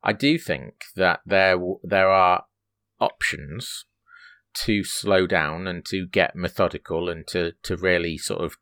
I 0.00 0.12
do 0.12 0.38
think 0.38 0.84
that 0.94 1.20
there 1.26 1.54
w- 1.54 1.80
there 1.82 2.08
are 2.08 2.44
options 3.00 3.84
to 4.54 4.84
slow 4.84 5.26
down 5.26 5.66
and 5.66 5.84
to 5.86 6.06
get 6.06 6.36
methodical 6.36 7.08
and 7.08 7.26
to 7.28 7.52
to 7.64 7.76
really 7.76 8.16
sort 8.16 8.42
of 8.42 8.58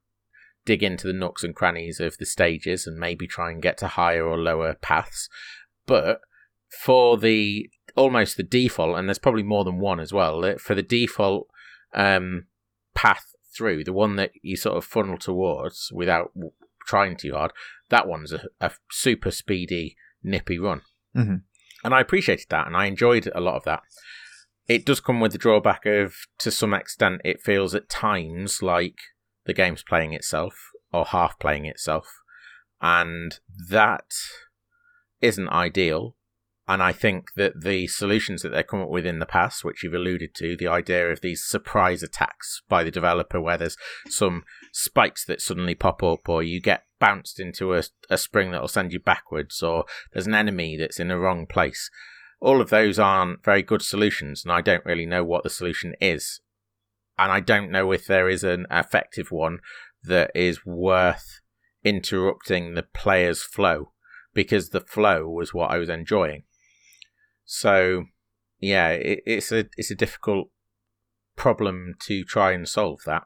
dig 0.65 0.83
into 0.83 1.07
the 1.07 1.13
nooks 1.13 1.45
and 1.45 1.55
crannies 1.55 2.01
of 2.01 2.17
the 2.17 2.27
stages 2.27 2.87
and 2.87 2.99
maybe 2.99 3.27
try 3.27 3.51
and 3.51 3.61
get 3.61 3.77
to 3.79 3.89
higher 3.89 4.27
or 4.27 4.39
lower 4.39 4.75
paths. 4.75 5.29
But 5.85 6.23
for 6.85 7.19
the 7.19 7.69
almost 7.97 8.37
the 8.37 8.43
default 8.43 8.97
and 8.99 9.09
there's 9.09 9.19
probably 9.19 9.43
more 9.43 9.65
than 9.65 9.79
one 9.79 9.99
as 9.99 10.13
well 10.13 10.43
for 10.59 10.75
the 10.75 10.83
default 10.83 11.49
um 11.95 12.47
path 12.95 13.35
through 13.57 13.83
the 13.83 13.93
one 13.93 14.15
that 14.17 14.31
you 14.43 14.57
sort 14.57 14.77
of 14.77 14.85
funnel 14.85 15.19
towards 15.19 15.91
without 15.93 16.31
trying 16.87 17.17
too 17.17 17.33
hard 17.33 17.51
that 17.89 18.07
one's 18.07 18.33
a, 18.33 18.43
a 18.61 18.71
super 18.91 19.31
speedy 19.31 19.97
nippy 20.23 20.59
run 20.59 20.83
Mhm. 21.17 21.43
and 21.83 21.95
i 21.95 22.01
appreciated 22.01 22.47
that 22.51 22.69
and 22.69 22.77
i 22.77 22.87
enjoyed 22.87 23.29
a 23.35 23.41
lot 23.41 23.57
of 23.57 23.65
that 23.65 23.83
it 24.69 24.87
does 24.87 25.01
come 25.01 25.19
with 25.19 25.33
the 25.33 25.39
drawback 25.39 25.85
of 25.85 26.15
to 26.39 26.53
some 26.53 26.73
extent 26.73 27.21
it 27.25 27.43
feels 27.43 27.75
at 27.75 27.89
times 27.89 28.63
like 28.63 28.99
the 29.47 29.53
game's 29.53 29.83
playing 29.83 30.13
itself 30.13 30.55
or 30.93 31.05
half 31.07 31.39
playing 31.41 31.65
itself. 31.67 32.07
And 32.81 33.39
that 33.69 34.13
isn't 35.21 35.49
ideal. 35.49 36.15
And 36.71 36.85
I 36.85 36.93
think 36.93 37.33
that 37.35 37.63
the 37.63 37.89
solutions 37.89 38.43
that 38.43 38.51
they've 38.51 38.65
come 38.65 38.81
up 38.81 38.91
with 38.91 39.05
in 39.05 39.19
the 39.19 39.27
past, 39.27 39.65
which 39.65 39.83
you've 39.83 39.93
alluded 39.93 40.37
to, 40.37 40.57
the 40.57 40.69
idea 40.69 41.11
of 41.11 41.21
these 41.21 41.45
surprise 41.45 42.01
attacks 42.01 42.63
by 42.69 42.85
the 42.85 42.93
developer 42.93 43.41
where 43.41 43.59
there's 43.59 43.77
some 44.09 44.45
spikes 44.73 45.25
that 45.25 45.41
suddenly 45.41 45.75
pop 45.75 46.01
up, 46.05 46.29
or 46.29 46.45
you 46.45 46.61
get 46.61 46.85
bounced 47.01 47.41
into 47.41 47.75
a, 47.75 47.83
a 48.09 48.17
spring 48.17 48.53
that'll 48.53 48.69
send 48.69 48.93
you 48.93 49.01
backwards, 49.01 49.65
or 49.65 49.85
there's 50.13 50.29
an 50.29 50.35
enemy 50.37 50.77
that's 50.77 51.01
in 51.01 51.09
the 51.09 51.19
wrong 51.19 51.45
place. 51.45 51.91
All 52.41 52.61
of 52.61 52.71
those 52.71 53.01
aren't 53.01 53.45
very 53.45 53.63
good 53.63 53.83
solutions, 53.83 54.45
and 54.45 54.53
I 54.53 54.61
don't 54.61 54.87
really 54.87 55.07
know 55.07 55.25
what 55.25 55.43
the 55.43 55.51
solution 55.51 55.97
is. 56.01 56.41
And 57.19 57.33
I 57.33 57.41
don't 57.41 57.73
know 57.73 57.91
if 57.91 58.07
there 58.07 58.29
is 58.29 58.45
an 58.45 58.67
effective 58.71 59.33
one 59.33 59.59
that 60.05 60.31
is 60.37 60.65
worth 60.65 61.41
interrupting 61.83 62.75
the 62.75 62.85
player's 62.85 63.43
flow 63.43 63.91
because 64.33 64.69
the 64.69 64.81
flow 64.81 65.29
was 65.29 65.53
what 65.53 65.73
I 65.73 65.79
was 65.79 65.89
enjoying. 65.89 66.45
So, 67.53 68.05
yeah, 68.61 68.91
it, 68.91 69.25
it's 69.27 69.51
a 69.51 69.65
it's 69.77 69.91
a 69.91 69.97
difficult 69.97 70.51
problem 71.35 71.95
to 72.07 72.23
try 72.23 72.53
and 72.53 72.69
solve 72.69 73.01
that. 73.07 73.25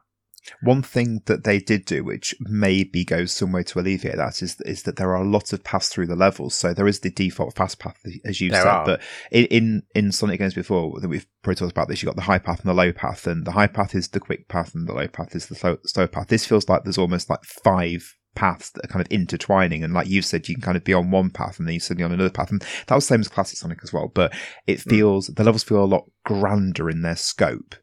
One 0.63 0.81
thing 0.81 1.21
that 1.25 1.43
they 1.43 1.59
did 1.59 1.85
do, 1.85 2.03
which 2.03 2.33
maybe 2.39 3.05
goes 3.05 3.31
some 3.31 3.51
way 3.51 3.61
to 3.61 3.79
alleviate 3.79 4.15
that, 4.15 4.41
is 4.41 4.59
is 4.61 4.81
that 4.83 4.95
there 4.95 5.11
are 5.11 5.21
a 5.21 5.29
lot 5.29 5.53
of 5.53 5.63
paths 5.63 5.89
through 5.89 6.07
the 6.07 6.15
levels. 6.15 6.55
So 6.55 6.73
there 6.73 6.87
is 6.87 7.01
the 7.01 7.11
default 7.11 7.55
fast 7.55 7.77
path, 7.77 8.01
as 8.25 8.41
you 8.41 8.49
There 8.49 8.63
said, 8.63 8.67
are. 8.67 8.85
but 8.85 9.01
in, 9.29 9.83
in 9.93 10.11
Sonic 10.11 10.39
games 10.39 10.55
before 10.55 10.99
that 11.01 11.07
we've 11.07 11.27
probably 11.43 11.57
talked 11.57 11.71
about 11.73 11.87
this, 11.87 12.01
you 12.01 12.07
got 12.07 12.15
the 12.15 12.23
high 12.23 12.39
path 12.39 12.61
and 12.61 12.69
the 12.69 12.73
low 12.73 12.91
path, 12.91 13.27
and 13.27 13.45
the 13.45 13.51
high 13.51 13.67
path 13.67 13.93
is 13.93 14.07
the 14.07 14.19
quick 14.19 14.47
path, 14.47 14.73
and 14.73 14.87
the 14.87 14.93
low 14.93 15.07
path 15.07 15.35
is 15.35 15.45
the 15.45 15.55
slow, 15.55 15.77
slow 15.85 16.07
path. 16.07 16.29
This 16.29 16.47
feels 16.47 16.67
like 16.67 16.83
there's 16.83 16.97
almost 16.97 17.29
like 17.29 17.43
five 17.43 18.15
paths 18.35 18.69
that 18.71 18.85
are 18.85 18.87
kind 18.87 19.05
of 19.05 19.11
intertwining, 19.11 19.83
and 19.83 19.93
like 19.93 20.07
you've 20.07 20.25
said, 20.25 20.47
you 20.47 20.55
can 20.55 20.61
kind 20.61 20.77
of 20.77 20.83
be 20.83 20.93
on 20.93 21.11
one 21.11 21.29
path 21.29 21.57
and 21.57 21.67
then 21.67 21.73
you're 21.73 21.79
suddenly 21.79 22.03
on 22.03 22.11
another 22.11 22.29
path, 22.29 22.51
and 22.51 22.61
that 22.87 22.95
was 22.95 23.05
the 23.05 23.13
same 23.13 23.21
as 23.21 23.27
classic 23.27 23.57
Sonic 23.57 23.79
as 23.83 23.93
well. 23.93 24.11
But 24.13 24.33
it 24.67 24.81
hmm. 24.81 24.89
feels 24.89 25.27
the 25.27 25.43
levels 25.43 25.63
feel 25.63 25.83
a 25.83 25.85
lot 25.85 26.09
grander 26.23 26.89
in 26.89 27.01
their 27.01 27.15
scope. 27.15 27.75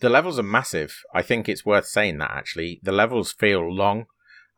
The 0.00 0.08
levels 0.08 0.38
are 0.38 0.42
massive. 0.44 1.02
I 1.14 1.22
think 1.22 1.48
it's 1.48 1.66
worth 1.66 1.86
saying 1.86 2.18
that 2.18 2.30
actually. 2.30 2.80
The 2.82 2.92
levels 2.92 3.32
feel 3.32 3.70
long 3.70 4.06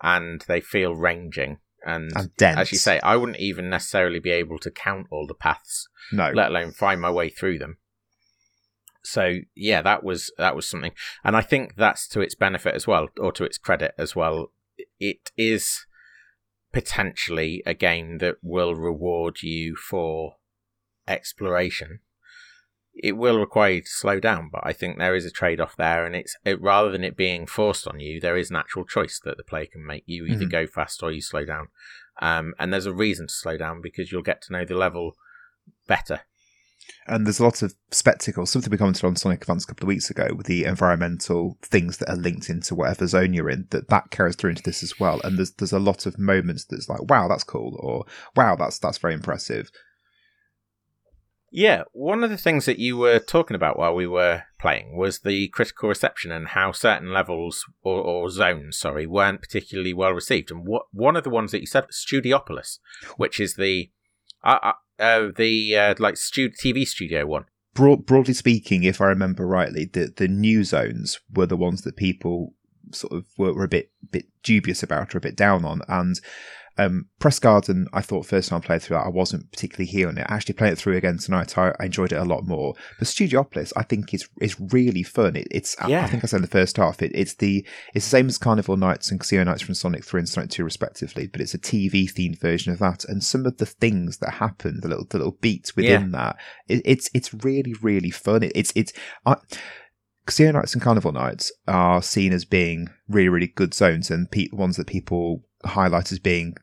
and 0.01 0.45
they 0.49 0.61
feel 0.61 0.95
ranging. 0.95 1.59
And, 1.85 2.13
And 2.15 2.35
dense. 2.37 2.61
as 2.61 2.73
you 2.73 2.79
say, 2.79 3.01
I 3.01 3.17
wouldn't 3.17 3.41
even 3.41 3.69
necessarily 3.69 4.21
be 4.21 4.31
able 4.31 4.59
to 4.61 4.71
count 4.71 5.09
all 5.11 5.27
the 5.27 5.35
paths, 5.35 5.89
No, 6.13 6.31
let 6.33 6.51
alone 6.51 6.71
find 6.71 7.01
my 7.01 7.11
way 7.11 7.29
through 7.29 7.59
them. 7.59 7.79
So 9.05 9.39
yeah, 9.57 9.83
that 9.83 10.05
was 10.05 10.33
that 10.39 10.55
was 10.55 10.69
something, 10.69 10.93
and 11.25 11.37
I 11.37 11.41
think 11.41 11.75
that's 11.77 12.07
to 12.09 12.21
its 12.21 12.37
benefit 12.37 12.77
as 12.77 12.87
well, 12.87 13.09
or 13.19 13.33
to 13.33 13.43
its 13.43 13.59
credit 13.59 13.95
as 13.99 14.15
well. 14.15 14.53
It 14.99 15.31
is 15.37 15.87
potentially 16.73 17.63
a 17.67 17.75
game 17.75 18.19
that 18.19 18.37
will 18.43 18.75
reward 18.75 19.43
you 19.43 19.77
for 19.77 20.37
exploration. 21.07 22.01
It 22.95 23.13
will 23.13 23.39
require 23.39 23.73
you 23.73 23.81
to 23.81 23.89
slow 23.89 24.21
down, 24.21 24.51
but 24.53 24.61
I 24.65 24.73
think 24.73 24.99
there 24.99 25.15
is 25.15 25.25
a 25.25 25.31
trade-off 25.31 25.77
there, 25.77 26.05
and 26.05 26.15
it's 26.15 26.37
it, 26.45 26.61
rather 26.61 26.91
than 26.91 27.05
it 27.05 27.17
being 27.17 27.47
forced 27.47 27.87
on 27.87 28.01
you, 28.01 28.21
there 28.21 28.37
is 28.37 28.51
an 28.51 28.57
actual 28.57 28.85
choice 28.85 29.19
that 29.25 29.39
the 29.39 29.45
player 29.45 29.67
can 29.67 29.85
make. 29.85 30.05
You 30.07 30.27
either 30.27 30.45
Mhm. 30.45 30.51
go 30.51 30.67
fast 30.67 31.03
or 31.03 31.11
you 31.11 31.23
slow 31.23 31.45
down, 31.45 31.69
um, 32.21 32.55
and 32.59 32.73
there's 32.73 32.87
a 32.87 32.93
reason 32.93 33.29
to 33.29 33.33
slow 33.33 33.57
down 33.57 33.81
because 33.81 34.13
you'll 34.13 34.23
get 34.23 34.43
to 34.43 34.53
know 34.53 34.65
the 34.65 34.77
level 34.77 35.17
better. 35.87 36.23
And 37.07 37.27
there's 37.27 37.41
a 37.41 37.45
lot 37.45 37.63
of 37.63 37.75
spectacle. 37.91 38.47
Something 38.47 38.71
we 38.71 38.79
commented 38.79 39.05
on 39.05 39.17
Sonic 39.17 39.43
Advance 39.43 39.65
a 39.65 39.67
couple 39.67 39.85
of 39.85 39.89
weeks 39.89 40.11
ago 40.11 40.29
with 40.37 40.47
the 40.47 40.65
environmental 40.65 41.59
things 41.63 41.99
that 41.99 42.09
are 42.09 42.17
linked 42.17 42.49
into 42.49 42.75
whatever 42.75 43.07
zone 43.07 43.33
you're 43.33 43.51
in. 43.51 43.67
That 43.71 43.89
that 43.89 44.11
carries 44.11 44.37
through 44.37 44.51
into 44.51 44.63
this 44.63 44.83
as 44.83 44.99
well. 45.01 45.21
And 45.25 45.39
there's 45.39 45.53
there's 45.53 45.73
a 45.73 45.79
lot 45.79 46.07
of 46.07 46.19
moments 46.19 46.65
that's 46.65 46.89
like, 46.89 47.03
wow, 47.11 47.29
that's 47.29 47.45
cool, 47.45 47.77
or 47.81 48.05
wow, 48.37 48.57
that's 48.57 48.79
that's 48.79 48.99
very 48.99 49.15
impressive. 49.15 49.71
Yeah, 51.55 51.83
one 51.93 52.25
of 52.25 52.31
the 52.31 52.39
things 52.39 52.65
that 52.65 52.79
you 52.79 52.97
were 52.97 53.19
talking 53.19 53.55
about 53.55 53.79
while 53.79 53.95
we 53.95 54.07
were 54.07 54.45
playing 54.59 54.97
was 54.97 55.19
the 55.19 55.49
critical 55.49 55.91
reception 55.91 56.33
and 56.33 56.49
how 56.49 56.73
certain 56.73 57.13
levels 57.13 57.67
or, 57.83 58.01
or 58.01 58.31
zones, 58.31 58.79
sorry, 58.79 59.07
weren't 59.07 59.43
particularly 59.43 59.93
well 59.93 60.13
received. 60.13 60.51
And 60.51 60.67
what 60.67 60.85
one 60.93 61.15
of 61.15 61.25
the 61.25 61.31
ones 61.31 61.53
that 61.53 61.61
you 61.61 61.67
said 61.67 61.89
Studiopolis, 61.93 62.79
which 63.19 63.39
is 63.39 63.57
the 63.57 63.91
uh, 64.43 64.73
uh, 65.03 65.33
the 65.37 65.77
uh, 65.77 65.95
like 65.99 66.17
stu- 66.17 66.51
TV 66.51 66.87
studio 66.87 67.27
one. 67.27 67.45
Broad, 67.75 68.07
broadly 68.07 68.35
speaking, 68.35 68.85
if 68.85 69.01
I 69.01 69.07
remember 69.07 69.47
rightly, 69.47 69.87
the 69.87 70.13
the 70.15 70.29
new 70.29 70.65
zones 70.65 71.21
were 71.35 71.47
the 71.47 71.57
ones 71.57 71.83
that 71.83 71.97
people 71.97 72.55
sort 72.93 73.13
of 73.13 73.27
were, 73.37 73.53
were 73.53 73.65
a 73.65 73.69
bit 73.69 73.91
bit 74.11 74.27
dubious 74.43 74.83
about 74.83 75.15
or 75.15 75.19
a 75.19 75.23
bit 75.23 75.37
down 75.37 75.65
on. 75.65 75.83
And 75.89 76.21
um, 76.79 77.07
Press 77.19 77.39
Garden, 77.39 77.87
I 77.93 78.01
thought 78.01 78.25
first 78.27 78.49
time 78.49 78.63
I 78.63 78.67
played 78.67 78.83
through 78.83 78.97
that, 78.97 79.05
I 79.07 79.11
wasn't 79.11 79.51
particularly 79.53 79.91
here 79.91 80.09
on 80.09 80.17
it. 80.17 80.27
Actually, 80.29 80.55
playing 80.55 80.73
it 80.73 80.79
through 80.79 80.97
again 80.97 81.19
tonight, 81.19 81.57
I, 81.59 81.73
I 81.79 81.85
enjoyed 81.85 82.13
it 82.13 82.17
a 82.17 82.25
lot 82.25 82.47
more. 82.47 82.75
But 82.99 83.09
Studiopolis, 83.09 83.73
I 83.77 83.83
think 83.83 84.15
is 84.15 84.29
is 84.41 84.57
really 84.59 85.03
fun. 85.03 85.37
It, 85.37 85.49
it's 85.51 85.77
I- 85.81 85.89
I 86.05 86.09
think 86.09 86.25
I 86.25 86.27
said 86.27 86.37
in 86.37 86.43
the 86.43 86.49
first 86.49 86.77
half, 86.79 87.03
it, 87.03 87.13
it's 87.15 87.35
the 87.35 87.67
it's 87.95 88.07
the 88.07 88.11
same 88.11 88.27
as 88.29 88.39
Carnival 88.39 88.77
Nights 88.77 89.11
and 89.11 89.21
Casino 89.21 89.45
Nights 89.45 89.63
from 89.63 89.75
Sonic 89.75 90.05
Three 90.05 90.21
and 90.21 90.29
Sonic 90.29 90.51
Two 90.51 90.65
respectively, 90.65 91.27
but 91.27 91.41
it's 91.41 91.55
a 91.55 91.59
TV 91.59 92.05
themed 92.13 92.41
version 92.41 92.73
of 92.73 92.79
that. 92.79 93.05
And 93.05 93.23
some 93.23 93.45
of 93.47 93.59
the 93.59 93.67
things 93.67 94.19
that 94.19 94.35
happen, 94.35 94.81
the 94.81 94.89
little 94.89 95.05
the 95.09 95.19
little 95.19 95.39
beats 95.41 95.77
within 95.77 96.13
that, 96.13 96.37
it, 96.69 96.83
it's 96.85 97.11
it's 97.13 97.35
really 97.45 97.75
really 97.83 98.11
fun. 98.11 98.43
It, 98.45 98.53
it's 98.55 98.73
it's. 98.75 98.93
I, 99.27 99.37
Casino 100.25 100.53
Nights 100.53 100.73
and 100.73 100.81
Carnival 100.83 101.11
Nights 101.13 101.51
are 101.67 102.01
seen 102.01 102.33
as 102.33 102.45
being 102.45 102.89
really, 103.09 103.29
really 103.29 103.49
good 103.49 103.75
zones 103.75 104.09
and 104.09 104.31
pe- 104.31 104.47
ones 104.53 104.77
that 104.77 104.87
people 104.87 105.43
highlight 105.65 106.13
as 106.13 106.19
being 106.19 106.57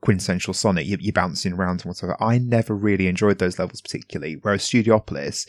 quintessential 0.00 0.54
Sonic. 0.54 0.86
You, 0.86 0.96
you're 1.00 1.12
bouncing 1.12 1.52
around 1.52 1.82
and 1.82 1.86
whatever. 1.86 2.16
I 2.22 2.38
never 2.38 2.74
really 2.74 3.06
enjoyed 3.06 3.38
those 3.38 3.58
levels 3.58 3.80
particularly, 3.80 4.38
whereas 4.40 4.62
Studiopolis 4.62 5.48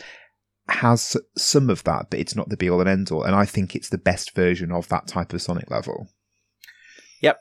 has 0.67 1.17
some 1.37 1.69
of 1.69 1.83
that, 1.83 2.09
but 2.09 2.19
it's 2.19 2.35
not 2.35 2.49
the 2.49 2.57
be 2.57 2.69
all 2.69 2.79
and 2.79 2.89
end 2.89 3.11
all. 3.11 3.23
And 3.23 3.35
I 3.35 3.45
think 3.45 3.75
it's 3.75 3.89
the 3.89 3.97
best 3.97 4.35
version 4.35 4.71
of 4.71 4.87
that 4.89 5.07
type 5.07 5.33
of 5.33 5.41
Sonic 5.41 5.69
level. 5.69 6.07
Yep. 7.21 7.39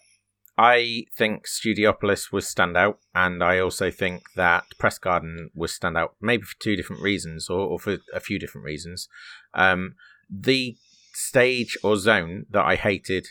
I 0.58 1.04
think 1.16 1.46
Studiopolis 1.46 2.32
was 2.32 2.44
standout, 2.44 2.96
and 3.14 3.42
I 3.42 3.58
also 3.61 3.90
think 3.90 4.22
that 4.36 4.64
Press 4.78 4.98
Garden 4.98 5.50
was 5.54 5.78
standout, 5.78 6.11
maybe 6.20 6.42
for 6.42 6.56
two 6.61 6.76
different 6.76 7.02
reasons, 7.02 7.48
or, 7.48 7.61
or 7.61 7.78
for 7.78 7.98
a 8.12 8.20
few 8.20 8.38
different 8.38 8.66
reasons. 8.66 9.08
Um, 9.54 9.94
the 10.28 10.76
stage 11.14 11.78
or 11.82 11.96
zone 11.96 12.46
that 12.50 12.64
I 12.64 12.76
hated 12.76 13.28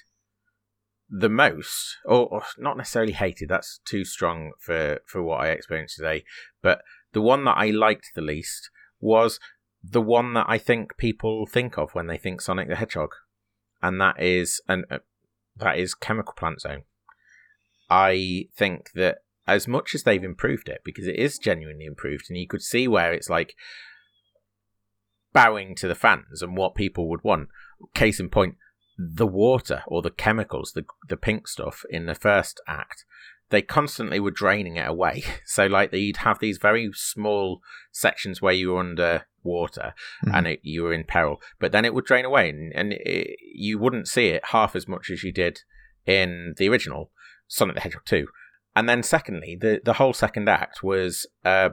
the 1.09 1.29
most, 1.29 1.97
or, 2.05 2.27
or 2.27 2.43
not 2.57 2.77
necessarily 2.77 3.13
hated, 3.13 3.49
that's 3.49 3.79
too 3.85 4.05
strong 4.05 4.51
for, 4.59 4.99
for 5.05 5.23
what 5.23 5.41
I 5.41 5.47
experienced 5.49 5.95
today, 5.95 6.23
but 6.61 6.81
the 7.13 7.21
one 7.21 7.45
that 7.45 7.57
I 7.57 7.71
liked 7.71 8.11
the 8.15 8.21
least 8.21 8.69
was 8.99 9.39
the 9.83 10.01
one 10.01 10.33
that 10.33 10.45
I 10.47 10.57
think 10.57 10.97
people 10.97 11.45
think 11.45 11.77
of 11.77 11.95
when 11.95 12.07
they 12.07 12.17
think 12.17 12.41
Sonic 12.41 12.67
the 12.67 12.75
Hedgehog, 12.75 13.11
and 13.81 13.99
that 14.01 14.21
is 14.21 14.61
an 14.67 14.85
uh, 14.91 14.99
that 15.57 15.77
is 15.77 15.95
Chemical 15.95 16.33
Plant 16.33 16.61
Zone. 16.61 16.83
I 17.89 18.45
think 18.55 18.91
that 18.93 19.19
as 19.47 19.67
much 19.67 19.95
as 19.95 20.03
they've 20.03 20.23
improved 20.23 20.69
it, 20.69 20.81
because 20.85 21.07
it 21.07 21.15
is 21.15 21.37
genuinely 21.37 21.85
improved, 21.85 22.25
and 22.29 22.37
you 22.37 22.47
could 22.47 22.61
see 22.61 22.87
where 22.87 23.13
it's 23.13 23.29
like 23.29 23.55
bowing 25.33 25.75
to 25.75 25.87
the 25.87 25.95
fans 25.95 26.41
and 26.41 26.55
what 26.55 26.75
people 26.75 27.09
would 27.09 27.23
want. 27.23 27.49
Case 27.93 28.19
in 28.19 28.29
point, 28.29 28.55
the 29.01 29.27
water 29.27 29.81
or 29.87 30.01
the 30.01 30.11
chemicals, 30.11 30.73
the 30.73 30.85
the 31.07 31.15
pink 31.17 31.47
stuff 31.47 31.85
in 31.89 32.05
the 32.05 32.15
first 32.15 32.59
act, 32.67 33.05
they 33.49 33.61
constantly 33.61 34.19
were 34.19 34.31
draining 34.31 34.75
it 34.75 34.87
away. 34.87 35.23
So 35.45 35.65
like 35.67 35.93
you'd 35.93 36.17
have 36.17 36.39
these 36.39 36.57
very 36.57 36.89
small 36.93 37.61
sections 37.91 38.41
where 38.41 38.53
you 38.53 38.71
were 38.73 38.79
under 38.81 39.25
water 39.41 39.93
Mhm. 40.25 40.35
and 40.35 40.47
it, 40.47 40.59
you 40.63 40.83
were 40.83 40.93
in 40.93 41.05
peril, 41.05 41.41
but 41.59 41.71
then 41.71 41.85
it 41.85 41.93
would 41.93 42.05
drain 42.05 42.25
away, 42.25 42.49
and, 42.49 42.73
and 42.75 42.93
it, 42.93 43.37
you 43.55 43.79
wouldn't 43.79 44.07
see 44.09 44.27
it 44.27 44.43
half 44.47 44.75
as 44.75 44.87
much 44.87 45.09
as 45.09 45.23
you 45.23 45.31
did 45.31 45.61
in 46.05 46.53
the 46.57 46.67
original 46.67 47.11
Sonic 47.47 47.75
the 47.75 47.81
Hedgehog 47.81 48.05
2. 48.05 48.27
And 48.75 48.87
then, 48.87 49.01
secondly, 49.01 49.57
the, 49.59 49.81
the 49.83 49.93
whole 49.93 50.13
second 50.13 50.47
act 50.47 50.83
was 50.83 51.25
uh, 51.43 51.69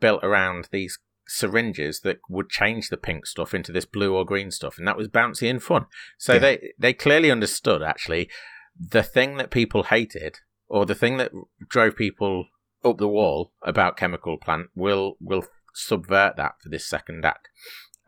built 0.00 0.24
around 0.24 0.68
these 0.72 0.98
syringes 1.26 2.00
that 2.00 2.18
would 2.28 2.48
change 2.50 2.88
the 2.88 2.96
pink 2.96 3.26
stuff 3.26 3.54
into 3.54 3.72
this 3.72 3.86
blue 3.86 4.14
or 4.14 4.24
green 4.24 4.50
stuff, 4.50 4.78
and 4.78 4.86
that 4.86 4.96
was 4.96 5.08
bouncy 5.08 5.48
and 5.48 5.62
fun. 5.62 5.86
So 6.18 6.34
Yeah. 6.34 6.38
they 6.40 6.72
they 6.78 6.92
clearly 6.92 7.30
understood 7.30 7.82
actually 7.82 8.30
the 8.78 9.02
thing 9.02 9.36
that 9.36 9.50
people 9.50 9.84
hated, 9.84 10.40
or 10.68 10.84
the 10.84 10.94
thing 10.94 11.16
that 11.18 11.32
drove 11.68 11.96
people 11.96 12.48
up 12.84 12.98
the 12.98 13.08
wall 13.08 13.52
about 13.62 13.96
Chemical 13.96 14.36
Plant, 14.36 14.68
will 14.74 15.16
will 15.20 15.46
subvert 15.72 16.36
that 16.36 16.54
for 16.62 16.68
this 16.68 16.86
second 16.88 17.24
act. 17.24 17.48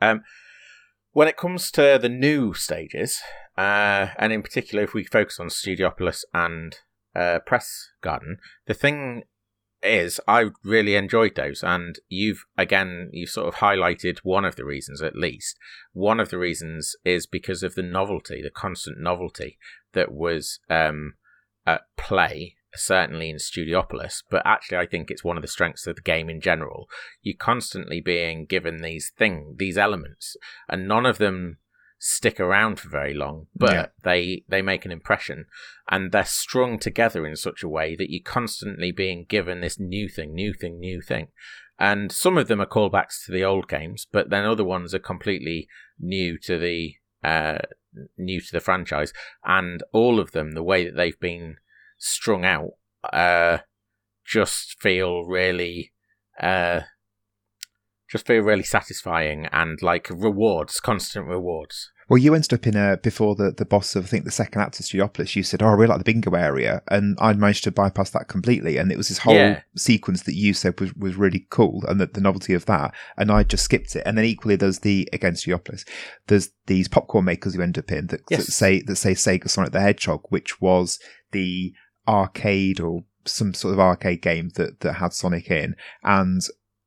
Um, 0.00 0.22
when 1.12 1.28
it 1.28 1.36
comes 1.38 1.70
to 1.72 1.98
the 2.00 2.08
new 2.10 2.52
stages, 2.52 3.20
uh, 3.56 4.08
and 4.18 4.32
in 4.32 4.42
particular, 4.42 4.84
if 4.84 4.92
we 4.92 5.04
focus 5.04 5.40
on 5.40 5.48
Studiopolis 5.48 6.24
and 6.34 6.76
uh, 7.14 7.38
Press 7.46 7.88
Garden, 8.02 8.36
the 8.66 8.74
thing 8.74 9.24
is 9.86 10.20
I 10.26 10.46
really 10.64 10.96
enjoyed 10.96 11.34
those, 11.34 11.62
and 11.62 11.98
you've 12.08 12.44
again 12.56 13.10
you 13.12 13.26
sort 13.26 13.48
of 13.48 13.56
highlighted 13.56 14.18
one 14.22 14.44
of 14.44 14.56
the 14.56 14.64
reasons 14.64 15.02
at 15.02 15.16
least. 15.16 15.58
One 15.92 16.20
of 16.20 16.30
the 16.30 16.38
reasons 16.38 16.94
is 17.04 17.26
because 17.26 17.62
of 17.62 17.74
the 17.74 17.82
novelty, 17.82 18.42
the 18.42 18.50
constant 18.50 19.00
novelty 19.00 19.58
that 19.92 20.12
was 20.12 20.60
um, 20.68 21.14
at 21.66 21.82
play 21.96 22.56
certainly 22.78 23.30
in 23.30 23.36
Studiopolis, 23.36 24.22
but 24.30 24.42
actually 24.44 24.78
I 24.78 24.86
think 24.86 25.10
it's 25.10 25.24
one 25.24 25.36
of 25.36 25.42
the 25.42 25.48
strengths 25.48 25.86
of 25.86 25.96
the 25.96 26.02
game 26.02 26.28
in 26.28 26.40
general. 26.40 26.88
You're 27.22 27.36
constantly 27.38 28.00
being 28.00 28.44
given 28.44 28.78
these 28.78 29.12
thing, 29.16 29.56
these 29.58 29.78
elements, 29.78 30.36
and 30.68 30.86
none 30.86 31.06
of 31.06 31.18
them 31.18 31.58
stick 31.98 32.38
around 32.38 32.78
for 32.78 32.88
very 32.88 33.14
long, 33.14 33.46
but 33.54 33.72
yeah. 33.72 33.86
they 34.02 34.44
they 34.48 34.62
make 34.62 34.84
an 34.84 34.92
impression, 34.92 35.46
and 35.90 36.12
they're 36.12 36.24
strung 36.24 36.78
together 36.78 37.26
in 37.26 37.36
such 37.36 37.62
a 37.62 37.68
way 37.68 37.96
that 37.96 38.10
you're 38.10 38.22
constantly 38.22 38.92
being 38.92 39.24
given 39.28 39.60
this 39.60 39.78
new 39.78 40.08
thing, 40.08 40.34
new 40.34 40.52
thing, 40.52 40.78
new 40.78 41.00
thing. 41.00 41.28
And 41.78 42.10
some 42.10 42.38
of 42.38 42.48
them 42.48 42.60
are 42.60 42.66
callbacks 42.66 43.24
to 43.26 43.32
the 43.32 43.44
old 43.44 43.68
games, 43.68 44.06
but 44.10 44.30
then 44.30 44.44
other 44.44 44.64
ones 44.64 44.94
are 44.94 44.98
completely 44.98 45.68
new 45.98 46.38
to 46.38 46.58
the 46.58 46.94
uh, 47.22 47.58
new 48.16 48.40
to 48.40 48.52
the 48.52 48.60
franchise, 48.60 49.12
and 49.44 49.82
all 49.92 50.20
of 50.20 50.32
them, 50.32 50.52
the 50.52 50.62
way 50.62 50.84
that 50.84 50.96
they've 50.96 51.20
been 51.20 51.56
strung 51.98 52.44
out 52.44 52.72
uh, 53.12 53.58
just 54.24 54.80
feel 54.80 55.24
really 55.24 55.92
uh, 56.40 56.80
just 58.08 58.26
feel 58.26 58.42
really 58.42 58.62
satisfying 58.62 59.46
and 59.52 59.80
like 59.82 60.08
rewards, 60.10 60.80
constant 60.80 61.26
rewards. 61.26 61.90
Well, 62.08 62.18
you 62.18 62.34
ended 62.34 62.52
up 62.52 62.66
in 62.68 62.76
a 62.76 62.98
before 62.98 63.34
the, 63.34 63.50
the 63.50 63.64
boss 63.64 63.96
of 63.96 64.04
I 64.04 64.06
think 64.06 64.24
the 64.24 64.30
second 64.30 64.62
act 64.62 64.78
of 64.78 64.86
Studiopolis. 64.86 65.34
You 65.34 65.42
said, 65.42 65.60
"Oh, 65.60 65.66
I 65.66 65.72
really 65.72 65.88
like 65.88 65.98
the 65.98 66.04
bingo 66.04 66.34
area," 66.34 66.82
and 66.88 67.18
I'd 67.20 67.38
managed 67.38 67.64
to 67.64 67.72
bypass 67.72 68.10
that 68.10 68.28
completely. 68.28 68.76
And 68.76 68.92
it 68.92 68.96
was 68.96 69.08
this 69.08 69.18
whole 69.18 69.34
yeah. 69.34 69.62
sequence 69.76 70.22
that 70.22 70.36
you 70.36 70.54
said 70.54 70.80
was, 70.80 70.94
was 70.94 71.16
really 71.16 71.48
cool, 71.50 71.82
and 71.88 72.00
the, 72.00 72.06
the 72.06 72.20
novelty 72.20 72.54
of 72.54 72.66
that. 72.66 72.94
And 73.16 73.32
I 73.32 73.42
just 73.42 73.64
skipped 73.64 73.96
it. 73.96 74.04
And 74.06 74.16
then 74.16 74.24
equally, 74.24 74.54
there's 74.54 74.80
the 74.80 75.08
against 75.12 75.44
Studiopolis. 75.44 75.84
There's 76.28 76.50
these 76.66 76.86
popcorn 76.86 77.24
makers 77.24 77.56
you 77.56 77.62
end 77.62 77.76
up 77.76 77.90
in 77.90 78.06
that, 78.08 78.20
yes. 78.30 78.46
that 78.46 78.52
say 78.52 78.82
that 78.82 78.96
say 78.96 79.14
Sega 79.14 79.50
Sonic 79.50 79.72
the 79.72 79.80
Hedgehog, 79.80 80.26
which 80.28 80.60
was 80.60 81.00
the 81.32 81.74
arcade 82.06 82.78
or 82.78 83.02
some 83.24 83.52
sort 83.52 83.74
of 83.74 83.80
arcade 83.80 84.22
game 84.22 84.50
that 84.54 84.78
that 84.80 84.94
had 84.94 85.12
Sonic 85.12 85.50
in, 85.50 85.74
and 86.04 86.42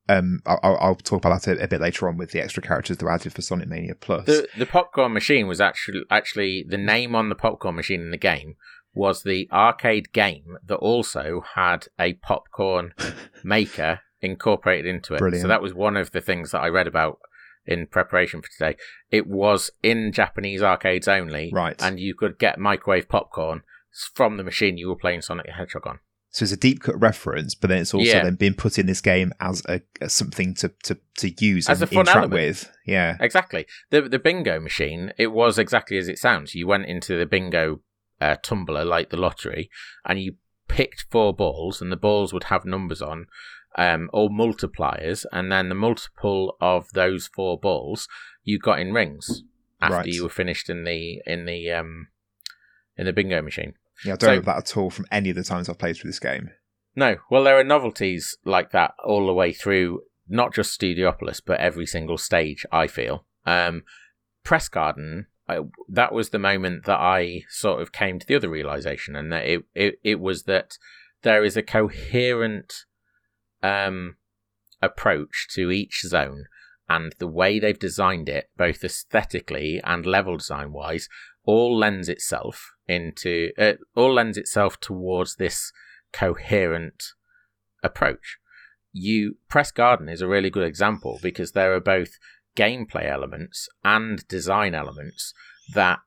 um, 0.10 0.41
I'll, 0.45 0.78
I'll, 0.82 0.95
talk 0.95 1.24
about 1.24 1.43
that 1.43 1.60
a, 1.60 1.64
a, 1.64 1.68
bit 1.68 1.82
later 1.82 2.10
on 2.10 2.18
with 2.18 2.32
the 2.32 2.41
extra 2.41 2.64
characters 2.64 2.97
that 2.97 3.05
were 3.05 3.12
added 3.12 3.32
for 3.32 3.43
Sonic 3.43 3.68
Mania 3.68 3.93
Plus. 3.93 4.26
The, 4.26 4.47
the 4.57 4.66
popcorn 4.66 5.14
machine 5.14 5.47
was 5.47 5.62
actually 5.62 6.01
actually 6.10 6.66
the 6.68 6.78
name 6.78 7.16
on 7.16 7.30
the 7.30 7.36
popcorn 7.36 7.76
machine 7.76 8.01
in 8.01 8.12
the 8.12 8.18
game 8.18 8.55
was 8.93 9.22
the 9.22 9.47
arcade 9.51 10.12
game 10.12 10.57
that 10.66 10.78
also 10.78 11.43
had 11.55 11.88
a 11.99 12.14
popcorn 12.14 12.93
maker 13.43 13.99
incorporated 14.20 14.88
into 14.88 15.14
it. 15.14 15.20
Brilliant. 15.20 15.43
So 15.43 15.47
that 15.47 15.62
was 15.62 15.76
one 15.76 15.95
of 15.95 16.12
the 16.12 16.22
things 16.22 16.51
that 16.51 16.60
I 16.60 16.68
read 16.68 16.88
about 16.88 17.20
in 17.66 17.86
preparation 17.86 18.41
for 18.41 18.49
today. 18.49 18.78
It 19.12 19.28
was 19.28 19.70
in 19.84 20.12
Japanese 20.12 20.64
arcades 20.64 21.07
only, 21.07 21.51
right? 21.53 21.80
And 21.82 21.99
you 21.99 22.16
could 22.16 22.39
get 22.39 22.57
microwave 22.57 23.07
popcorn 23.07 23.62
from 24.16 24.38
the 24.38 24.43
machine 24.43 24.78
you 24.78 24.89
were 24.89 24.95
playing 24.95 25.22
Sonic 25.22 25.45
the 25.45 25.51
Hedgehog 25.53 25.86
on. 25.86 25.99
So 26.32 26.43
it's 26.43 26.51
a 26.51 26.57
deep 26.57 26.82
cut 26.82 26.99
reference, 26.99 27.55
but 27.55 27.69
then 27.69 27.80
it's 27.80 27.93
also 27.93 28.05
yeah. 28.05 28.23
then 28.23 28.36
being 28.36 28.53
put 28.53 28.77
in 28.77 28.86
this 28.86 29.01
game 29.01 29.34
as 29.39 29.63
a 29.67 29.82
as 29.99 30.13
something 30.13 30.53
to, 30.55 30.71
to, 30.84 30.97
to 31.17 31.30
use 31.43 31.67
as 31.67 31.82
and 31.82 31.89
a 31.89 31.93
fun 31.93 32.01
interact 32.01 32.17
element. 32.17 32.34
with. 32.34 32.71
Yeah, 32.86 33.17
exactly. 33.19 33.65
The 33.89 34.03
the 34.03 34.19
bingo 34.19 34.59
machine 34.59 35.11
it 35.17 35.27
was 35.27 35.57
exactly 35.57 35.97
as 35.97 36.07
it 36.07 36.19
sounds. 36.19 36.53
You 36.53 36.67
went 36.67 36.86
into 36.86 37.17
the 37.17 37.25
bingo 37.25 37.82
uh, 38.21 38.36
tumbler 38.43 38.86
like 38.86 39.09
the 39.09 39.17
lottery, 39.17 39.71
and 40.05 40.21
you 40.21 40.36
picked 40.67 41.07
four 41.09 41.34
balls, 41.34 41.82
and 41.82 41.91
the 41.91 41.97
balls 41.97 42.32
would 42.32 42.45
have 42.45 42.63
numbers 42.63 43.01
on, 43.01 43.25
um, 43.75 44.09
or 44.13 44.30
multipliers, 44.30 45.25
and 45.32 45.51
then 45.51 45.69
the 45.69 45.75
multiple 45.75 46.55
of 46.61 46.89
those 46.93 47.27
four 47.27 47.57
balls 47.57 48.07
you 48.43 48.59
got 48.59 48.80
in 48.80 48.93
rings 48.93 49.43
after 49.82 49.97
right. 49.97 50.05
you 50.05 50.23
were 50.23 50.30
finished 50.30 50.69
in 50.69 50.84
the 50.84 51.21
in 51.25 51.45
the 51.45 51.71
um 51.71 52.07
in 52.97 53.05
the 53.05 53.13
bingo 53.13 53.41
machine. 53.41 53.73
Yeah, 54.05 54.13
I 54.13 54.15
don't 54.17 54.29
so, 54.29 54.35
have 54.35 54.45
that 54.45 54.57
at 54.57 54.77
all 54.77 54.89
from 54.89 55.05
any 55.11 55.29
of 55.29 55.35
the 55.35 55.43
times 55.43 55.69
I've 55.69 55.77
played 55.77 55.97
through 55.97 56.09
this 56.09 56.19
game. 56.19 56.51
No, 56.95 57.17
well, 57.29 57.43
there 57.43 57.57
are 57.57 57.63
novelties 57.63 58.37
like 58.45 58.71
that 58.71 58.93
all 59.03 59.27
the 59.27 59.33
way 59.33 59.53
through, 59.53 60.01
not 60.27 60.53
just 60.53 60.79
Studiopolis, 60.79 61.41
but 61.45 61.59
every 61.59 61.85
single 61.85 62.17
stage. 62.17 62.65
I 62.71 62.87
feel 62.87 63.25
um, 63.45 63.83
Press 64.43 64.67
Garden. 64.69 65.27
I, 65.47 65.59
that 65.87 66.13
was 66.13 66.29
the 66.29 66.39
moment 66.39 66.85
that 66.85 66.99
I 66.99 67.43
sort 67.49 67.81
of 67.81 67.91
came 67.91 68.19
to 68.19 68.27
the 68.27 68.35
other 68.35 68.49
realization, 68.49 69.15
and 69.15 69.31
that 69.31 69.45
it 69.45 69.63
it, 69.73 69.99
it 70.03 70.19
was 70.19 70.43
that 70.43 70.77
there 71.21 71.43
is 71.43 71.57
a 71.57 71.63
coherent 71.63 72.85
um, 73.63 74.15
approach 74.81 75.47
to 75.53 75.71
each 75.71 76.01
zone, 76.01 76.45
and 76.87 77.13
the 77.19 77.27
way 77.27 77.59
they've 77.59 77.79
designed 77.79 78.29
it, 78.29 78.49
both 78.57 78.83
aesthetically 78.83 79.81
and 79.83 80.05
level 80.05 80.37
design 80.37 80.71
wise, 80.71 81.09
all 81.49 81.75
lends 81.75 82.07
itself 82.07 82.73
into 82.87 83.49
uh, 83.57 83.73
all 83.95 84.13
lends 84.13 84.37
itself 84.37 84.79
towards 84.79 85.37
this 85.37 85.71
coherent 86.13 87.03
approach. 87.81 88.37
You 88.93 89.37
press 89.49 89.71
garden 89.71 90.09
is 90.09 90.21
a 90.21 90.27
really 90.27 90.51
good 90.51 90.67
example 90.67 91.19
because 91.23 91.53
there 91.53 91.73
are 91.73 91.79
both 91.79 92.19
gameplay 92.55 93.05
elements 93.05 93.67
and 93.83 94.27
design 94.27 94.75
elements 94.75 95.33
that 95.73 95.99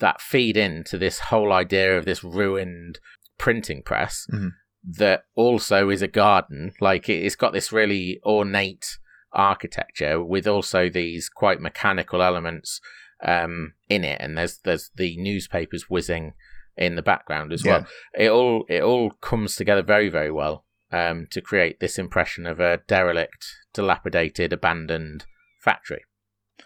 that 0.00 0.22
feed 0.22 0.56
into 0.56 0.96
this 0.96 1.18
whole 1.18 1.52
idea 1.52 1.98
of 1.98 2.06
this 2.06 2.24
ruined 2.24 2.98
printing 3.36 3.82
press 3.82 4.26
mm-hmm. 4.32 4.48
that 4.82 5.24
also 5.34 5.90
is 5.90 6.00
a 6.00 6.08
garden. 6.08 6.72
Like 6.80 7.10
it's 7.10 7.36
got 7.36 7.52
this 7.52 7.72
really 7.72 8.20
ornate 8.24 8.96
architecture 9.34 10.24
with 10.24 10.46
also 10.46 10.88
these 10.88 11.28
quite 11.28 11.60
mechanical 11.60 12.22
elements 12.22 12.80
um, 13.24 13.74
in 13.88 14.04
it, 14.04 14.20
and 14.20 14.36
there's 14.36 14.58
there's 14.64 14.90
the 14.94 15.16
newspapers 15.18 15.86
whizzing 15.88 16.34
in 16.76 16.94
the 16.94 17.02
background 17.02 17.52
as 17.52 17.64
well. 17.64 17.86
It 18.14 18.30
all 18.30 18.64
it 18.68 18.82
all 18.82 19.10
comes 19.10 19.56
together 19.56 19.82
very 19.82 20.08
very 20.08 20.30
well 20.30 20.64
um, 20.92 21.26
to 21.30 21.40
create 21.40 21.80
this 21.80 21.98
impression 21.98 22.46
of 22.46 22.60
a 22.60 22.80
derelict, 22.86 23.46
dilapidated, 23.74 24.52
abandoned 24.52 25.26
factory. 25.60 26.04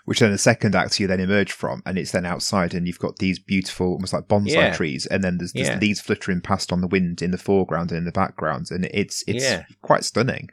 Which 0.04 0.18
then 0.18 0.32
the 0.32 0.38
second 0.38 0.74
act 0.74 0.98
you 0.98 1.06
then 1.06 1.20
emerge 1.20 1.52
from, 1.52 1.82
and 1.86 1.96
it's 1.96 2.10
then 2.10 2.26
outside, 2.26 2.74
and 2.74 2.86
you've 2.86 2.98
got 2.98 3.16
these 3.16 3.38
beautiful, 3.38 3.92
almost 3.92 4.12
like 4.12 4.26
bonsai 4.26 4.54
yeah. 4.54 4.72
trees, 4.72 5.06
and 5.06 5.22
then 5.22 5.38
there's, 5.38 5.52
there's 5.52 5.68
yeah. 5.68 5.78
leaves 5.78 6.00
fluttering 6.00 6.40
past 6.40 6.72
on 6.72 6.80
the 6.80 6.88
wind 6.88 7.22
in 7.22 7.30
the 7.30 7.38
foreground 7.38 7.92
and 7.92 7.98
in 7.98 8.04
the 8.04 8.12
background, 8.12 8.66
and 8.70 8.86
it's 8.86 9.22
it's 9.28 9.64
quite 9.80 10.02
stunning. 10.02 10.48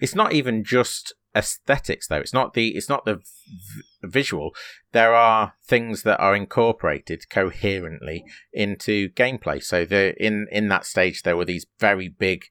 It's 0.00 0.14
not 0.14 0.32
even 0.32 0.62
just 0.62 1.14
aesthetics 1.34 2.08
though. 2.08 2.16
It's 2.16 2.32
not 2.32 2.54
the 2.54 2.76
it's 2.76 2.88
not 2.88 3.04
the 3.04 3.16
v- 3.16 3.82
visual. 4.02 4.54
There 4.92 5.14
are 5.14 5.54
things 5.64 6.02
that 6.02 6.20
are 6.20 6.36
incorporated 6.36 7.28
coherently 7.30 8.24
into 8.52 9.08
gameplay. 9.10 9.62
So 9.62 9.84
the 9.84 10.14
in 10.22 10.46
in 10.50 10.68
that 10.68 10.86
stage 10.86 11.22
there 11.22 11.36
were 11.36 11.44
these 11.44 11.66
very 11.78 12.08
big 12.08 12.44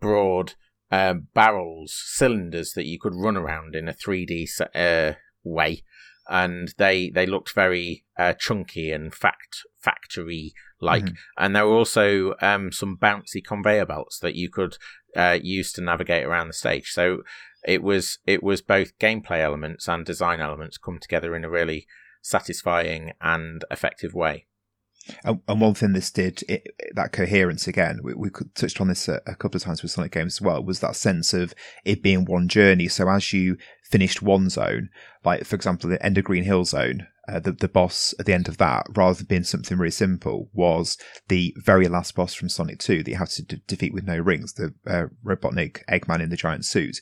broad 0.00 0.54
uh, 0.90 1.14
barrels 1.34 1.94
cylinders 2.06 2.72
that 2.72 2.86
you 2.86 2.98
could 3.00 3.14
run 3.14 3.36
around 3.36 3.74
in 3.74 3.88
a 3.88 3.94
3d 3.94 4.46
uh, 4.74 5.16
way. 5.42 5.82
And 6.28 6.72
they 6.78 7.10
they 7.10 7.26
looked 7.26 7.54
very 7.54 8.04
uh, 8.18 8.32
chunky 8.32 8.90
and 8.90 9.14
fact 9.14 9.58
factory 9.78 10.54
like 10.80 11.04
mm-hmm. 11.04 11.14
and 11.38 11.56
there 11.56 11.66
were 11.66 11.76
also 11.76 12.34
um, 12.40 12.70
some 12.70 12.98
bouncy 13.00 13.44
conveyor 13.44 13.86
belts 13.86 14.18
that 14.18 14.34
you 14.34 14.50
could 14.50 14.76
uh, 15.16 15.38
use 15.42 15.72
to 15.72 15.80
navigate 15.80 16.24
around 16.24 16.48
the 16.48 16.54
stage. 16.54 16.90
So 16.90 17.22
it 17.64 17.82
was 17.82 18.18
it 18.26 18.42
was 18.42 18.62
both 18.62 18.98
gameplay 18.98 19.40
elements 19.40 19.88
and 19.88 20.04
design 20.04 20.40
elements 20.40 20.78
come 20.78 20.98
together 20.98 21.34
in 21.34 21.44
a 21.44 21.50
really 21.50 21.86
satisfying 22.22 23.12
and 23.20 23.64
effective 23.70 24.14
way. 24.14 24.46
And, 25.22 25.40
and 25.46 25.60
one 25.60 25.74
thing 25.74 25.92
this 25.92 26.10
did, 26.10 26.42
it, 26.48 26.66
that 26.94 27.12
coherence 27.12 27.68
again, 27.68 28.00
we, 28.02 28.14
we 28.14 28.30
touched 28.54 28.80
on 28.80 28.88
this 28.88 29.06
a, 29.06 29.20
a, 29.26 29.34
couple 29.34 29.58
of 29.58 29.62
times 29.62 29.82
with 29.82 29.90
Sonic 29.90 30.12
games 30.12 30.36
as 30.36 30.40
well, 30.40 30.64
was 30.64 30.80
that 30.80 30.96
sense 30.96 31.34
of 31.34 31.54
it 31.84 32.02
being 32.02 32.24
one 32.24 32.48
journey. 32.48 32.88
So 32.88 33.08
as 33.10 33.32
you 33.32 33.58
finished 33.82 34.22
one 34.22 34.48
zone, 34.48 34.88
like 35.22 35.44
for 35.44 35.56
example, 35.56 35.90
the 35.90 36.04
end 36.04 36.16
of 36.16 36.24
Green 36.24 36.44
Hill 36.44 36.64
Zone, 36.64 37.06
uh, 37.28 37.40
the, 37.40 37.52
the 37.52 37.68
boss 37.68 38.14
at 38.18 38.26
the 38.26 38.32
end 38.32 38.48
of 38.48 38.58
that, 38.58 38.86
rather 38.94 39.14
than 39.14 39.26
being 39.26 39.44
something 39.44 39.78
really 39.78 39.90
simple, 39.90 40.50
was 40.52 40.98
the 41.28 41.54
very 41.56 41.88
last 41.88 42.14
boss 42.14 42.34
from 42.34 42.48
Sonic 42.48 42.78
2 42.78 43.02
that 43.02 43.10
you 43.10 43.16
have 43.16 43.30
to 43.30 43.42
defeat 43.42 43.94
with 43.94 44.04
no 44.04 44.18
rings, 44.18 44.54
the 44.54 44.74
uh, 44.86 45.06
Robotnik 45.24 45.84
Eggman 45.90 46.22
in 46.22 46.30
the 46.30 46.36
giant 46.36 46.64
suit. 46.64 47.00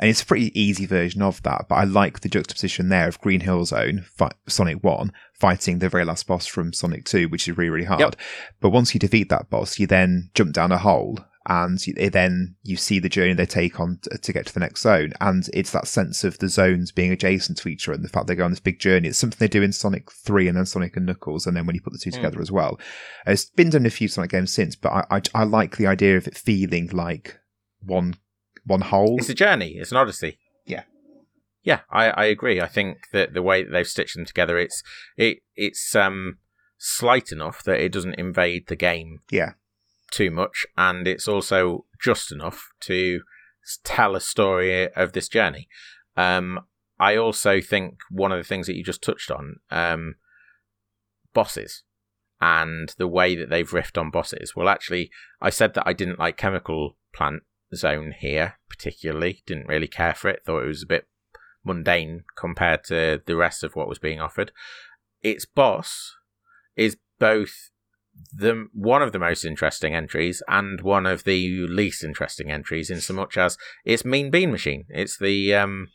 And 0.00 0.08
it's 0.08 0.22
a 0.22 0.26
pretty 0.26 0.58
easy 0.58 0.86
version 0.86 1.22
of 1.22 1.42
that, 1.42 1.66
but 1.68 1.74
I 1.74 1.84
like 1.84 2.20
the 2.20 2.28
juxtaposition 2.28 2.88
there 2.88 3.08
of 3.08 3.20
Green 3.20 3.40
Hill 3.40 3.64
Zone, 3.64 4.06
fi- 4.16 4.32
Sonic 4.48 4.82
1, 4.82 5.12
fighting 5.34 5.78
the 5.80 5.88
very 5.88 6.04
last 6.04 6.26
boss 6.26 6.46
from 6.46 6.72
Sonic 6.72 7.04
2, 7.04 7.28
which 7.28 7.48
is 7.48 7.56
really, 7.56 7.70
really 7.70 7.86
hard. 7.86 8.00
Yep. 8.00 8.16
But 8.60 8.70
once 8.70 8.94
you 8.94 9.00
defeat 9.00 9.28
that 9.28 9.50
boss, 9.50 9.78
you 9.78 9.86
then 9.86 10.30
jump 10.34 10.52
down 10.52 10.72
a 10.72 10.78
hole 10.78 11.18
and 11.48 11.78
then 12.12 12.56
you 12.62 12.76
see 12.76 12.98
the 12.98 13.08
journey 13.08 13.32
they 13.32 13.46
take 13.46 13.80
on 13.80 13.98
to, 14.02 14.18
to, 14.18 14.32
get 14.34 14.46
to 14.46 14.54
the 14.54 14.60
next 14.60 14.82
zone. 14.82 15.14
And 15.18 15.48
it's 15.54 15.70
that 15.72 15.88
sense 15.88 16.22
of 16.22 16.38
the 16.38 16.48
zones 16.48 16.92
being 16.92 17.10
adjacent 17.10 17.56
to 17.58 17.68
each 17.68 17.88
other 17.88 17.94
and 17.94 18.04
the 18.04 18.08
fact 18.10 18.26
they 18.26 18.34
go 18.34 18.44
on 18.44 18.50
this 18.50 18.60
big 18.60 18.78
journey. 18.78 19.08
It's 19.08 19.18
something 19.18 19.38
they 19.40 19.48
do 19.48 19.62
in 19.62 19.72
Sonic 19.72 20.12
3 20.12 20.48
and 20.48 20.56
then 20.58 20.66
Sonic 20.66 20.96
and 20.96 21.06
Knuckles, 21.06 21.46
and 21.46 21.56
then 21.56 21.64
when 21.64 21.74
you 21.74 21.80
put 21.80 21.94
the 21.94 21.98
two 21.98 22.10
mm. 22.10 22.14
together 22.14 22.40
as 22.42 22.52
well. 22.52 22.78
It's 23.26 23.46
been 23.46 23.70
done 23.70 23.82
in 23.82 23.86
a 23.86 23.90
few 23.90 24.08
Sonic 24.08 24.30
games 24.30 24.52
since, 24.52 24.76
but 24.76 24.92
I, 24.92 25.04
I, 25.10 25.22
I 25.34 25.44
like 25.44 25.78
the 25.78 25.86
idea 25.86 26.18
of 26.18 26.28
it 26.28 26.36
feeling 26.36 26.90
like 26.92 27.40
one 27.82 28.14
one 28.66 28.82
whole. 28.82 29.16
It's 29.18 29.30
a 29.30 29.34
journey. 29.34 29.76
It's 29.78 29.90
an 29.90 29.96
odyssey. 29.96 30.38
Yeah. 30.66 30.82
Yeah, 31.62 31.80
I, 31.90 32.10
I 32.10 32.24
agree. 32.26 32.60
I 32.60 32.68
think 32.68 32.98
that 33.12 33.32
the 33.32 33.42
way 33.42 33.62
that 33.62 33.70
they've 33.70 33.86
stitched 33.86 34.16
them 34.16 34.26
together, 34.26 34.58
it's 34.58 34.82
it 35.16 35.38
it's 35.56 35.96
um 35.96 36.38
slight 36.76 37.32
enough 37.32 37.62
that 37.64 37.80
it 37.80 37.90
doesn't 37.90 38.14
invade 38.14 38.68
the 38.68 38.76
game 38.76 39.20
Yeah. 39.30 39.52
Too 40.10 40.30
much, 40.30 40.66
and 40.76 41.06
it's 41.06 41.28
also 41.28 41.84
just 42.00 42.32
enough 42.32 42.68
to 42.80 43.22
tell 43.84 44.16
a 44.16 44.20
story 44.20 44.92
of 44.94 45.12
this 45.12 45.28
journey. 45.28 45.68
Um, 46.16 46.60
I 46.98 47.16
also 47.16 47.60
think 47.60 47.98
one 48.10 48.32
of 48.32 48.38
the 48.38 48.44
things 48.44 48.66
that 48.66 48.76
you 48.76 48.84
just 48.84 49.02
touched 49.02 49.30
on, 49.30 49.56
um, 49.70 50.16
bosses, 51.32 51.82
and 52.40 52.94
the 52.98 53.08
way 53.08 53.34
that 53.36 53.50
they've 53.50 53.70
riffed 53.70 53.98
on 53.98 54.10
bosses. 54.10 54.54
Well, 54.56 54.68
actually, 54.68 55.10
I 55.40 55.50
said 55.50 55.74
that 55.74 55.86
I 55.86 55.92
didn't 55.92 56.18
like 56.18 56.36
Chemical 56.36 56.96
Plant 57.12 57.42
Zone 57.74 58.14
here 58.18 58.54
particularly. 58.68 59.42
Didn't 59.46 59.68
really 59.68 59.88
care 59.88 60.14
for 60.14 60.28
it. 60.28 60.44
Thought 60.44 60.64
it 60.64 60.68
was 60.68 60.82
a 60.82 60.86
bit 60.86 61.08
mundane 61.64 62.24
compared 62.36 62.84
to 62.84 63.20
the 63.26 63.36
rest 63.36 63.64
of 63.64 63.74
what 63.74 63.88
was 63.88 63.98
being 63.98 64.20
offered. 64.20 64.52
Its 65.22 65.44
boss 65.44 66.14
is 66.76 66.96
both 67.18 67.70
the 68.32 68.68
one 68.72 69.02
of 69.02 69.12
the 69.12 69.18
most 69.18 69.44
interesting 69.44 69.94
entries 69.94 70.42
and 70.48 70.80
one 70.80 71.06
of 71.06 71.24
the 71.24 71.66
least 71.66 72.04
interesting 72.04 72.50
entries 72.50 72.90
in 72.90 73.00
so 73.00 73.14
much 73.14 73.36
as 73.36 73.56
it's 73.84 74.04
Mean 74.04 74.30
Bean 74.30 74.50
Machine. 74.50 74.84
It's 74.88 75.18
the 75.18 75.54
um 75.54 75.88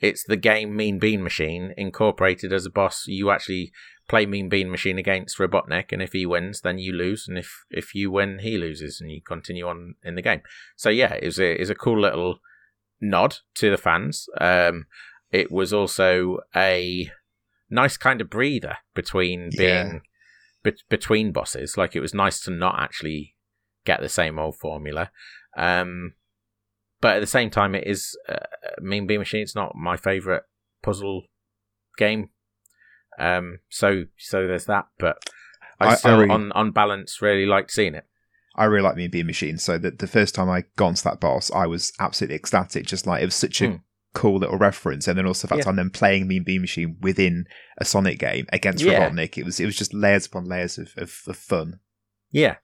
it's 0.00 0.24
the 0.24 0.36
game 0.36 0.76
Mean 0.76 0.98
Bean 0.98 1.22
Machine 1.22 1.72
incorporated 1.76 2.52
as 2.52 2.66
a 2.66 2.70
boss. 2.70 3.04
You 3.06 3.30
actually 3.30 3.72
play 4.08 4.26
Mean 4.26 4.48
Bean 4.48 4.70
Machine 4.70 4.98
against 4.98 5.38
Robotnik, 5.38 5.92
and 5.92 6.02
if 6.02 6.12
he 6.12 6.26
wins, 6.26 6.60
then 6.60 6.78
you 6.78 6.92
lose, 6.92 7.26
and 7.28 7.38
if 7.38 7.64
if 7.70 7.94
you 7.94 8.10
win, 8.10 8.40
he 8.40 8.58
loses, 8.58 9.00
and 9.00 9.10
you 9.10 9.22
continue 9.22 9.66
on 9.66 9.94
in 10.02 10.14
the 10.14 10.22
game. 10.22 10.42
So 10.76 10.90
yeah, 10.90 11.14
it 11.14 11.24
was 11.24 11.38
a, 11.38 11.54
it 11.54 11.60
was 11.60 11.70
a 11.70 11.74
cool 11.74 12.00
little 12.00 12.40
nod 13.00 13.38
to 13.54 13.70
the 13.70 13.78
fans. 13.78 14.26
Um, 14.40 14.86
it 15.30 15.50
was 15.50 15.72
also 15.72 16.38
a 16.54 17.10
nice 17.70 17.96
kind 17.96 18.20
of 18.20 18.30
breather 18.30 18.78
between 18.94 19.50
Yeah. 19.94 19.98
Be- 20.64 20.72
between 20.88 21.30
bosses. 21.30 21.76
Like 21.76 21.94
it 21.94 22.00
was 22.00 22.12
nice 22.14 22.40
to 22.40 22.50
not 22.50 22.80
actually 22.80 23.36
get 23.84 24.00
the 24.00 24.08
same 24.08 24.38
old 24.38 24.56
formula. 24.56 25.10
Um, 25.56 26.14
but 27.00 27.16
at 27.16 27.20
the 27.20 27.26
same 27.26 27.50
time, 27.50 27.74
it 27.76 27.86
is 27.86 28.16
uh, 28.28 28.38
Mean 28.80 29.06
Bean 29.06 29.18
Machine. 29.20 29.42
It's 29.42 29.54
not 29.54 29.76
my 29.76 29.96
favorite 29.96 30.42
puzzle 30.82 31.24
game. 31.98 32.30
Um, 33.18 33.58
so 33.68 34.04
so 34.18 34.46
there's 34.48 34.64
that. 34.66 34.86
But 34.98 35.18
I, 35.78 35.86
I- 35.86 35.90
I 35.90 35.94
still, 35.94 36.18
really- 36.18 36.30
on 36.30 36.50
on 36.52 36.72
balance, 36.72 37.20
really 37.22 37.46
liked 37.46 37.70
seeing 37.70 37.94
it. 37.94 38.06
I 38.56 38.64
really 38.66 38.84
like 38.84 38.96
Mean 38.96 39.10
Bean 39.10 39.26
Machine. 39.26 39.58
So 39.58 39.78
that 39.78 39.98
the 39.98 40.06
first 40.06 40.34
time 40.34 40.48
I 40.48 40.64
got 40.76 40.96
to 40.96 41.04
that 41.04 41.20
boss, 41.20 41.50
I 41.50 41.66
was 41.66 41.92
absolutely 42.00 42.36
ecstatic. 42.36 42.86
Just 42.86 43.06
like 43.06 43.20
it 43.22 43.26
was 43.26 43.34
such 43.34 43.60
a 43.60 43.68
Hmm. 43.68 43.76
Cool 44.14 44.38
little 44.38 44.56
reference, 44.58 45.06
and 45.06 45.18
then 45.18 45.26
also 45.26 45.46
the 45.46 45.54
fact 45.54 45.66
Yeah. 45.66 45.70
I'm 45.70 45.76
then 45.76 45.90
playing 45.90 46.26
Mean 46.26 46.44
Bean 46.44 46.60
Machine 46.62 46.96
within 47.00 47.46
a 47.78 47.84
Sonic 47.84 48.18
game 48.18 48.46
against 48.52 48.82
Yeah. 48.82 49.10
Robotnik. 49.10 49.36
It 49.36 49.44
was 49.44 49.60
it 49.60 49.66
was 49.66 49.76
just 49.76 49.92
layers 49.92 50.26
upon 50.26 50.44
layers 50.46 50.78
of, 50.78 50.92
of, 50.96 51.12
of 51.26 51.36
fun. 51.36 51.80
Yeah, 52.30 52.56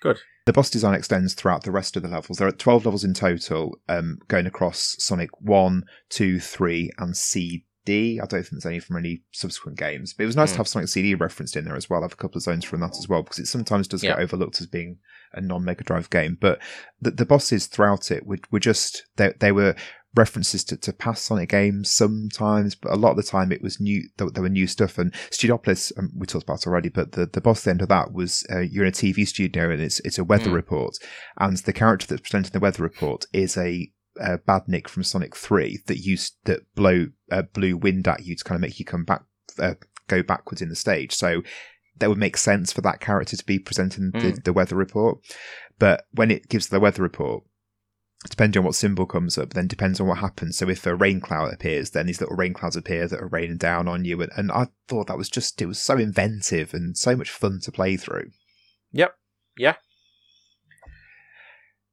good. 0.00 0.18
The 0.46 0.52
boss 0.52 0.70
design 0.70 0.94
extends 0.94 1.34
throughout 1.34 1.64
the 1.64 1.70
rest 1.70 1.96
of 1.96 2.02
the 2.02 2.08
levels. 2.08 2.38
There 2.38 2.48
are 2.48 2.52
12 2.52 2.86
levels 2.86 3.04
in 3.04 3.12
total, 3.14 3.78
um, 3.88 4.18
going 4.28 4.46
across 4.46 4.96
Sonic 4.98 5.28
1, 5.40 5.84
2, 6.08 6.40
3, 6.40 6.90
and 6.98 7.14
CD. 7.14 8.18
I 8.18 8.24
don't 8.26 8.42
think 8.42 8.50
there's 8.52 8.64
any 8.66 8.78
from 8.80 8.96
any 8.96 9.22
subsequent 9.32 9.76
games. 9.78 10.14
But 10.14 10.22
it 10.22 10.26
was 10.26 10.36
nice 10.36 10.50
Hmm. 10.50 10.54
to 10.54 10.58
have 10.58 10.68
Sonic 10.68 10.88
CD 10.88 11.14
referenced 11.14 11.54
in 11.56 11.64
there 11.64 11.76
as 11.76 11.90
well. 11.90 12.00
I 12.00 12.04
have 12.04 12.12
a 12.14 12.16
couple 12.16 12.38
of 12.38 12.42
zones 12.44 12.64
from 12.64 12.80
that 12.80 12.96
as 12.98 13.08
well, 13.08 13.22
because 13.22 13.38
it 13.38 13.46
sometimes 13.46 13.88
does 13.88 14.00
get 14.02 14.18
overlooked 14.18 14.60
as 14.60 14.66
being 14.66 14.98
a 15.34 15.40
non 15.42 15.64
Mega 15.64 15.84
Drive 15.84 16.08
game. 16.08 16.38
But 16.40 16.60
the, 17.00 17.10
the 17.10 17.26
bosses 17.26 17.66
throughout 17.66 18.10
it 18.10 18.24
were, 18.26 18.38
were 18.50 18.60
just, 18.60 19.04
they, 19.16 19.34
they 19.40 19.52
were 19.52 19.74
references 20.18 20.62
to, 20.64 20.76
to 20.76 20.92
past 20.92 21.24
Sonic 21.24 21.48
games 21.48 21.90
sometimes, 21.90 22.74
but 22.74 22.92
a 22.92 22.96
lot 22.96 23.12
of 23.12 23.16
the 23.16 23.22
time 23.22 23.50
it 23.52 23.62
was 23.62 23.80
new. 23.80 24.02
There, 24.18 24.28
there 24.30 24.42
were 24.42 24.48
new 24.50 24.66
stuff, 24.66 24.98
and 24.98 25.12
Studiopolis 25.30 25.92
um, 25.98 26.10
we 26.14 26.26
talked 26.26 26.44
about 26.44 26.66
already. 26.66 26.88
But 26.90 27.12
the, 27.12 27.24
the 27.26 27.40
boss 27.40 27.60
at 27.60 27.64
the 27.64 27.70
end 27.70 27.82
of 27.82 27.88
that 27.88 28.12
was 28.12 28.44
uh, 28.52 28.58
you're 28.60 28.84
in 28.84 28.90
a 28.90 28.92
TV 28.92 29.26
studio 29.26 29.70
and 29.70 29.80
it's 29.80 30.00
it's 30.00 30.18
a 30.18 30.24
weather 30.24 30.50
Mm. 30.50 30.54
report, 30.54 30.94
and 31.38 31.56
the 31.56 31.72
character 31.72 32.06
that's 32.06 32.20
presenting 32.20 32.52
the 32.52 32.60
weather 32.60 32.82
report 32.82 33.24
is 33.32 33.56
a 33.56 33.90
uh, 34.20 34.36
Badnik 34.46 34.88
from 34.88 35.04
Sonic 35.04 35.34
Three 35.36 35.80
that 35.86 35.98
used 35.98 36.36
that 36.44 36.60
blow 36.74 37.06
uh, 37.30 37.42
blew 37.42 37.76
wind 37.76 38.06
at 38.08 38.24
you 38.26 38.34
to 38.36 38.44
kind 38.44 38.56
of 38.56 38.60
make 38.62 38.78
you 38.78 38.84
come 38.84 39.04
back, 39.04 39.22
uh, 39.58 39.74
go 40.08 40.22
backwards 40.22 40.60
in 40.60 40.68
the 40.68 40.76
stage. 40.76 41.14
So 41.14 41.42
that 41.98 42.08
would 42.08 42.18
make 42.18 42.36
sense 42.36 42.72
for 42.72 42.80
that 42.82 43.00
character 43.00 43.36
to 43.36 43.44
be 43.44 43.58
presenting 43.58 44.10
the, 44.12 44.18
Mm. 44.32 44.44
the 44.44 44.52
weather 44.52 44.76
report. 44.76 45.18
But 45.78 46.06
when 46.12 46.30
it 46.30 46.48
gives 46.48 46.68
the 46.68 46.80
weather 46.80 47.02
report, 47.02 47.44
depending 48.28 48.60
on 48.60 48.64
what 48.64 48.74
symbol 48.74 49.06
comes 49.06 49.38
up, 49.38 49.50
then 49.50 49.68
depends 49.68 50.00
on 50.00 50.08
what 50.08 50.18
happens. 50.18 50.56
So 50.58 50.68
if 50.68 50.84
a 50.86 50.94
rain 50.94 51.20
cloud 51.20 51.52
appears, 51.52 51.90
then 51.90 52.06
these 52.06 52.20
little 52.20 52.36
rain 52.36 52.52
clouds 52.52 52.76
appear 52.76 53.06
that 53.06 53.20
are 53.20 53.28
raining 53.28 53.58
down 53.58 53.86
on 53.86 54.04
you. 54.04 54.20
And, 54.22 54.32
and 54.36 54.50
I 54.50 54.68
thought 54.88 55.06
that 55.06 55.18
was 55.18 55.28
just, 55.28 55.60
it 55.62 55.66
was 55.66 55.78
so 55.78 55.96
inventive 55.96 56.74
and 56.74 56.96
so 56.96 57.14
much 57.14 57.30
fun 57.30 57.60
to 57.62 57.72
play 57.72 57.96
through. 57.96 58.30
Yep. 58.92 59.14
Yeah. 59.56 59.76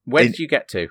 Where 0.05 0.23
In- 0.23 0.31
did 0.31 0.39
you 0.39 0.47
get 0.47 0.67
to? 0.69 0.87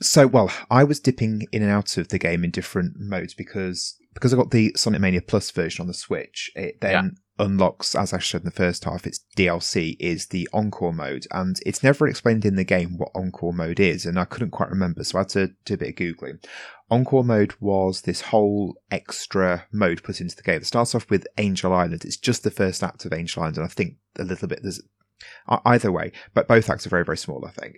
So, 0.00 0.26
well, 0.26 0.52
I 0.70 0.84
was 0.84 1.00
dipping 1.00 1.46
in 1.50 1.62
and 1.62 1.72
out 1.72 1.96
of 1.96 2.08
the 2.08 2.18
game 2.18 2.44
in 2.44 2.50
different 2.50 2.98
modes 2.98 3.34
because 3.34 3.96
because 4.14 4.32
I 4.32 4.36
got 4.36 4.50
the 4.50 4.72
Sonic 4.76 5.00
Mania 5.00 5.22
Plus 5.22 5.50
version 5.50 5.82
on 5.82 5.86
the 5.86 5.94
Switch. 5.94 6.50
It 6.56 6.80
then 6.80 7.16
unlocks, 7.38 7.94
as 7.94 8.12
I 8.12 8.18
showed 8.18 8.40
in 8.40 8.46
the 8.46 8.50
first 8.50 8.84
half, 8.84 9.06
its 9.06 9.20
DLC 9.36 9.96
is 10.00 10.26
the 10.26 10.48
Encore 10.52 10.92
mode, 10.92 11.26
and 11.30 11.60
it's 11.64 11.82
never 11.82 12.08
explained 12.08 12.44
in 12.44 12.56
the 12.56 12.64
game 12.64 12.98
what 12.98 13.12
Encore 13.14 13.52
mode 13.52 13.78
is, 13.78 14.06
and 14.06 14.18
I 14.18 14.24
couldn't 14.24 14.50
quite 14.50 14.70
remember, 14.70 15.04
so 15.04 15.18
I 15.18 15.20
had 15.20 15.28
to 15.30 15.50
do 15.64 15.74
a 15.74 15.76
bit 15.76 15.90
of 15.90 15.94
googling. 15.94 16.44
Encore 16.90 17.22
mode 17.22 17.54
was 17.60 18.02
this 18.02 18.22
whole 18.22 18.74
extra 18.90 19.66
mode 19.70 20.02
put 20.02 20.20
into 20.20 20.34
the 20.34 20.42
game. 20.42 20.62
It 20.62 20.66
starts 20.66 20.94
off 20.94 21.08
with 21.10 21.26
Angel 21.36 21.72
Island. 21.72 22.04
It's 22.04 22.16
just 22.16 22.42
the 22.42 22.50
first 22.50 22.82
act 22.82 23.04
of 23.04 23.12
Angel 23.12 23.42
Island, 23.42 23.58
and 23.58 23.66
I 23.66 23.68
think 23.68 23.96
a 24.18 24.24
little 24.24 24.48
bit 24.48 24.60
there's 24.62 24.82
either 25.64 25.92
way, 25.92 26.12
but 26.34 26.48
both 26.48 26.68
acts 26.68 26.86
are 26.86 26.90
very 26.90 27.04
very 27.04 27.18
small, 27.18 27.44
I 27.46 27.50
think, 27.50 27.76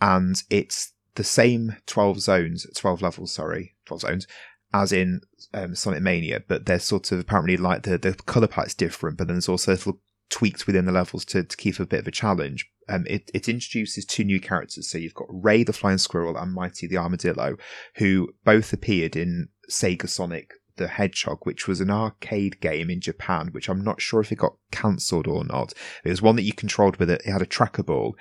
and 0.00 0.42
it's 0.48 0.92
the 1.16 1.24
same 1.24 1.76
12 1.86 2.20
zones, 2.20 2.66
12 2.74 3.02
levels, 3.02 3.32
sorry, 3.32 3.74
12 3.86 4.00
zones, 4.00 4.26
as 4.72 4.92
in 4.92 5.20
um, 5.54 5.74
Sonic 5.74 6.02
Mania, 6.02 6.42
but 6.46 6.66
they're 6.66 6.78
sort 6.78 7.12
of 7.12 7.20
apparently 7.20 7.56
like 7.56 7.82
the, 7.82 7.98
the 7.98 8.14
colour 8.14 8.46
palette's 8.46 8.74
different, 8.74 9.18
but 9.18 9.26
then 9.26 9.36
there's 9.36 9.48
also 9.48 9.72
little 9.72 10.00
tweaks 10.28 10.66
within 10.66 10.86
the 10.86 10.92
levels 10.92 11.24
to, 11.24 11.44
to 11.44 11.56
keep 11.56 11.78
a 11.78 11.86
bit 11.86 12.00
of 12.00 12.08
a 12.08 12.12
challenge. 12.12 12.68
Um, 12.88 13.04
it, 13.08 13.30
it 13.34 13.48
introduces 13.48 14.04
two 14.04 14.24
new 14.24 14.40
characters. 14.40 14.88
So 14.88 14.98
you've 14.98 15.14
got 15.14 15.28
Ray 15.30 15.64
the 15.64 15.72
Flying 15.72 15.98
Squirrel 15.98 16.36
and 16.36 16.52
Mighty 16.52 16.86
the 16.86 16.98
Armadillo, 16.98 17.56
who 17.96 18.28
both 18.44 18.72
appeared 18.72 19.16
in 19.16 19.48
Sega 19.70 20.08
Sonic 20.08 20.52
the 20.76 20.88
Hedgehog, 20.88 21.40
which 21.44 21.66
was 21.66 21.80
an 21.80 21.90
arcade 21.90 22.60
game 22.60 22.90
in 22.90 23.00
Japan, 23.00 23.48
which 23.52 23.68
I'm 23.68 23.82
not 23.82 24.00
sure 24.00 24.20
if 24.20 24.30
it 24.30 24.36
got 24.36 24.56
cancelled 24.70 25.26
or 25.26 25.44
not. 25.44 25.72
It 26.04 26.10
was 26.10 26.22
one 26.22 26.36
that 26.36 26.42
you 26.42 26.52
controlled 26.52 26.98
with 26.98 27.10
it. 27.10 27.22
It 27.24 27.32
had 27.32 27.42
a 27.42 27.46
tracker 27.46 27.82
ball, 27.82 28.16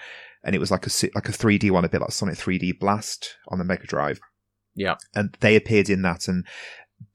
and 0.45 0.55
it 0.55 0.59
was 0.59 0.71
like 0.71 0.87
a 0.87 0.91
like 1.15 1.27
a 1.27 1.33
3D 1.33 1.71
one, 1.71 1.83
a 1.83 1.89
bit 1.89 1.99
like 2.01 2.11
Sonic 2.13 2.35
3D 2.35 2.79
Blast 2.79 3.35
on 3.49 3.57
the 3.59 3.65
Mega 3.65 3.85
Drive. 3.85 4.19
Yeah. 4.77 4.95
and 5.13 5.35
they 5.41 5.55
appeared 5.55 5.89
in 5.89 6.01
that, 6.03 6.27
and 6.27 6.45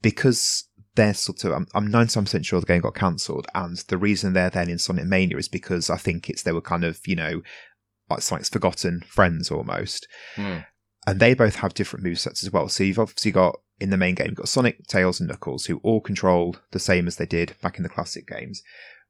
because 0.01 0.65
they're 0.95 1.13
sort 1.13 1.43
of, 1.45 1.53
I'm, 1.53 1.67
I'm 1.73 1.87
99% 1.87 2.45
sure 2.45 2.59
the 2.59 2.65
game 2.65 2.81
got 2.81 2.95
cancelled, 2.95 3.47
and 3.55 3.77
the 3.87 3.97
reason 3.97 4.33
they're 4.33 4.49
then 4.49 4.69
in 4.69 4.77
Sonic 4.77 5.05
Mania 5.05 5.37
is 5.37 5.47
because 5.47 5.89
I 5.89 5.97
think 5.97 6.29
it's 6.29 6.43
they 6.43 6.51
were 6.51 6.61
kind 6.61 6.83
of 6.83 6.99
you 7.05 7.15
know 7.15 7.41
like 8.09 8.21
Sonic's 8.21 8.49
forgotten 8.49 9.01
friends 9.07 9.49
almost 9.49 10.05
Hmm. 10.35 10.57
and 11.07 11.19
they 11.19 11.33
both 11.33 11.55
have 11.57 11.73
different 11.73 12.03
move 12.03 12.19
sets 12.19 12.43
as 12.43 12.51
well. 12.51 12.67
So 12.67 12.83
you've 12.83 12.99
obviously 12.99 13.31
got 13.31 13.57
in 13.79 13.89
the 13.89 13.97
main 13.97 14.15
game, 14.15 14.27
you've 14.27 14.35
got 14.35 14.49
Sonic, 14.49 14.85
Tails, 14.87 15.19
and 15.21 15.29
Knuckles, 15.29 15.65
who 15.67 15.77
all 15.77 16.01
control 16.01 16.55
the 16.71 16.79
same 16.79 17.07
as 17.07 17.15
they 17.15 17.25
did 17.25 17.55
back 17.61 17.77
in 17.77 17.83
the 17.83 17.89
classic 17.89 18.27
games. 18.27 18.61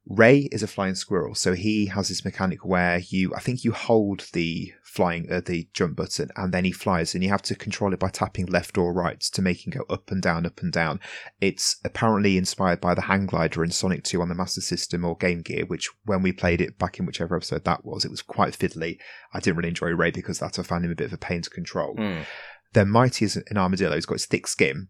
Ray 0.07 0.49
is 0.51 0.63
a 0.63 0.67
flying 0.67 0.95
squirrel, 0.95 1.35
so 1.35 1.53
he 1.53 1.85
has 1.87 2.09
this 2.09 2.25
mechanic 2.25 2.65
where 2.65 2.97
you, 2.97 3.33
I 3.35 3.39
think 3.39 3.63
you 3.63 3.71
hold 3.71 4.27
the 4.33 4.73
flying, 4.83 5.31
uh, 5.31 5.41
the 5.45 5.69
jump 5.73 5.95
button, 5.95 6.29
and 6.35 6.51
then 6.51 6.65
he 6.65 6.71
flies, 6.71 7.13
and 7.13 7.23
you 7.23 7.29
have 7.29 7.43
to 7.43 7.55
control 7.55 7.93
it 7.93 7.99
by 7.99 8.09
tapping 8.09 8.47
left 8.47 8.77
or 8.77 8.93
right 8.93 9.19
to 9.19 9.41
make 9.41 9.65
him 9.65 9.71
go 9.71 9.85
up 9.89 10.09
and 10.09 10.21
down, 10.21 10.45
up 10.45 10.61
and 10.61 10.73
down. 10.73 10.99
It's 11.39 11.77
apparently 11.85 12.35
inspired 12.37 12.81
by 12.81 12.95
the 12.95 13.03
hang 13.03 13.27
glider 13.27 13.63
in 13.63 13.69
Sonic 13.69 14.03
2 14.03 14.21
on 14.21 14.29
the 14.29 14.35
Master 14.35 14.61
System 14.61 15.05
or 15.05 15.15
Game 15.15 15.41
Gear, 15.41 15.65
which 15.65 15.89
when 16.05 16.23
we 16.23 16.31
played 16.31 16.61
it 16.61 16.79
back 16.79 16.99
in 16.99 17.05
whichever 17.05 17.35
episode 17.35 17.63
that 17.65 17.85
was, 17.85 18.03
it 18.03 18.11
was 18.11 18.23
quite 18.23 18.57
fiddly. 18.57 18.97
I 19.33 19.39
didn't 19.39 19.57
really 19.57 19.69
enjoy 19.69 19.89
Ray 19.89 20.11
because 20.11 20.39
that 20.39 20.57
I 20.57 20.63
found 20.63 20.83
him 20.83 20.91
a 20.91 20.95
bit 20.95 21.07
of 21.07 21.13
a 21.13 21.17
pain 21.17 21.43
to 21.43 21.49
control. 21.49 21.95
Hmm. 21.95 22.21
Then 22.73 22.89
Mighty 22.89 23.25
is 23.25 23.37
an 23.37 23.57
armadillo. 23.57 23.95
He's 23.95 24.05
got 24.05 24.15
his 24.15 24.25
thick 24.25 24.47
skin, 24.47 24.87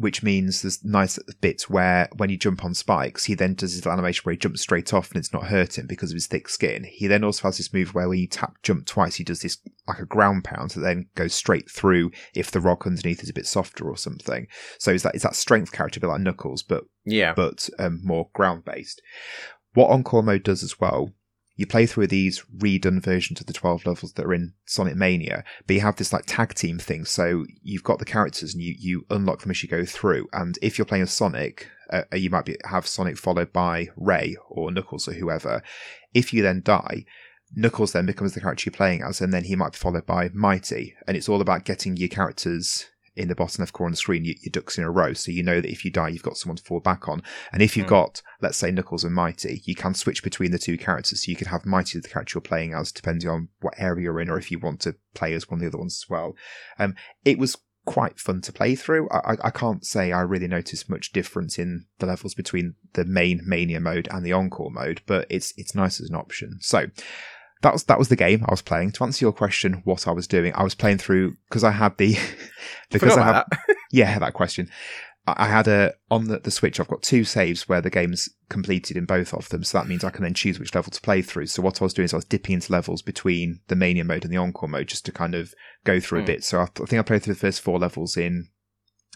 which 0.00 0.22
means 0.22 0.62
there's 0.62 0.82
nice 0.82 1.18
bits 1.42 1.68
where 1.68 2.08
when 2.16 2.30
you 2.30 2.38
jump 2.38 2.64
on 2.64 2.72
spikes, 2.72 3.26
he 3.26 3.34
then 3.34 3.52
does 3.52 3.74
his 3.74 3.86
animation 3.86 4.22
where 4.24 4.32
he 4.32 4.38
jumps 4.38 4.62
straight 4.62 4.94
off 4.94 5.10
and 5.10 5.18
it's 5.18 5.32
not 5.32 5.48
hurting 5.48 5.86
because 5.86 6.10
of 6.10 6.14
his 6.14 6.26
thick 6.26 6.48
skin. 6.48 6.84
He 6.84 7.06
then 7.06 7.22
also 7.22 7.42
has 7.48 7.58
this 7.58 7.72
move 7.74 7.94
where 7.94 8.08
when 8.08 8.18
you 8.18 8.26
tap 8.26 8.54
jump 8.62 8.86
twice, 8.86 9.16
he 9.16 9.24
does 9.24 9.42
this 9.42 9.58
like 9.86 9.98
a 9.98 10.06
ground 10.06 10.44
pound 10.44 10.70
that 10.70 10.80
then 10.80 11.06
goes 11.14 11.34
straight 11.34 11.70
through 11.70 12.10
if 12.34 12.50
the 12.50 12.60
rock 12.60 12.86
underneath 12.86 13.22
is 13.22 13.28
a 13.28 13.34
bit 13.34 13.46
softer 13.46 13.88
or 13.88 13.96
something. 13.98 14.46
So 14.78 14.90
is 14.90 15.02
that 15.02 15.14
is 15.14 15.22
that 15.22 15.36
strength 15.36 15.70
character 15.70 15.98
a 15.98 16.00
bit 16.00 16.06
like 16.08 16.22
Knuckles, 16.22 16.62
but 16.62 16.84
Yeah. 17.04 17.34
but 17.34 17.68
um, 17.78 18.00
more 18.02 18.30
ground 18.32 18.64
based. 18.64 19.02
What 19.74 19.90
Encore 19.90 20.22
mode 20.22 20.42
does 20.44 20.62
as 20.62 20.80
well, 20.80 21.10
you 21.60 21.66
play 21.66 21.84
through 21.84 22.06
these 22.06 22.42
redone 22.56 23.02
versions 23.02 23.38
of 23.38 23.46
the 23.46 23.52
12 23.52 23.84
levels 23.84 24.14
that 24.14 24.24
are 24.24 24.32
in 24.32 24.54
Sonic 24.64 24.96
Mania, 24.96 25.44
but 25.66 25.74
you 25.74 25.82
have 25.82 25.96
this 25.96 26.10
like 26.10 26.24
tag 26.26 26.54
team 26.54 26.78
thing. 26.78 27.04
So 27.04 27.44
you've 27.62 27.84
got 27.84 27.98
the 27.98 28.06
characters 28.06 28.54
and 28.54 28.62
you, 28.62 28.74
you 28.78 29.04
unlock 29.10 29.42
them 29.42 29.50
as 29.50 29.62
you 29.62 29.68
go 29.68 29.84
through. 29.84 30.26
And 30.32 30.58
if 30.62 30.78
you're 30.78 30.86
playing 30.86 31.02
as 31.02 31.12
Sonic, 31.12 31.68
uh, 31.92 32.04
you 32.14 32.30
might 32.30 32.46
be, 32.46 32.56
have 32.64 32.86
Sonic 32.86 33.18
followed 33.18 33.52
by 33.52 33.88
Ray 33.94 34.38
or 34.48 34.70
Knuckles 34.70 35.06
or 35.06 35.12
whoever. 35.12 35.62
If 36.14 36.32
you 36.32 36.42
then 36.42 36.62
die, 36.64 37.04
Knuckles 37.54 37.92
then 37.92 38.06
becomes 38.06 38.32
the 38.32 38.40
character 38.40 38.70
you're 38.70 38.74
playing 38.74 39.02
as, 39.02 39.20
and 39.20 39.30
then 39.30 39.44
he 39.44 39.54
might 39.54 39.72
be 39.72 39.78
followed 39.78 40.06
by 40.06 40.30
Mighty. 40.32 40.94
And 41.06 41.14
it's 41.14 41.28
all 41.28 41.42
about 41.42 41.66
getting 41.66 41.94
your 41.94 42.08
characters 42.08 42.86
in 43.20 43.28
the 43.28 43.34
bottom 43.34 43.62
left 43.62 43.72
corner 43.72 43.90
of 43.90 43.92
the 43.92 43.98
screen, 43.98 44.24
your, 44.24 44.34
your 44.40 44.50
ducks 44.50 44.78
in 44.78 44.84
a 44.84 44.90
row. 44.90 45.12
So 45.12 45.30
you 45.30 45.42
know 45.42 45.60
that 45.60 45.70
if 45.70 45.84
you 45.84 45.90
die, 45.90 46.08
you've 46.08 46.22
got 46.22 46.36
someone 46.36 46.56
to 46.56 46.62
fall 46.62 46.80
back 46.80 47.08
on. 47.08 47.22
And 47.52 47.62
if 47.62 47.76
you've 47.76 47.86
mm. 47.86 47.90
got, 47.90 48.22
let's 48.40 48.56
say, 48.56 48.70
Knuckles 48.70 49.04
and 49.04 49.14
Mighty, 49.14 49.62
you 49.64 49.74
can 49.74 49.94
switch 49.94 50.22
between 50.22 50.50
the 50.50 50.58
two 50.58 50.78
characters. 50.78 51.24
So 51.24 51.30
you 51.30 51.36
could 51.36 51.48
have 51.48 51.66
Mighty 51.66 52.00
the 52.00 52.08
character 52.08 52.36
you're 52.36 52.42
playing 52.42 52.72
as, 52.72 52.90
depending 52.90 53.28
on 53.28 53.48
what 53.60 53.74
area 53.78 54.04
you're 54.04 54.20
in, 54.20 54.30
or 54.30 54.38
if 54.38 54.50
you 54.50 54.58
want 54.58 54.80
to 54.80 54.96
play 55.14 55.34
as 55.34 55.48
one 55.48 55.58
of 55.58 55.60
the 55.60 55.68
other 55.68 55.78
ones 55.78 56.02
as 56.04 56.10
well. 56.10 56.34
Um, 56.78 56.94
it 57.24 57.38
was 57.38 57.56
quite 57.84 58.18
fun 58.18 58.40
to 58.42 58.52
play 58.52 58.74
through. 58.74 59.08
I, 59.10 59.36
I 59.42 59.50
can't 59.50 59.84
say 59.84 60.12
I 60.12 60.20
really 60.20 60.48
noticed 60.48 60.90
much 60.90 61.12
difference 61.12 61.58
in 61.58 61.86
the 61.98 62.06
levels 62.06 62.34
between 62.34 62.74
the 62.92 63.04
main 63.04 63.40
mania 63.44 63.80
mode 63.80 64.08
and 64.10 64.24
the 64.24 64.32
encore 64.32 64.70
mode, 64.70 65.02
but 65.06 65.26
it's 65.28 65.52
it's 65.56 65.74
nice 65.74 66.00
as 66.00 66.08
an 66.08 66.16
option. 66.16 66.58
So 66.60 66.86
that 67.62 67.72
was 67.72 67.84
that 67.84 67.98
was 67.98 68.08
the 68.08 68.16
game 68.16 68.44
I 68.46 68.52
was 68.52 68.62
playing. 68.62 68.92
To 68.92 69.04
answer 69.04 69.24
your 69.24 69.32
question, 69.32 69.82
what 69.84 70.08
I 70.08 70.12
was 70.12 70.26
doing, 70.26 70.52
I 70.54 70.62
was 70.62 70.74
playing 70.74 70.98
through 70.98 71.36
because 71.48 71.64
I 71.64 71.70
had 71.72 71.96
the 71.98 72.18
because 72.90 73.16
I, 73.16 73.22
I 73.22 73.24
had 73.24 73.32
that. 73.34 73.76
yeah 73.92 74.18
that 74.18 74.34
question. 74.34 74.70
I 75.26 75.46
had 75.46 75.68
a 75.68 75.94
on 76.10 76.24
the, 76.24 76.38
the 76.38 76.50
Switch. 76.50 76.80
I've 76.80 76.88
got 76.88 77.02
two 77.02 77.24
saves 77.24 77.68
where 77.68 77.80
the 77.80 77.90
game's 77.90 78.30
completed 78.48 78.96
in 78.96 79.04
both 79.04 79.34
of 79.34 79.48
them, 79.50 79.62
so 79.62 79.78
that 79.78 79.86
means 79.86 80.02
I 80.02 80.10
can 80.10 80.24
then 80.24 80.34
choose 80.34 80.58
which 80.58 80.74
level 80.74 80.90
to 80.90 81.00
play 81.00 81.22
through. 81.22 81.46
So 81.46 81.62
what 81.62 81.80
I 81.80 81.84
was 81.84 81.94
doing 81.94 82.04
is 82.04 82.14
I 82.14 82.16
was 82.16 82.24
dipping 82.24 82.54
into 82.54 82.72
levels 82.72 83.02
between 83.02 83.60
the 83.68 83.76
Mania 83.76 84.04
mode 84.04 84.24
and 84.24 84.32
the 84.32 84.38
Encore 84.38 84.68
mode 84.68 84.88
just 84.88 85.04
to 85.06 85.12
kind 85.12 85.34
of 85.34 85.54
go 85.84 86.00
through 86.00 86.20
mm. 86.20 86.22
a 86.22 86.24
hmm. 86.24 86.32
bit. 86.32 86.44
So 86.44 86.60
I, 86.60 86.62
I 86.62 86.86
think 86.86 86.94
I 86.94 87.02
played 87.02 87.22
through 87.22 87.34
the 87.34 87.40
first 87.40 87.60
four 87.60 87.78
levels 87.78 88.16
in 88.16 88.48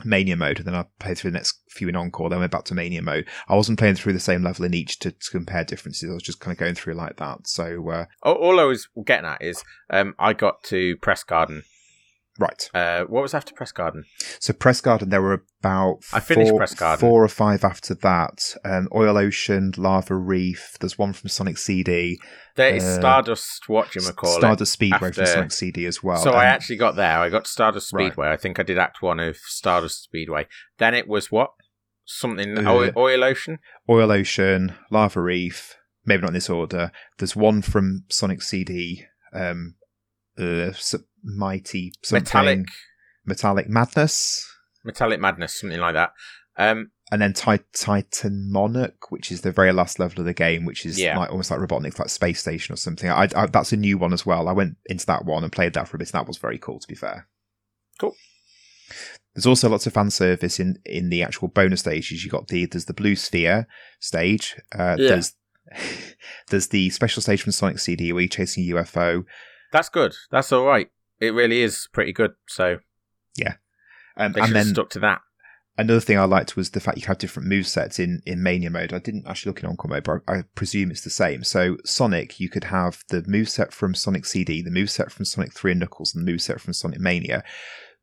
Mania 0.03 0.37
mode, 0.37 0.59
and 0.59 0.67
then 0.67 0.75
I 0.75 0.87
played 0.99 1.19
through 1.19 1.31
the 1.31 1.39
next 1.39 1.61
few 1.71 1.89
in 1.89 1.97
Encore, 1.97 2.29
then 2.29 2.41
went 2.41 2.51
back 2.51 2.65
to 2.65 2.75
Mania 2.75 3.03
mode. 3.03 3.29
I 3.49 3.55
wasn't 3.55 3.79
playing 3.79 3.95
through 3.95 4.15
the 4.15 4.21
same 4.21 4.43
level 4.43 4.65
in 4.65 4.75
each 4.75 4.99
to, 5.01 5.13
to 5.13 5.31
compare 5.31 5.65
differences. 5.65 6.11
I 6.11 6.15
was 6.15 6.23
just 6.23 6.41
kind 6.41 6.53
of 6.53 6.59
going 6.59 6.75
through 6.75 6.95
like 6.95 7.17
that. 7.17 7.47
So 7.47 7.91
uh, 7.91 8.07
all, 8.23 8.35
all, 8.35 8.61
I 8.61 8.65
was 8.65 8.89
getting 9.05 9.27
at 9.27 9.43
is 9.43 9.63
um, 9.91 10.15
I 10.19 10.33
got 10.33 10.65
to 10.65 10.97
Press 10.97 11.23
Garden 11.23 11.63
Right. 12.39 12.69
Uh, 12.75 13.05
what 13.05 13.23
was 13.23 13.33
after 13.33 13.55
Press 13.55 13.71
Garden? 13.71 14.05
So 14.41 14.53
Press 14.53 14.81
Garden, 14.81 15.11
there 15.11 15.23
were 15.23 15.45
about 15.61 16.01
I 16.13 16.19
finished 16.19 16.51
four, 16.51 16.59
Press 16.59 16.75
Garden. 16.75 17.01
four 17.01 17.23
or 17.23 17.29
five 17.29 17.63
after 17.63 17.95
that. 17.95 18.57
Um, 18.65 18.89
Oil 18.93 19.17
Ocean, 19.17 19.73
Lava 19.77 20.17
Reef. 20.17 20.77
There's 20.81 20.99
one 20.99 21.13
from 21.13 21.29
Sonic 21.29 21.59
CD. 21.59 22.19
There 22.57 22.75
is 22.75 22.83
uh, 22.83 22.97
Stardust. 22.97 23.69
What 23.69 23.95
you 23.95 24.01
call 24.13 24.39
Stardust 24.39 24.73
Speedway 24.73 25.09
after... 25.09 25.25
from 25.25 25.27
Sonic 25.27 25.53
CD 25.53 25.87
as 25.87 26.03
well. 26.03 26.17
So 26.17 26.31
um, 26.31 26.37
I 26.37 26.47
actually 26.47 26.77
got 26.77 26.97
there. 26.97 27.21
I 27.21 27.29
got 27.29 27.47
Stardust 27.47 27.89
Speedway. 27.89 28.27
Right. 28.27 28.33
I 28.33 28.37
think 28.37 28.59
I 28.59 28.65
did 28.65 28.79
Act 28.79 29.01
One 29.01 29.21
of 29.21 29.37
Stardust 29.37 30.03
Speedway. 30.03 30.49
Then 30.79 30.95
it 30.95 31.07
was 31.07 31.31
what 31.31 31.51
something 32.05 32.67
uh, 32.67 32.73
oil, 32.73 32.91
oil 32.97 33.23
Ocean. 33.23 33.59
Oil 33.89 34.11
Ocean, 34.11 34.75
Lava 34.91 35.21
Reef. 35.21 35.77
Maybe 36.05 36.23
not 36.23 36.29
in 36.29 36.35
this 36.35 36.51
order. 36.51 36.91
There's 37.19 37.37
one 37.37 37.63
from 37.63 38.05
Sonic 38.11 38.43
CD. 38.43 39.05
Um, 39.33 39.77
uh, 40.37 40.73
mighty 41.25 41.93
something. 42.03 42.23
metallic 42.23 42.67
metallic 43.25 43.69
madness 43.69 44.47
metallic 44.85 45.21
madness 45.21 45.61
something 45.61 45.81
like 45.81 45.95
that 45.95 46.13
um, 46.57 46.91
and 47.11 47.21
then 47.21 47.33
Titan 47.33 48.51
Monarch, 48.51 49.11
which 49.11 49.31
is 49.31 49.43
the 49.43 49.53
very 49.53 49.73
last 49.73 49.99
level 49.99 50.21
of 50.21 50.27
the 50.27 50.35
game, 50.35 50.65
which 50.65 50.87
is 50.87 50.99
yeah. 50.99 51.19
like 51.19 51.31
almost 51.31 51.51
like 51.51 51.61
Robotnik, 51.61 51.99
like 51.99 52.09
Space 52.09 52.41
Station 52.41 52.73
or 52.73 52.77
something. 52.77 53.11
I, 53.11 53.29
I, 53.37 53.47
that's 53.47 53.73
a 53.73 53.77
new 53.77 53.99
one 53.99 54.13
as 54.13 54.25
well. 54.25 54.49
I 54.49 54.53
went 54.53 54.77
into 54.87 55.05
that 55.07 55.25
one 55.25 55.43
and 55.43 55.53
played 55.53 55.75
that 55.75 55.87
for 55.87 55.97
a 55.97 55.99
bit, 55.99 56.13
and 56.13 56.21
that 56.21 56.27
was 56.27 56.39
very 56.39 56.59
cool. 56.59 56.79
To 56.79 56.89
be 56.89 56.95
fair, 56.95 57.29
cool. 58.01 58.15
There's 59.35 59.47
also 59.47 59.69
lots 59.69 59.87
of 59.87 59.93
fan 59.93 60.11
service 60.11 60.59
in 60.59 60.79
in 60.87 61.11
the 61.11 61.23
actual 61.23 61.49
bonus 61.49 61.81
stages. 61.81 62.25
You 62.25 62.31
got 62.31 62.49
the 62.49 62.67
there's 62.67 62.87
the 62.87 62.95
Blue 62.95 63.17
Sphere 63.17 63.69
stage. 64.01 64.57
Uh, 64.77 64.97
yeah. 64.99 65.09
There's 65.09 65.35
there's 66.49 66.69
the 66.69 66.89
special 66.91 67.21
stage 67.21 67.43
from 67.43 67.53
Sonic 67.53 67.81
CD 67.81 68.13
where 68.13 68.23
you're 68.23 68.29
chasing 68.29 68.65
a 68.65 68.75
UFO. 68.75 69.25
That's 69.73 69.89
good. 69.89 70.15
That's 70.31 70.53
all 70.53 70.65
right. 70.65 70.89
It 71.21 71.35
really 71.35 71.63
is 71.63 71.89
pretty 71.93 72.13
good. 72.13 72.33
So 72.49 72.79
yeah, 73.37 73.55
um, 74.17 74.33
they 74.33 74.41
and 74.41 74.55
then 74.55 74.67
stuck 74.67 74.91
to 74.91 75.01
that. 75.01 75.21
Another 75.77 76.01
thing 76.01 76.19
I 76.19 76.25
liked 76.25 76.57
was 76.57 76.71
the 76.71 76.79
fact 76.79 76.99
you 76.99 77.07
have 77.09 77.19
different 77.19 77.49
move 77.49 77.67
sets 77.67 77.99
in, 77.99 78.23
in 78.25 78.45
Mania 78.45 78.71
mode. 78.71 78.93
I 78.93 79.01
didn't 79.01 79.27
actually 79.27 79.51
look 79.51 79.65
in 79.65 79.69
Encore 79.69 79.89
mode, 79.89 80.05
but 80.05 80.21
I, 80.29 80.39
I 80.39 80.43
presume 80.55 80.93
it's 80.93 81.03
the 81.03 81.11
same. 81.11 81.43
So 81.43 81.79
Sonic, 81.85 82.39
you 82.39 82.49
could 82.49 82.65
have 82.65 83.03
the 83.09 83.25
move 83.27 83.49
set 83.49 83.73
from 83.73 83.93
Sonic 83.93 84.25
CD, 84.25 84.63
the 84.63 84.71
move 84.71 84.89
set 84.89 85.11
from 85.11 85.25
Sonic 85.25 85.53
3 85.53 85.73
and 85.73 85.81
Knuckles, 85.81 86.15
and 86.15 86.25
the 86.25 86.31
move 86.31 86.43
set 86.43 86.61
from 86.61 86.75
Sonic 86.75 87.01
Mania. 87.01 87.43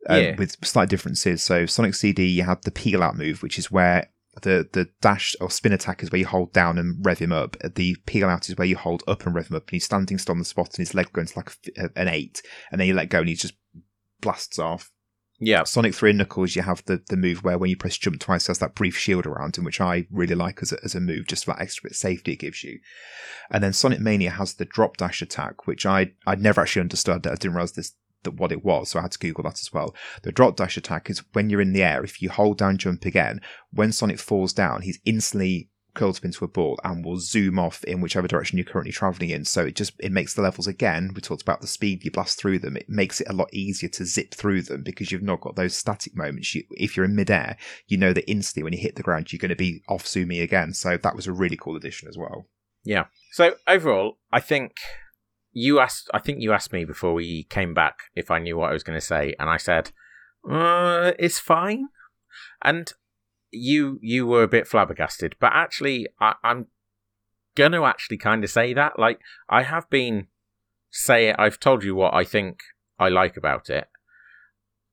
Um, 0.09 0.23
yeah. 0.23 0.35
with 0.35 0.57
slight 0.65 0.89
differences. 0.89 1.43
So 1.43 1.67
Sonic 1.67 1.93
CD, 1.93 2.25
you 2.25 2.43
have 2.43 2.63
the 2.63 2.71
peel 2.71 3.03
out 3.03 3.15
move, 3.15 3.43
which 3.43 3.59
is 3.59 3.71
where 3.71 4.09
the 4.41 4.67
the 4.71 4.89
dash 5.01 5.35
or 5.41 5.51
spin 5.51 5.73
attack 5.73 6.01
is 6.01 6.11
where 6.11 6.19
you 6.19 6.25
hold 6.25 6.53
down 6.53 6.77
and 6.77 7.05
rev 7.05 7.19
him 7.19 7.31
up. 7.31 7.57
The 7.75 7.97
peel 8.05 8.29
out 8.29 8.49
is 8.49 8.57
where 8.57 8.67
you 8.67 8.77
hold 8.77 9.03
up 9.07 9.25
and 9.25 9.35
rev 9.35 9.47
him 9.49 9.57
up, 9.57 9.67
and 9.67 9.71
he's 9.71 9.85
standing 9.85 10.17
still 10.17 10.33
on 10.33 10.39
the 10.39 10.45
spot, 10.45 10.69
and 10.69 10.77
his 10.77 10.93
leg 10.93 11.11
goes 11.11 11.35
like 11.35 11.51
a, 11.77 11.89
an 11.95 12.07
eight, 12.07 12.41
and 12.71 12.79
then 12.79 12.87
you 12.87 12.93
let 12.93 13.09
go, 13.09 13.19
and 13.19 13.29
he 13.29 13.35
just 13.35 13.55
blasts 14.21 14.59
off. 14.59 14.91
Yeah, 15.43 15.63
Sonic 15.63 15.95
Three 15.95 16.11
and 16.11 16.19
Knuckles, 16.19 16.55
you 16.55 16.61
have 16.61 16.85
the, 16.85 17.01
the 17.09 17.17
move 17.17 17.43
where 17.43 17.57
when 17.57 17.71
you 17.71 17.75
press 17.75 17.97
jump 17.97 18.19
twice, 18.19 18.45
has 18.45 18.59
that 18.59 18.75
brief 18.75 18.95
shield 18.95 19.25
around 19.25 19.57
him, 19.57 19.63
which 19.63 19.81
I 19.81 20.05
really 20.11 20.35
like 20.35 20.61
as 20.61 20.71
a, 20.71 20.77
as 20.83 20.93
a 20.93 20.99
move, 20.99 21.25
just 21.25 21.45
for 21.45 21.53
that 21.53 21.61
extra 21.61 21.87
bit 21.87 21.93
of 21.93 21.97
safety 21.97 22.33
it 22.33 22.39
gives 22.39 22.63
you. 22.63 22.79
And 23.49 23.63
then 23.63 23.73
Sonic 23.73 23.99
Mania 23.99 24.29
has 24.29 24.53
the 24.53 24.65
drop 24.65 24.97
dash 24.97 25.19
attack, 25.21 25.65
which 25.65 25.83
I 25.83 26.11
I'd 26.27 26.41
never 26.41 26.61
actually 26.61 26.81
understood. 26.81 27.23
That 27.23 27.31
I 27.31 27.35
didn't 27.35 27.55
realize 27.55 27.71
this 27.71 27.95
that 28.23 28.35
what 28.35 28.51
it 28.51 28.63
was, 28.63 28.89
so 28.89 28.99
I 28.99 29.03
had 29.03 29.11
to 29.11 29.19
Google 29.19 29.43
that 29.43 29.59
as 29.59 29.73
well. 29.73 29.95
The 30.23 30.31
drop 30.31 30.55
dash 30.55 30.77
attack 30.77 31.09
is 31.09 31.23
when 31.33 31.49
you're 31.49 31.61
in 31.61 31.73
the 31.73 31.83
air, 31.83 32.03
if 32.03 32.21
you 32.21 32.29
hold 32.29 32.57
down 32.57 32.77
jump 32.77 33.05
again, 33.05 33.41
when 33.71 33.91
Sonic 33.91 34.19
falls 34.19 34.53
down, 34.53 34.81
he's 34.81 34.99
instantly 35.05 35.69
curled 35.93 36.17
up 36.17 36.25
into 36.25 36.45
a 36.45 36.47
ball 36.47 36.79
and 36.83 37.03
will 37.03 37.19
zoom 37.19 37.59
off 37.59 37.83
in 37.83 38.01
whichever 38.01 38.27
direction 38.27 38.57
you're 38.57 38.65
currently 38.65 38.91
traveling 38.91 39.29
in. 39.29 39.45
So 39.45 39.65
it 39.65 39.75
just 39.75 39.93
it 39.99 40.11
makes 40.11 40.33
the 40.33 40.41
levels 40.41 40.67
again. 40.67 41.11
We 41.13 41.21
talked 41.21 41.41
about 41.41 41.61
the 41.61 41.67
speed 41.67 42.03
you 42.03 42.11
blast 42.11 42.39
through 42.39 42.59
them. 42.59 42.77
It 42.77 42.89
makes 42.89 43.19
it 43.21 43.29
a 43.29 43.33
lot 43.33 43.53
easier 43.53 43.89
to 43.89 44.05
zip 44.05 44.33
through 44.33 44.63
them 44.63 44.83
because 44.83 45.11
you've 45.11 45.21
not 45.21 45.41
got 45.41 45.55
those 45.55 45.75
static 45.75 46.15
moments. 46.15 46.55
You, 46.55 46.63
if 46.71 46.95
you're 46.95 47.05
in 47.05 47.15
midair, 47.15 47.57
you 47.87 47.97
know 47.97 48.13
that 48.13 48.29
instantly 48.29 48.63
when 48.63 48.73
you 48.73 48.79
hit 48.79 48.95
the 48.95 49.03
ground, 49.03 49.31
you're 49.31 49.39
going 49.39 49.49
to 49.49 49.55
be 49.55 49.81
off 49.89 50.07
zooming 50.07 50.39
again. 50.39 50.73
So 50.73 50.97
that 50.97 51.15
was 51.15 51.27
a 51.27 51.33
really 51.33 51.57
cool 51.57 51.75
addition 51.75 52.07
as 52.07 52.17
well. 52.17 52.47
Yeah. 52.83 53.05
So 53.31 53.55
overall, 53.67 54.17
I 54.31 54.39
think 54.39 54.73
you 55.51 55.79
asked, 55.79 56.09
I 56.13 56.19
think 56.19 56.41
you 56.41 56.53
asked 56.53 56.73
me 56.73 56.85
before 56.85 57.13
we 57.13 57.43
came 57.43 57.73
back 57.73 57.95
if 58.15 58.31
I 58.31 58.39
knew 58.39 58.57
what 58.57 58.69
I 58.69 58.73
was 58.73 58.83
going 58.83 58.99
to 58.99 59.05
say, 59.05 59.35
and 59.39 59.49
I 59.49 59.57
said, 59.57 59.91
uh, 60.49 61.11
"It's 61.19 61.39
fine." 61.39 61.89
And 62.61 62.91
you 63.51 63.99
you 64.01 64.25
were 64.25 64.43
a 64.43 64.47
bit 64.47 64.67
flabbergasted, 64.67 65.35
but 65.39 65.51
actually, 65.53 66.07
I, 66.19 66.35
I'm 66.43 66.67
gonna 67.55 67.83
actually 67.83 68.17
kind 68.17 68.43
of 68.43 68.49
say 68.49 68.73
that. 68.73 68.97
Like, 68.97 69.19
I 69.49 69.63
have 69.63 69.89
been 69.89 70.27
say 70.89 71.29
it. 71.29 71.35
I've 71.37 71.59
told 71.59 71.83
you 71.83 71.95
what 71.95 72.13
I 72.13 72.23
think 72.23 72.61
I 72.99 73.09
like 73.09 73.35
about 73.37 73.69
it. 73.69 73.87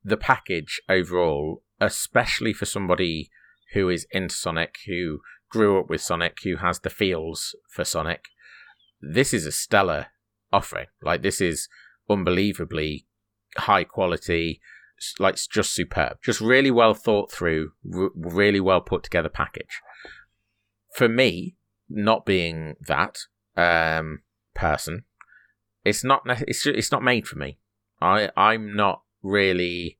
The 0.03 0.17
package 0.17 0.81
overall, 0.89 1.63
especially 1.81 2.53
for 2.53 2.65
somebody 2.65 3.31
who 3.75 3.89
is 3.89 4.07
into 4.11 4.35
Sonic, 4.35 4.79
who 4.87 5.21
grew 5.51 5.79
up 5.79 5.89
with 5.89 6.01
Sonic, 6.01 6.39
who 6.43 6.57
has 6.57 6.81
the 6.81 6.91
feels 6.91 7.55
for 7.69 7.85
Sonic, 7.85 8.27
this 9.01 9.33
is 9.33 9.47
a 9.47 9.53
stellar 9.53 10.07
offering. 10.53 10.87
Like 11.03 11.23
this 11.23 11.41
is 11.41 11.69
unbelievably 12.09 13.07
high 13.57 13.85
quality, 13.85 14.61
like 15.19 15.37
just 15.51 15.73
superb, 15.75 16.19
just 16.23 16.41
really 16.41 16.71
well 16.71 16.95
thought 16.95 17.31
through, 17.31 17.73
r- 17.95 18.11
really 18.15 18.61
well 18.61 18.81
put 18.81 19.03
together 19.03 19.29
package. 19.29 19.81
For 20.95 21.09
me, 21.09 21.57
not 21.89 22.27
being 22.27 22.75
that 22.87 23.19
um, 23.57 24.21
person, 24.55 25.05
it's 25.85 26.03
not 26.05 26.23
it's 26.27 26.67
it's 26.67 26.93
not 26.93 27.03
made 27.03 27.27
for 27.27 27.39
me. 27.39 27.59
I 28.01 28.31
I'm 28.37 28.75
not 28.75 29.03
really 29.23 29.99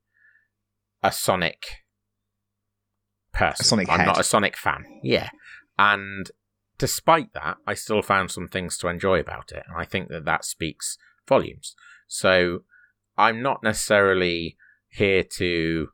a 1.01 1.11
Sonic 1.11 1.65
person. 3.33 3.63
A 3.63 3.67
Sonic 3.67 3.89
I'm 3.89 3.99
head. 3.99 4.05
not 4.07 4.19
a 4.19 4.23
Sonic 4.23 4.57
fan. 4.57 4.85
Yeah, 5.03 5.29
and 5.77 6.29
despite 6.79 7.33
that, 7.33 7.57
I 7.67 7.75
still 7.75 8.01
found 8.01 8.31
some 8.31 8.47
things 8.47 8.77
to 8.79 8.87
enjoy 8.87 9.19
about 9.19 9.51
it. 9.51 9.63
And 9.67 9.77
I 9.77 9.85
think 9.85 10.09
that 10.09 10.25
that 10.25 10.43
speaks 10.43 10.97
volumes. 11.27 11.75
So 12.07 12.63
I'm 13.17 13.43
not 13.43 13.61
necessarily 13.61 14.57
here 14.87 15.23
to. 15.37 15.89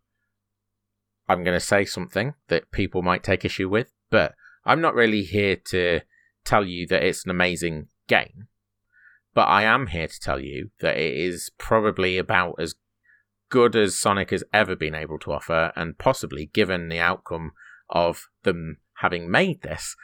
I'm 1.27 1.43
going 1.43 1.57
to 1.57 1.65
say 1.65 1.85
something 1.85 2.35
that 2.49 2.71
people 2.71 3.01
might 3.01 3.23
take 3.23 3.43
issue 3.43 3.67
with, 3.67 3.91
but 4.11 4.35
I'm 4.63 4.79
not 4.79 4.93
really 4.93 5.23
here 5.23 5.55
to 5.71 6.01
tell 6.45 6.63
you 6.63 6.85
that 6.87 7.03
it's 7.03 7.25
an 7.25 7.31
amazing 7.31 7.87
game. 8.07 8.47
But 9.33 9.47
I 9.47 9.63
am 9.63 9.87
here 9.87 10.07
to 10.07 10.19
tell 10.19 10.39
you 10.39 10.69
that 10.81 10.97
it 10.97 11.17
is 11.17 11.49
probably 11.57 12.19
about 12.19 12.55
as 12.59 12.75
good 13.49 13.75
as 13.75 13.97
Sonic 13.97 14.29
has 14.29 14.43
ever 14.53 14.75
been 14.75 14.93
able 14.93 15.17
to 15.19 15.33
offer, 15.33 15.73
and 15.75 15.97
possibly 15.97 16.45
given 16.45 16.89
the 16.89 16.99
outcome 16.99 17.51
of 17.89 18.27
them 18.43 18.77
having 18.99 19.29
made 19.29 19.63
this, 19.63 19.95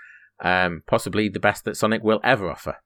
um, 0.42 0.84
possibly 0.88 1.30
the 1.30 1.40
best 1.40 1.66
that 1.66 1.78
Sonic 1.78 2.04
will 2.04 2.20
ever 2.24 2.50
offer. 2.50 2.78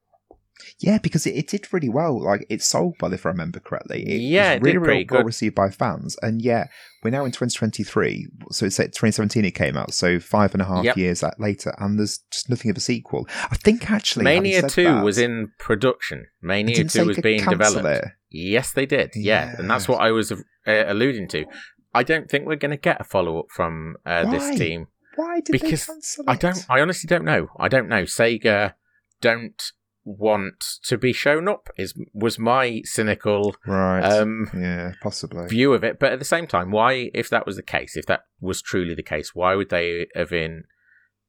Yeah, 0.80 1.00
because 1.00 1.28
it, 1.28 1.36
it 1.36 1.48
did 1.48 1.74
really 1.74 1.90
well. 1.90 2.24
Like 2.24 2.46
it 2.50 2.62
sold 2.62 2.96
well, 3.02 3.12
if 3.14 3.26
I 3.26 3.30
remember 3.30 3.60
correctly. 3.60 4.04
It 4.08 4.22
Yeah, 4.22 4.52
was 4.52 4.56
it 4.56 4.62
really, 4.62 4.74
did 4.74 4.80
really 4.80 5.08
well 5.10 5.24
received 5.24 5.56
by 5.56 5.70
fans. 5.70 6.16
And 6.22 6.42
yeah, 6.42 6.68
we're 7.04 7.10
now 7.10 7.26
in 7.26 7.32
2023. 7.32 8.28
So 8.52 8.66
it's 8.66 8.80
like 8.80 8.90
2017 8.94 9.44
it 9.44 9.52
came 9.52 9.76
out. 9.76 9.94
So 9.94 10.20
five 10.20 10.54
and 10.54 10.62
a 10.62 10.66
half 10.66 10.86
Yep. 10.86 10.98
years 10.98 11.24
later, 11.40 11.74
and 11.78 12.00
there's 12.00 12.20
just 12.32 12.50
nothing 12.50 12.72
of 12.72 12.78
a 12.78 12.80
sequel. 12.80 13.28
I 13.52 13.56
think 13.56 13.92
actually, 13.92 14.24
Mania 14.24 14.62
2 14.62 14.84
that, 14.84 15.04
was 15.04 15.18
in 15.18 15.52
production. 15.60 16.28
Mania 16.42 16.86
2 16.86 17.06
was 17.06 17.18
being 17.18 17.44
developed. 17.44 17.86
it? 17.86 18.06
Yes, 18.32 18.72
they 18.72 18.86
did. 18.86 19.12
Yeah, 19.14 19.56
and 19.58 19.70
that's 19.70 19.88
what 19.90 20.00
I 20.00 20.12
was 20.12 20.32
uh, 20.32 20.36
alluding 20.66 21.28
to. 21.30 21.46
I 21.94 22.04
don't 22.04 22.30
think 22.30 22.46
we're 22.46 22.56
going 22.58 22.72
to 22.72 22.78
get 22.78 23.00
a 23.00 23.06
follow 23.06 23.40
up 23.40 23.46
from 23.50 23.96
uh, 24.06 24.30
this 24.30 24.58
team. 24.58 24.88
Why 25.16 25.40
did 25.40 25.52
Because 25.52 25.86
they 25.86 25.94
cancel 25.94 26.26
it? 26.26 26.30
I 26.30 26.36
don't. 26.36 26.66
I 26.70 26.82
honestly 26.82 27.08
don't 27.08 27.26
know. 27.26 27.50
I 27.60 27.68
don't 27.68 27.88
know. 27.90 28.04
Sega 28.04 28.74
don't 29.22 29.72
want 30.04 30.64
to 30.84 30.98
be 30.98 31.12
shown 31.12 31.48
up. 31.48 31.70
Is 31.78 31.94
was 32.14 32.38
my 32.38 32.82
cynical 32.86 33.56
Right. 33.66 34.02
um, 34.04 34.50
yeah, 34.54 34.94
possibly. 35.02 35.48
view 35.48 35.74
of 35.74 35.84
it. 35.84 36.00
But 36.00 36.14
at 36.14 36.20
the 36.20 36.26
same 36.26 36.48
time, 36.48 36.72
why, 36.72 37.10
if 37.14 37.30
that 37.30 37.46
was 37.46 37.56
the 37.56 37.64
case, 37.64 37.98
if 37.98 38.06
that 38.06 38.26
was 38.40 38.62
truly 38.62 38.94
the 38.96 39.04
case, 39.04 39.34
why 39.34 39.56
would 39.56 39.70
they 39.70 40.08
have 40.16 40.32
in, 40.32 40.66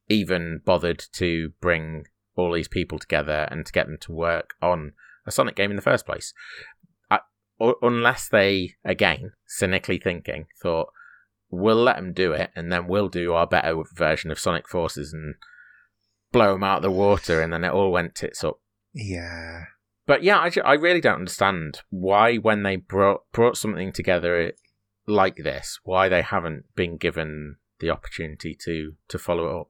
even 0.09 0.61
bothered 0.65 1.03
to 1.15 1.53
bring 1.61 2.05
all 2.37 2.53
these 2.53 2.69
people 2.69 2.99
together 2.99 3.49
and 3.51 3.65
to 3.65 3.73
get 3.73 3.87
them 3.87 3.97
to 4.03 4.13
work 4.13 4.55
on 4.61 4.93
a 5.27 5.31
Sonic 5.31 5.57
game 5.57 5.71
in 5.71 5.77
the 5.77 5.83
first 5.83 6.05
place? 6.05 6.35
I, 7.11 7.21
or, 7.59 7.77
unless 7.81 8.29
they, 8.29 8.75
again, 8.85 9.33
cynically 9.47 9.99
thinking, 9.99 10.47
thought, 10.61 10.89
we'll 11.59 11.83
let 11.83 11.97
them 11.97 12.13
do 12.13 12.33
it 12.33 12.51
and 12.55 12.73
then 12.73 12.87
we'll 12.87 13.09
do 13.09 13.33
our 13.33 13.47
better 13.47 13.83
version 13.95 14.31
of 14.31 14.39
Sonic 14.39 14.69
Forces 14.69 15.13
and 15.13 15.35
blow 16.33 16.53
them 16.53 16.65
out 16.65 16.79
of 16.79 16.83
the 16.83 16.91
water 16.91 17.41
and 17.41 17.53
then 17.53 17.65
it 17.65 17.73
all 17.73 17.93
went 17.93 18.15
tits 18.15 18.45
up. 18.45 18.61
Yeah. 18.93 19.65
But 20.07 20.23
yeah, 20.23 20.39
I, 20.39 20.51
I 20.65 20.75
really 20.75 21.01
don't 21.01 21.17
understand 21.17 21.81
why 21.91 22.37
when 22.37 22.63
they 22.63 22.77
brought 22.77 23.23
brought 23.33 23.57
something 23.57 23.93
together 23.93 24.53
like 25.07 25.37
this, 25.37 25.81
why 25.83 26.09
they 26.09 26.23
haven't 26.23 26.65
been 26.77 26.97
given 26.97 27.57
the 27.81 27.91
opportunity 27.91 28.57
to 28.65 28.95
to 29.09 29.19
follow 29.19 29.47
it 29.47 29.61
up. 29.61 29.69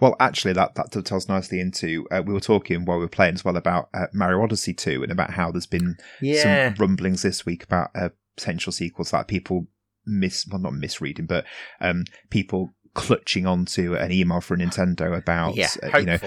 Well, 0.00 0.16
actually, 0.18 0.54
that 0.54 0.74
that 0.74 0.90
dovetails 0.90 1.28
nicely 1.28 1.60
into 1.60 2.06
uh, 2.10 2.22
we 2.26 2.34
were 2.34 2.40
talking 2.40 2.84
while 2.84 2.98
we 2.98 3.04
were 3.04 3.08
playing 3.08 3.34
as 3.34 3.44
well 3.44 3.56
about 3.56 3.88
uh, 3.94 4.06
Mario 4.12 4.42
Odyssey 4.42 4.74
2 4.74 5.04
and 5.04 5.12
about 5.12 5.30
how 5.30 5.52
there's 5.52 5.66
been 5.66 5.96
some 6.42 6.74
rumblings 6.78 7.22
this 7.22 7.46
week 7.46 7.62
about 7.62 7.90
uh, 7.94 8.08
potential 8.36 8.72
sequels 8.72 9.12
that 9.12 9.28
people 9.28 9.68
miss, 10.08 10.46
well, 10.50 10.60
not 10.60 10.74
misreading, 10.74 11.26
but 11.26 11.44
um, 11.80 12.04
people 12.30 12.70
clutching 12.94 13.46
onto 13.46 13.94
an 13.94 14.10
email 14.10 14.40
from 14.40 14.60
Nintendo 14.60 15.16
about, 15.16 15.54
yeah, 15.54 15.68
uh, 15.82 15.98
you 15.98 16.06
know, 16.06 16.18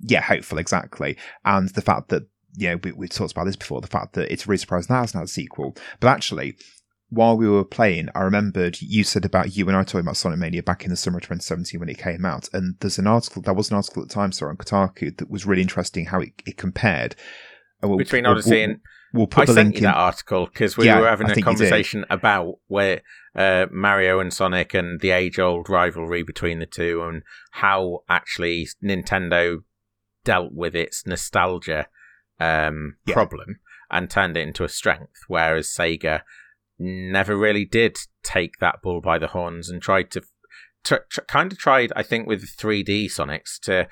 yeah, 0.00 0.20
hopeful, 0.20 0.58
exactly. 0.58 1.16
And 1.44 1.68
the 1.70 1.82
fact 1.82 2.08
that, 2.08 2.22
you 2.56 2.70
know, 2.70 2.78
we, 2.82 2.92
we've 2.92 3.10
talked 3.10 3.32
about 3.32 3.44
this 3.44 3.56
before, 3.56 3.80
the 3.80 3.86
fact 3.86 4.14
that 4.14 4.30
it's 4.32 4.46
really 4.46 4.58
surprising 4.58 4.94
that 4.94 5.00
hasn't 5.00 5.18
had 5.20 5.24
a 5.24 5.28
sequel. 5.28 5.74
But 6.00 6.08
actually, 6.08 6.56
while 7.08 7.36
we 7.36 7.48
were 7.48 7.64
playing, 7.64 8.08
I 8.14 8.20
remembered 8.20 8.80
you 8.80 9.04
said 9.04 9.24
about 9.24 9.56
you 9.56 9.68
and 9.68 9.76
I 9.76 9.82
talking 9.82 10.00
about 10.00 10.16
Sonic 10.16 10.38
Mania 10.38 10.62
back 10.62 10.84
in 10.84 10.90
the 10.90 10.96
summer 10.96 11.18
of 11.18 11.22
2017 11.24 11.78
when 11.78 11.88
it 11.88 11.98
came 11.98 12.24
out. 12.24 12.48
And 12.52 12.76
there's 12.80 12.98
an 12.98 13.06
article, 13.06 13.42
there 13.42 13.52
was 13.52 13.70
an 13.70 13.76
article 13.76 14.02
at 14.02 14.08
the 14.08 14.14
time, 14.14 14.32
sorry, 14.32 14.50
on 14.50 14.56
Kotaku 14.56 15.16
that 15.18 15.30
was 15.30 15.44
really 15.44 15.62
interesting 15.62 16.06
how 16.06 16.20
it, 16.20 16.32
it 16.46 16.56
compared. 16.56 17.14
And 17.82 17.98
Between 17.98 18.26
Odyssey 18.26 18.50
we'll- 18.50 18.64
and 18.64 18.80
We'll 19.12 19.26
put 19.26 19.42
I 19.42 19.44
the 19.46 19.52
sent 19.54 19.66
link 19.68 19.74
you 19.76 19.78
in. 19.78 19.84
that 19.84 19.96
article 19.96 20.46
because 20.46 20.76
we 20.76 20.86
Yeah, 20.86 21.00
were 21.00 21.08
having 21.08 21.26
I 21.28 21.32
a 21.32 21.34
think 21.34 21.46
you 21.46 21.52
did. 21.52 21.58
conversation 21.58 22.04
about 22.08 22.58
where 22.68 23.02
uh, 23.34 23.66
Mario 23.70 24.20
and 24.20 24.32
Sonic 24.32 24.74
and 24.74 25.00
the 25.00 25.10
age-old 25.10 25.68
rivalry 25.68 26.22
between 26.22 26.58
the 26.58 26.66
two, 26.66 27.02
and 27.02 27.22
how 27.52 28.00
actually 28.08 28.68
Nintendo 28.82 29.58
dealt 30.24 30.52
with 30.52 30.74
its 30.74 31.06
nostalgia 31.06 31.88
um, 32.40 32.96
Yeah. 33.06 33.14
problem 33.14 33.60
and 33.90 34.08
turned 34.10 34.36
it 34.36 34.46
into 34.46 34.64
a 34.64 34.68
strength, 34.68 35.20
whereas 35.28 35.68
Sega 35.68 36.22
never 36.78 37.36
really 37.36 37.64
did 37.64 37.96
take 38.22 38.58
that 38.60 38.80
bull 38.82 39.00
by 39.00 39.18
the 39.18 39.28
horns 39.28 39.68
and 39.68 39.82
tried 39.82 40.10
to 40.12 40.22
tr- 40.84 40.96
tr- 41.10 41.20
kind 41.22 41.52
of 41.52 41.58
tried, 41.58 41.92
I 41.94 42.02
think, 42.02 42.26
with 42.26 42.56
3D 42.56 43.06
Sonics 43.06 43.60
to 43.62 43.88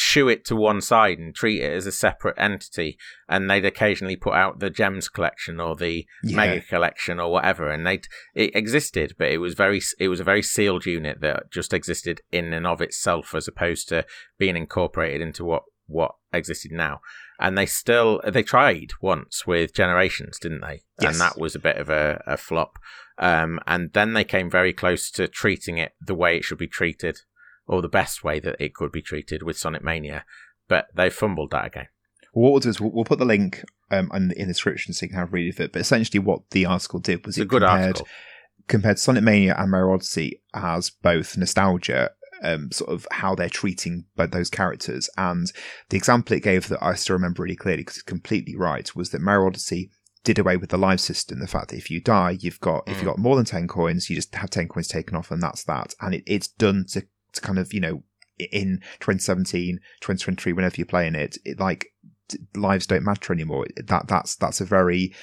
shoo 0.00 0.28
it 0.28 0.44
to 0.44 0.54
one 0.54 0.80
side 0.80 1.18
and 1.18 1.34
treat 1.34 1.60
it 1.60 1.72
as 1.72 1.84
a 1.84 1.90
separate 1.90 2.36
entity 2.38 2.96
and 3.28 3.50
they'd 3.50 3.64
occasionally 3.64 4.14
put 4.14 4.32
out 4.32 4.60
the 4.60 4.70
gems 4.70 5.08
collection 5.08 5.58
or 5.58 5.74
the 5.74 6.06
Yeah. 6.22 6.36
mega 6.36 6.60
collection 6.60 7.18
or 7.18 7.32
whatever 7.32 7.68
and 7.68 7.84
they 7.84 8.02
it 8.32 8.54
existed 8.54 9.16
but 9.18 9.26
it 9.28 9.38
was 9.38 9.54
very 9.54 9.80
it 9.98 10.06
was 10.06 10.20
a 10.20 10.24
very 10.24 10.40
sealed 10.42 10.86
unit 10.86 11.20
that 11.20 11.50
just 11.50 11.74
existed 11.74 12.20
in 12.30 12.52
and 12.52 12.64
of 12.64 12.80
itself 12.80 13.34
as 13.34 13.48
opposed 13.48 13.88
to 13.88 14.06
being 14.38 14.56
incorporated 14.56 15.20
into 15.20 15.44
what 15.44 15.64
what 15.88 16.12
existed 16.32 16.70
now 16.70 17.00
and 17.40 17.58
they 17.58 17.66
still 17.66 18.20
they 18.24 18.44
tried 18.44 18.90
once 19.02 19.48
with 19.48 19.74
generations 19.74 20.38
didn't 20.38 20.60
they 20.60 20.82
Yes. 21.00 21.12
and 21.14 21.20
that 21.20 21.38
was 21.40 21.56
a 21.56 21.60
bit 21.60 21.76
of 21.76 21.90
a, 21.90 22.22
a 22.24 22.36
flop 22.36 22.78
um, 23.20 23.58
and 23.66 23.92
then 23.94 24.12
they 24.12 24.22
came 24.22 24.48
very 24.48 24.72
close 24.72 25.10
to 25.10 25.26
treating 25.26 25.76
it 25.78 25.92
the 26.00 26.14
way 26.14 26.36
it 26.36 26.44
should 26.44 26.58
be 26.58 26.68
treated 26.68 27.18
or 27.68 27.80
the 27.82 27.88
best 27.88 28.24
way 28.24 28.40
that 28.40 28.56
it 28.58 28.74
could 28.74 28.90
be 28.90 29.02
treated 29.02 29.42
with 29.42 29.58
Sonic 29.58 29.84
Mania 29.84 30.24
but 30.68 30.88
they 30.94 31.08
fumbled 31.10 31.50
that 31.52 31.66
again 31.66 31.86
What 32.32 32.50
we'll 32.50 32.60
do 32.60 32.68
is 32.68 32.80
we'll, 32.80 32.90
we'll 32.92 33.04
put 33.04 33.18
the 33.18 33.24
link 33.24 33.62
um, 33.90 34.10
in, 34.14 34.32
in 34.32 34.48
the 34.48 34.54
description 34.54 34.92
so 34.92 35.04
you 35.04 35.10
can 35.10 35.18
have 35.18 35.28
a 35.28 35.30
read 35.32 35.54
of 35.54 35.60
it. 35.60 35.72
But 35.72 35.80
essentially, 35.80 36.18
what 36.18 36.42
the 36.50 36.66
article 36.66 37.00
did 37.00 37.24
was 37.24 37.38
it's 37.38 37.44
it 37.44 37.48
compared, 37.48 37.86
article 37.86 38.06
compared 38.68 38.98
Sonic 38.98 39.24
Mania 39.24 39.54
and 39.58 39.70
Mario 39.70 39.94
Odyssey 39.94 40.42
as 40.54 40.90
both 40.90 41.38
nostalgia, 41.38 42.10
um, 42.42 42.70
sort 42.70 42.90
of 42.90 43.06
how 43.10 43.34
they're 43.34 43.48
treating 43.48 44.04
both 44.14 44.30
those 44.30 44.50
characters. 44.50 45.08
And 45.16 45.50
the 45.88 45.96
example 45.96 46.36
it 46.36 46.42
gave 46.42 46.68
that 46.68 46.82
I 46.84 46.94
still 46.94 47.16
remember 47.16 47.42
really 47.42 47.56
clearly 47.56 47.80
because 47.82 47.96
it's 47.96 48.02
completely 48.02 48.54
right 48.56 48.94
was 48.94 49.08
that 49.10 49.22
Mario 49.22 49.46
Odyssey 49.46 49.90
did 50.22 50.38
away 50.38 50.58
with 50.58 50.68
the 50.68 50.76
live 50.76 51.00
system. 51.00 51.40
The 51.40 51.46
fact 51.46 51.68
that 51.70 51.78
if 51.78 51.90
you 51.90 52.00
die, 52.00 52.36
you've 52.40 52.60
got 52.60 52.82
if 52.86 52.96
Mm. 52.96 53.00
you've 53.00 53.08
got 53.08 53.18
more 53.18 53.36
than 53.36 53.46
ten 53.46 53.66
coins, 53.66 54.10
you 54.10 54.16
just 54.16 54.34
have 54.34 54.50
ten 54.50 54.68
coins 54.68 54.88
taken 54.88 55.16
off, 55.16 55.30
and 55.30 55.42
that's 55.42 55.64
that. 55.64 55.94
And 56.02 56.14
it, 56.14 56.24
it's 56.26 56.48
done 56.48 56.84
to, 56.92 57.06
to 57.32 57.40
kind 57.40 57.58
of 57.58 57.72
you 57.72 57.80
know 57.80 58.02
in 58.38 58.78
2017, 59.00 59.76
2023, 60.00 60.52
whenever 60.52 60.76
you're 60.76 60.86
playing 60.86 61.14
it, 61.14 61.38
it 61.44 61.58
like 61.58 61.92
lives 62.54 62.86
don't 62.86 63.04
matter 63.04 63.32
anymore. 63.32 63.66
That 63.86 64.08
that's 64.08 64.36
that's 64.36 64.60
a 64.60 64.64
very 64.64 65.14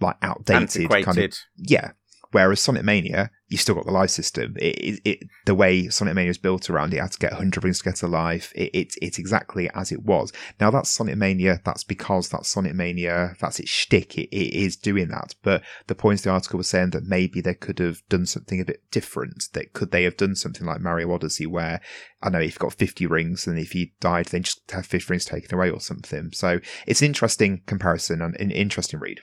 like 0.00 0.16
outdated 0.22 0.90
kind 0.90 1.18
of 1.18 1.34
yeah. 1.56 1.92
Whereas 2.30 2.60
Sonic 2.60 2.84
Mania, 2.84 3.30
you've 3.48 3.60
still 3.60 3.74
got 3.74 3.86
the 3.86 3.92
life 3.92 4.10
system. 4.10 4.54
It, 4.58 4.78
it, 4.78 5.00
it 5.04 5.18
the 5.46 5.54
way 5.54 5.88
Sonic 5.88 6.14
Mania 6.14 6.30
is 6.30 6.38
built 6.38 6.68
around 6.68 6.92
it, 6.92 6.96
you 6.96 7.02
had 7.02 7.12
to 7.12 7.18
get 7.18 7.32
100 7.32 7.64
rings 7.64 7.78
to 7.78 7.84
get 7.84 8.02
alive. 8.02 8.52
It, 8.54 8.70
it, 8.74 8.94
it's 9.00 9.18
exactly 9.18 9.70
as 9.74 9.90
it 9.90 10.02
was. 10.02 10.32
Now 10.60 10.70
that's 10.70 10.90
Sonic 10.90 11.16
Mania. 11.16 11.60
That's 11.64 11.84
because 11.84 12.28
that's 12.28 12.48
Sonic 12.48 12.74
Mania. 12.74 13.34
That's 13.40 13.58
its 13.60 13.70
shtick. 13.70 14.18
It, 14.18 14.28
it 14.28 14.54
is 14.54 14.76
doing 14.76 15.08
that. 15.08 15.34
But 15.42 15.62
the 15.86 15.94
point 15.94 16.20
of 16.20 16.24
the 16.24 16.30
article 16.30 16.58
was 16.58 16.68
saying 16.68 16.90
that 16.90 17.04
maybe 17.04 17.40
they 17.40 17.54
could 17.54 17.78
have 17.78 18.02
done 18.08 18.26
something 18.26 18.60
a 18.60 18.64
bit 18.66 18.82
different. 18.90 19.44
That 19.54 19.72
could 19.72 19.90
they 19.90 20.04
have 20.04 20.18
done 20.18 20.34
something 20.34 20.66
like 20.66 20.80
Mario 20.80 21.12
Odyssey, 21.12 21.46
where 21.46 21.80
I 22.22 22.28
know 22.28 22.40
if 22.40 22.46
you've 22.46 22.58
got 22.58 22.74
50 22.74 23.06
rings 23.06 23.46
and 23.46 23.58
if 23.58 23.74
you 23.74 23.88
died, 24.00 24.26
then 24.26 24.42
just 24.42 24.70
have 24.70 24.84
50 24.84 25.10
rings 25.10 25.24
taken 25.24 25.54
away 25.54 25.70
or 25.70 25.80
something. 25.80 26.30
So 26.32 26.60
it's 26.86 27.00
an 27.00 27.06
interesting 27.06 27.62
comparison 27.66 28.20
and 28.20 28.36
an 28.38 28.50
interesting 28.50 29.00
read. 29.00 29.20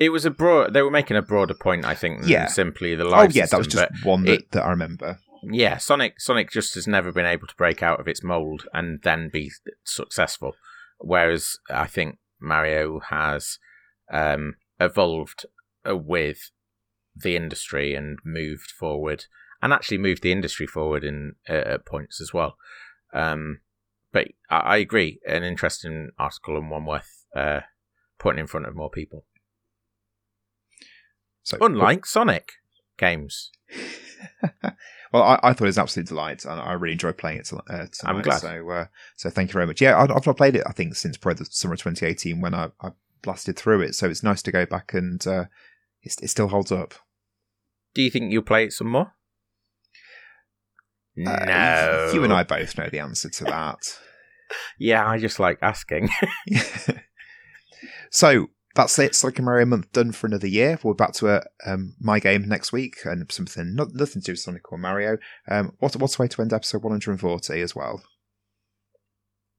It 0.00 0.08
was 0.08 0.24
a 0.24 0.30
broad. 0.30 0.72
They 0.72 0.82
were 0.82 0.90
making 0.90 1.16
a 1.18 1.22
broader 1.22 1.54
point, 1.54 1.84
I 1.84 1.94
think, 1.94 2.22
than 2.22 2.30
Yeah. 2.30 2.46
simply 2.46 2.94
the 2.96 3.04
Oh 3.04 3.22
yeah, 3.22 3.28
system. 3.44 3.48
that 3.50 3.58
was 3.58 3.66
just 3.68 4.04
one 4.04 4.24
that, 4.24 4.32
it- 4.32 4.50
that 4.52 4.64
I 4.64 4.70
remember. 4.70 5.18
yeah, 5.42 5.76
Sonic 5.76 6.18
Sonic 6.20 6.50
just 6.50 6.74
has 6.74 6.86
never 6.88 7.12
been 7.12 7.26
able 7.26 7.46
to 7.46 7.54
break 7.54 7.82
out 7.82 8.00
of 8.00 8.08
its 8.08 8.22
mold 8.24 8.66
and 8.72 9.00
then 9.02 9.28
be 9.28 9.52
successful. 9.84 10.56
Whereas 10.98 11.56
I 11.68 11.86
think 11.86 12.18
Mario 12.40 13.00
has 13.10 13.58
um, 14.12 14.54
evolved 14.80 15.44
uh, 15.88 15.96
with 15.96 16.50
the 17.14 17.36
industry 17.36 17.94
and 17.94 18.18
moved 18.24 18.70
forward, 18.70 19.26
and 19.60 19.72
actually 19.72 19.98
moved 19.98 20.22
the 20.22 20.32
industry 20.32 20.66
forward 20.66 21.04
in 21.04 21.34
uh, 21.48 21.52
at 21.52 21.84
points 21.86 22.20
as 22.22 22.32
well. 22.32 22.56
Um, 23.12 23.60
but 24.12 24.28
I, 24.48 24.56
I 24.56 24.76
agree, 24.78 25.20
an 25.26 25.42
interesting 25.42 26.10
article 26.18 26.56
and 26.56 26.70
one 26.70 26.86
worth 26.86 27.26
uh, 27.36 27.60
putting 28.18 28.38
in 28.40 28.46
front 28.46 28.66
of 28.66 28.74
more 28.74 28.90
people. 28.90 29.26
So 31.42 31.58
Unlike 31.60 32.06
Sonic 32.06 32.52
games. 32.98 33.50
Well, 35.12 35.24
I, 35.24 35.40
I 35.42 35.52
thought 35.52 35.64
it 35.64 35.70
was 35.70 35.76
an 35.76 35.82
absolute 35.82 36.06
delight, 36.06 36.44
and 36.44 36.60
I 36.60 36.72
really 36.74 36.92
enjoyed 36.92 37.18
playing 37.18 37.38
it 37.38 37.46
to, 37.46 37.56
uh, 37.56 37.62
tonight. 37.90 37.90
I'm 38.04 38.22
glad. 38.22 38.40
So, 38.40 38.70
uh, 38.70 38.86
so 39.16 39.28
thank 39.28 39.48
you 39.50 39.54
very 39.54 39.66
much. 39.66 39.80
Yeah, 39.80 39.96
I, 39.96 40.02
I've 40.02 40.24
not 40.24 40.36
played 40.36 40.54
it. 40.54 40.62
I 40.66 40.72
think 40.72 40.94
since 40.94 41.16
probably 41.16 41.44
the 41.44 41.50
summer 41.50 41.74
of 41.74 41.80
2018 41.80 42.40
when 42.40 42.54
I, 42.54 42.68
I 42.80 42.90
blasted 43.22 43.56
through 43.56 43.82
it. 43.82 43.94
So 43.94 44.08
it's 44.08 44.22
nice 44.22 44.42
to 44.42 44.52
go 44.52 44.66
back 44.66 44.94
and 44.94 45.24
uh, 45.26 45.44
it, 46.02 46.14
it 46.22 46.28
still 46.28 46.48
holds 46.48 46.70
up. 46.70 46.94
Do 47.94 48.02
you 48.02 48.10
think 48.10 48.32
you'll 48.32 48.42
play 48.42 48.64
it 48.64 48.72
some 48.72 48.88
more? 48.88 49.14
Uh, 51.26 51.44
no. 51.44 52.10
you 52.14 52.24
and 52.24 52.32
I 52.32 52.44
both 52.44 52.78
know 52.78 52.88
the 52.88 53.00
answer 53.00 53.28
to 53.28 53.44
that. 53.44 53.78
Yeah, 54.80 55.06
I 55.06 55.18
just 55.18 55.38
like 55.38 55.58
asking. 55.62 56.08
so 58.10 58.48
that's 58.74 58.98
it. 58.98 59.14
Sonic 59.14 59.38
and 59.38 59.44
Mario 59.46 59.66
month 59.66 59.90
done 59.92 60.12
for 60.12 60.26
another 60.26 60.46
year. 60.46 60.78
We're 60.82 60.94
back 60.94 61.12
to 61.14 61.28
a 61.28 61.42
um, 61.66 61.94
my 62.00 62.20
game 62.20 62.48
next 62.48 62.72
week 62.72 62.98
and 63.04 63.30
something 63.30 63.74
not, 63.74 63.94
nothing 63.94 64.22
to 64.22 64.26
do 64.26 64.32
with 64.32 64.38
Sonic 64.40 64.70
or 64.70 64.78
Mario. 64.78 65.18
Um, 65.48 65.72
what, 65.80 65.96
what's 65.96 66.16
the 66.16 66.22
way 66.22 66.28
to 66.28 66.42
end 66.42 66.52
episode 66.52 66.82
140 66.82 67.60
as 67.60 67.74
well? 67.74 68.02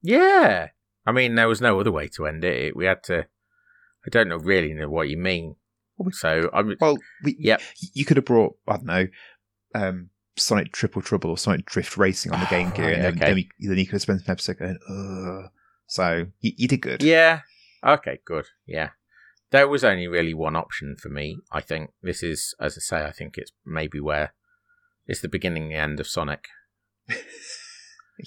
yeah. 0.02 0.68
I 1.04 1.10
mean, 1.10 1.34
there 1.34 1.48
was 1.48 1.60
no 1.60 1.80
other 1.80 1.90
way 1.90 2.06
to 2.08 2.26
end 2.26 2.44
it. 2.44 2.76
We 2.76 2.84
had 2.84 3.02
to. 3.04 3.26
I 4.06 4.08
don't 4.10 4.28
know 4.28 4.36
really 4.36 4.72
know 4.72 4.88
what 4.88 5.08
you 5.08 5.16
mean. 5.16 5.56
So 6.12 6.48
I'm. 6.52 6.76
Well, 6.80 6.96
we, 7.24 7.36
Yep. 7.40 7.60
you 7.94 8.04
could 8.04 8.16
have 8.18 8.24
brought 8.26 8.56
I 8.68 8.76
don't 8.76 8.86
know, 8.86 9.06
um, 9.74 10.10
Sonic 10.36 10.72
Triple 10.72 11.02
Trouble 11.02 11.30
or 11.30 11.38
Sonic 11.38 11.66
Drift 11.66 11.96
Racing 11.96 12.32
on 12.32 12.38
the 12.40 12.46
Game 12.46 12.68
Oh, 12.68 12.70
Gear, 12.76 12.84
right, 12.86 12.94
and 12.94 13.04
then, 13.04 13.14
okay. 13.14 13.26
then, 13.26 13.34
we, 13.34 13.48
then 13.60 13.78
you 13.78 13.84
could 13.84 13.94
have 13.94 14.02
spent 14.02 14.20
an 14.24 14.30
episode 14.30 14.58
going, 14.58 14.78
Ugh. 14.88 15.50
So 15.88 16.26
you, 16.40 16.52
you 16.56 16.68
did 16.68 16.82
good. 16.82 17.02
Yeah. 17.02 17.40
Okay. 17.84 18.20
Good. 18.24 18.46
Yeah. 18.64 18.90
There 19.52 19.68
was 19.68 19.84
only 19.84 20.08
really 20.08 20.34
one 20.34 20.56
option 20.56 20.96
for 20.98 21.08
me. 21.08 21.38
I 21.52 21.60
think 21.60 21.90
this 22.02 22.22
is, 22.22 22.54
as 22.58 22.76
I 22.76 22.80
say, 22.80 23.04
I 23.04 23.12
think 23.12 23.36
it's 23.38 23.52
maybe 23.64 24.00
where 24.00 24.32
it's 25.06 25.20
the 25.20 25.28
beginning 25.28 25.64
and 25.64 25.72
the 25.72 25.76
end 25.76 26.00
of 26.00 26.06
Sonic. 26.06 26.48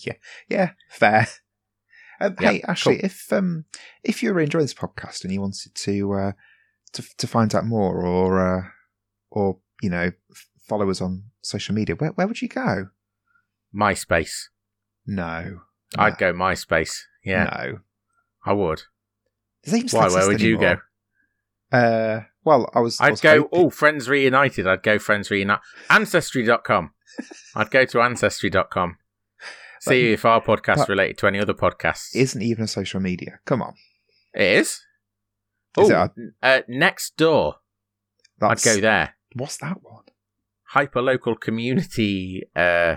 Yeah, 0.06 0.14
yeah, 0.50 0.72
fair. 0.90 1.28
Um, 2.20 2.36
Yeah, 2.40 2.52
hey, 2.52 2.62
Ashley, 2.68 2.96
cool. 2.98 3.06
if 3.06 3.32
um 3.32 3.66
if 4.04 4.24
you 4.24 4.34
were 4.34 4.40
enjoying 4.42 4.64
this 4.66 4.74
podcast 4.74 5.24
and 5.24 5.32
you 5.32 5.40
wanted 5.42 5.74
to 5.76 6.14
uh 6.14 6.32
to 6.94 7.04
to 7.18 7.28
find 7.28 7.54
out 7.54 7.66
more 7.66 8.02
or 8.06 8.40
uh 8.40 8.62
or 9.30 9.60
you 9.82 9.90
know 9.90 10.12
follow 10.68 10.90
us 10.90 11.02
on 11.02 11.24
social 11.42 11.76
media, 11.76 11.96
where 11.96 12.12
where 12.12 12.28
would 12.28 12.42
you 12.42 12.48
go? 12.50 12.88
MySpace. 13.74 14.46
No, 15.06 15.62
I'd 15.98 16.18
go 16.18 16.34
MySpace. 16.34 17.02
Yeah, 17.24 17.44
No, 17.46 17.80
I 18.46 18.54
would. 18.54 18.84
Why? 19.92 20.08
Where 20.10 20.28
would 20.28 20.42
you 20.42 20.58
go? 20.58 20.78
Uh, 21.72 22.22
well, 22.44 22.70
I 22.74 22.80
was. 22.80 23.00
I 23.02 23.06
I'd 23.08 23.12
was 23.12 23.22
go. 23.22 23.42
hoping- 23.44 23.50
Oh, 23.60 23.70
Friends 23.70 24.08
Reunited. 24.10 24.68
I'd 24.68 24.84
go 24.84 25.00
Friends 25.00 25.30
Reunited. 25.32 25.64
Ancestry.com. 25.90 26.92
I'd 27.56 27.72
go 27.72 27.86
to 27.86 28.02
Ancestry.com. 28.02 28.98
See 29.82 30.14
if 30.14 30.26
our 30.26 30.42
podcast 30.42 30.88
related 30.88 31.18
to 31.20 31.28
any 31.28 31.40
other 31.40 31.54
podcasts. 31.54 32.16
isn't 32.16 32.42
even 32.42 32.64
a 32.64 32.68
social 32.68 33.00
media. 33.00 33.40
Come 33.46 33.62
on, 33.62 33.76
it 34.34 34.42
is. 34.60 34.68
Is 35.78 35.92
Oh, 35.92 35.92
a- 35.92 36.12
uh, 36.42 36.62
Nextdoor. 36.70 37.56
that's, 38.40 38.66
I'd 38.66 38.76
go 38.76 38.82
there. 38.82 39.16
What's 39.34 39.58
that 39.58 39.78
one? 39.84 40.04
hyperlocal 40.74 41.40
community 41.40 42.44
uh 42.56 42.96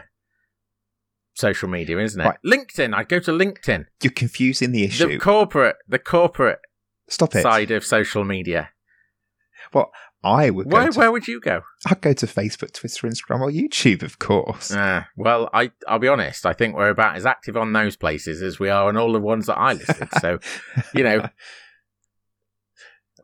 social 1.35 1.69
media, 1.69 1.99
isn't 1.99 2.21
it? 2.21 2.25
Right. 2.25 2.39
LinkedIn. 2.45 2.95
I'd 2.95 3.09
go 3.09 3.19
to 3.21 3.31
LinkedIn. 3.33 3.85
You're 4.03 4.13
confusing 4.13 4.73
the 4.73 4.85
issue. 4.85 5.07
The 5.09 5.19
corporate 5.19 5.77
the 5.87 5.99
corporate 5.99 6.59
Stop 7.09 7.35
it. 7.35 7.43
side 7.43 7.71
of 7.71 7.85
social 7.85 8.25
media. 8.25 8.71
Well, 9.73 9.91
I 10.23 10.51
would 10.51 10.69
go. 10.69 10.77
Where 10.77 10.89
to, 10.91 10.99
where 10.99 11.13
would 11.13 11.29
you 11.29 11.41
go? 11.41 11.63
I'd 11.87 12.01
go 12.01 12.13
to 12.13 12.27
Facebook, 12.27 12.73
Twitter, 12.73 13.07
Instagram, 13.07 13.41
or 13.41 13.51
YouTube, 13.51 14.03
of 14.03 14.19
course. 14.19 14.73
Uh, 14.73 15.05
well, 15.17 15.49
I 15.53 15.71
I'll 15.87 15.99
be 15.99 16.09
honest, 16.09 16.45
I 16.45 16.53
think 16.53 16.75
we're 16.75 16.89
about 16.91 17.17
as 17.17 17.25
active 17.27 17.57
on 17.57 17.73
those 17.73 17.97
places 17.97 18.43
as 18.43 18.59
we 18.59 18.69
are 18.69 18.89
on 18.89 18.97
all 18.97 19.13
the 19.13 19.21
ones 19.21 19.47
that 19.47 19.57
I 19.57 19.75
listed. 19.75 20.09
So, 20.21 20.39
you 20.95 21.05
know, 21.05 21.19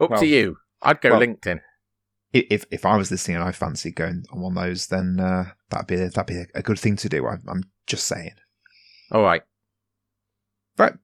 up 0.01 0.11
Well- 0.11 0.21
to 0.21 0.27
you. 0.27 0.57
I'd 0.83 1.01
go 1.01 1.11
well- 1.11 1.21
LinkedIn. 1.21 1.61
If 2.33 2.65
if 2.73 2.85
I 2.85 2.97
was 2.97 3.13
listening 3.13 3.37
and 3.37 3.45
I 3.47 3.53
fancied 3.53 3.95
going 3.95 4.25
on 4.33 4.41
one 4.41 4.59
of 4.59 4.65
those, 4.65 4.89
then 4.89 5.21
uh, 5.21 5.53
that'd 5.71 5.87
be 5.87 5.95
that'd 5.95 6.27
be 6.27 6.45
a, 6.53 6.63
good 6.63 6.81
thing 6.81 6.97
to 6.97 7.09
do. 7.09 7.25
I'm, 7.29 7.41
I'm 7.47 7.63
just 7.87 8.09
saying. 8.09 8.35
All 9.13 9.23
right. 9.23 9.43
Right. 10.77 10.95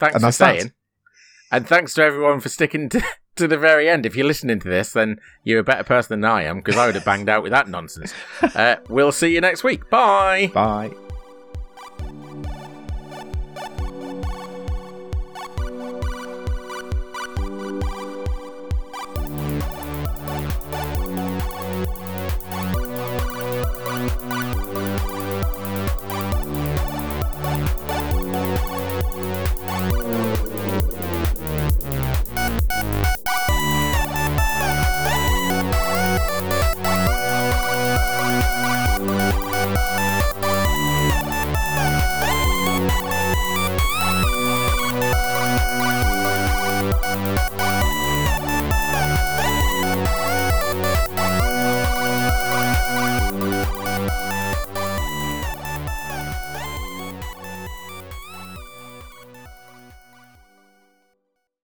Thanks 0.00 0.14
And 0.14 0.24
for 0.24 0.32
staying. 0.32 0.72
And 1.50 1.66
thanks 1.66 1.94
to 1.94 2.02
everyone 2.02 2.40
for 2.40 2.48
sticking 2.48 2.88
to, 2.90 3.02
to 3.36 3.48
the 3.48 3.58
very 3.58 3.88
end. 3.88 4.04
If 4.06 4.16
you're 4.16 4.26
listening 4.26 4.60
to 4.60 4.68
this, 4.68 4.92
then 4.92 5.20
you're 5.44 5.60
a 5.60 5.64
better 5.64 5.84
person 5.84 6.20
than 6.20 6.30
I 6.30 6.44
am 6.44 6.58
because 6.58 6.76
I 6.76 6.86
would 6.86 6.94
have 6.94 7.04
banged 7.04 7.28
out 7.28 7.42
with 7.42 7.52
that 7.52 7.68
nonsense. 7.68 8.12
Uh, 8.54 8.76
we'll 8.88 9.12
see 9.12 9.34
you 9.34 9.40
next 9.40 9.62
week. 9.62 9.88
Bye. 9.90 10.50
Bye. 10.54 10.90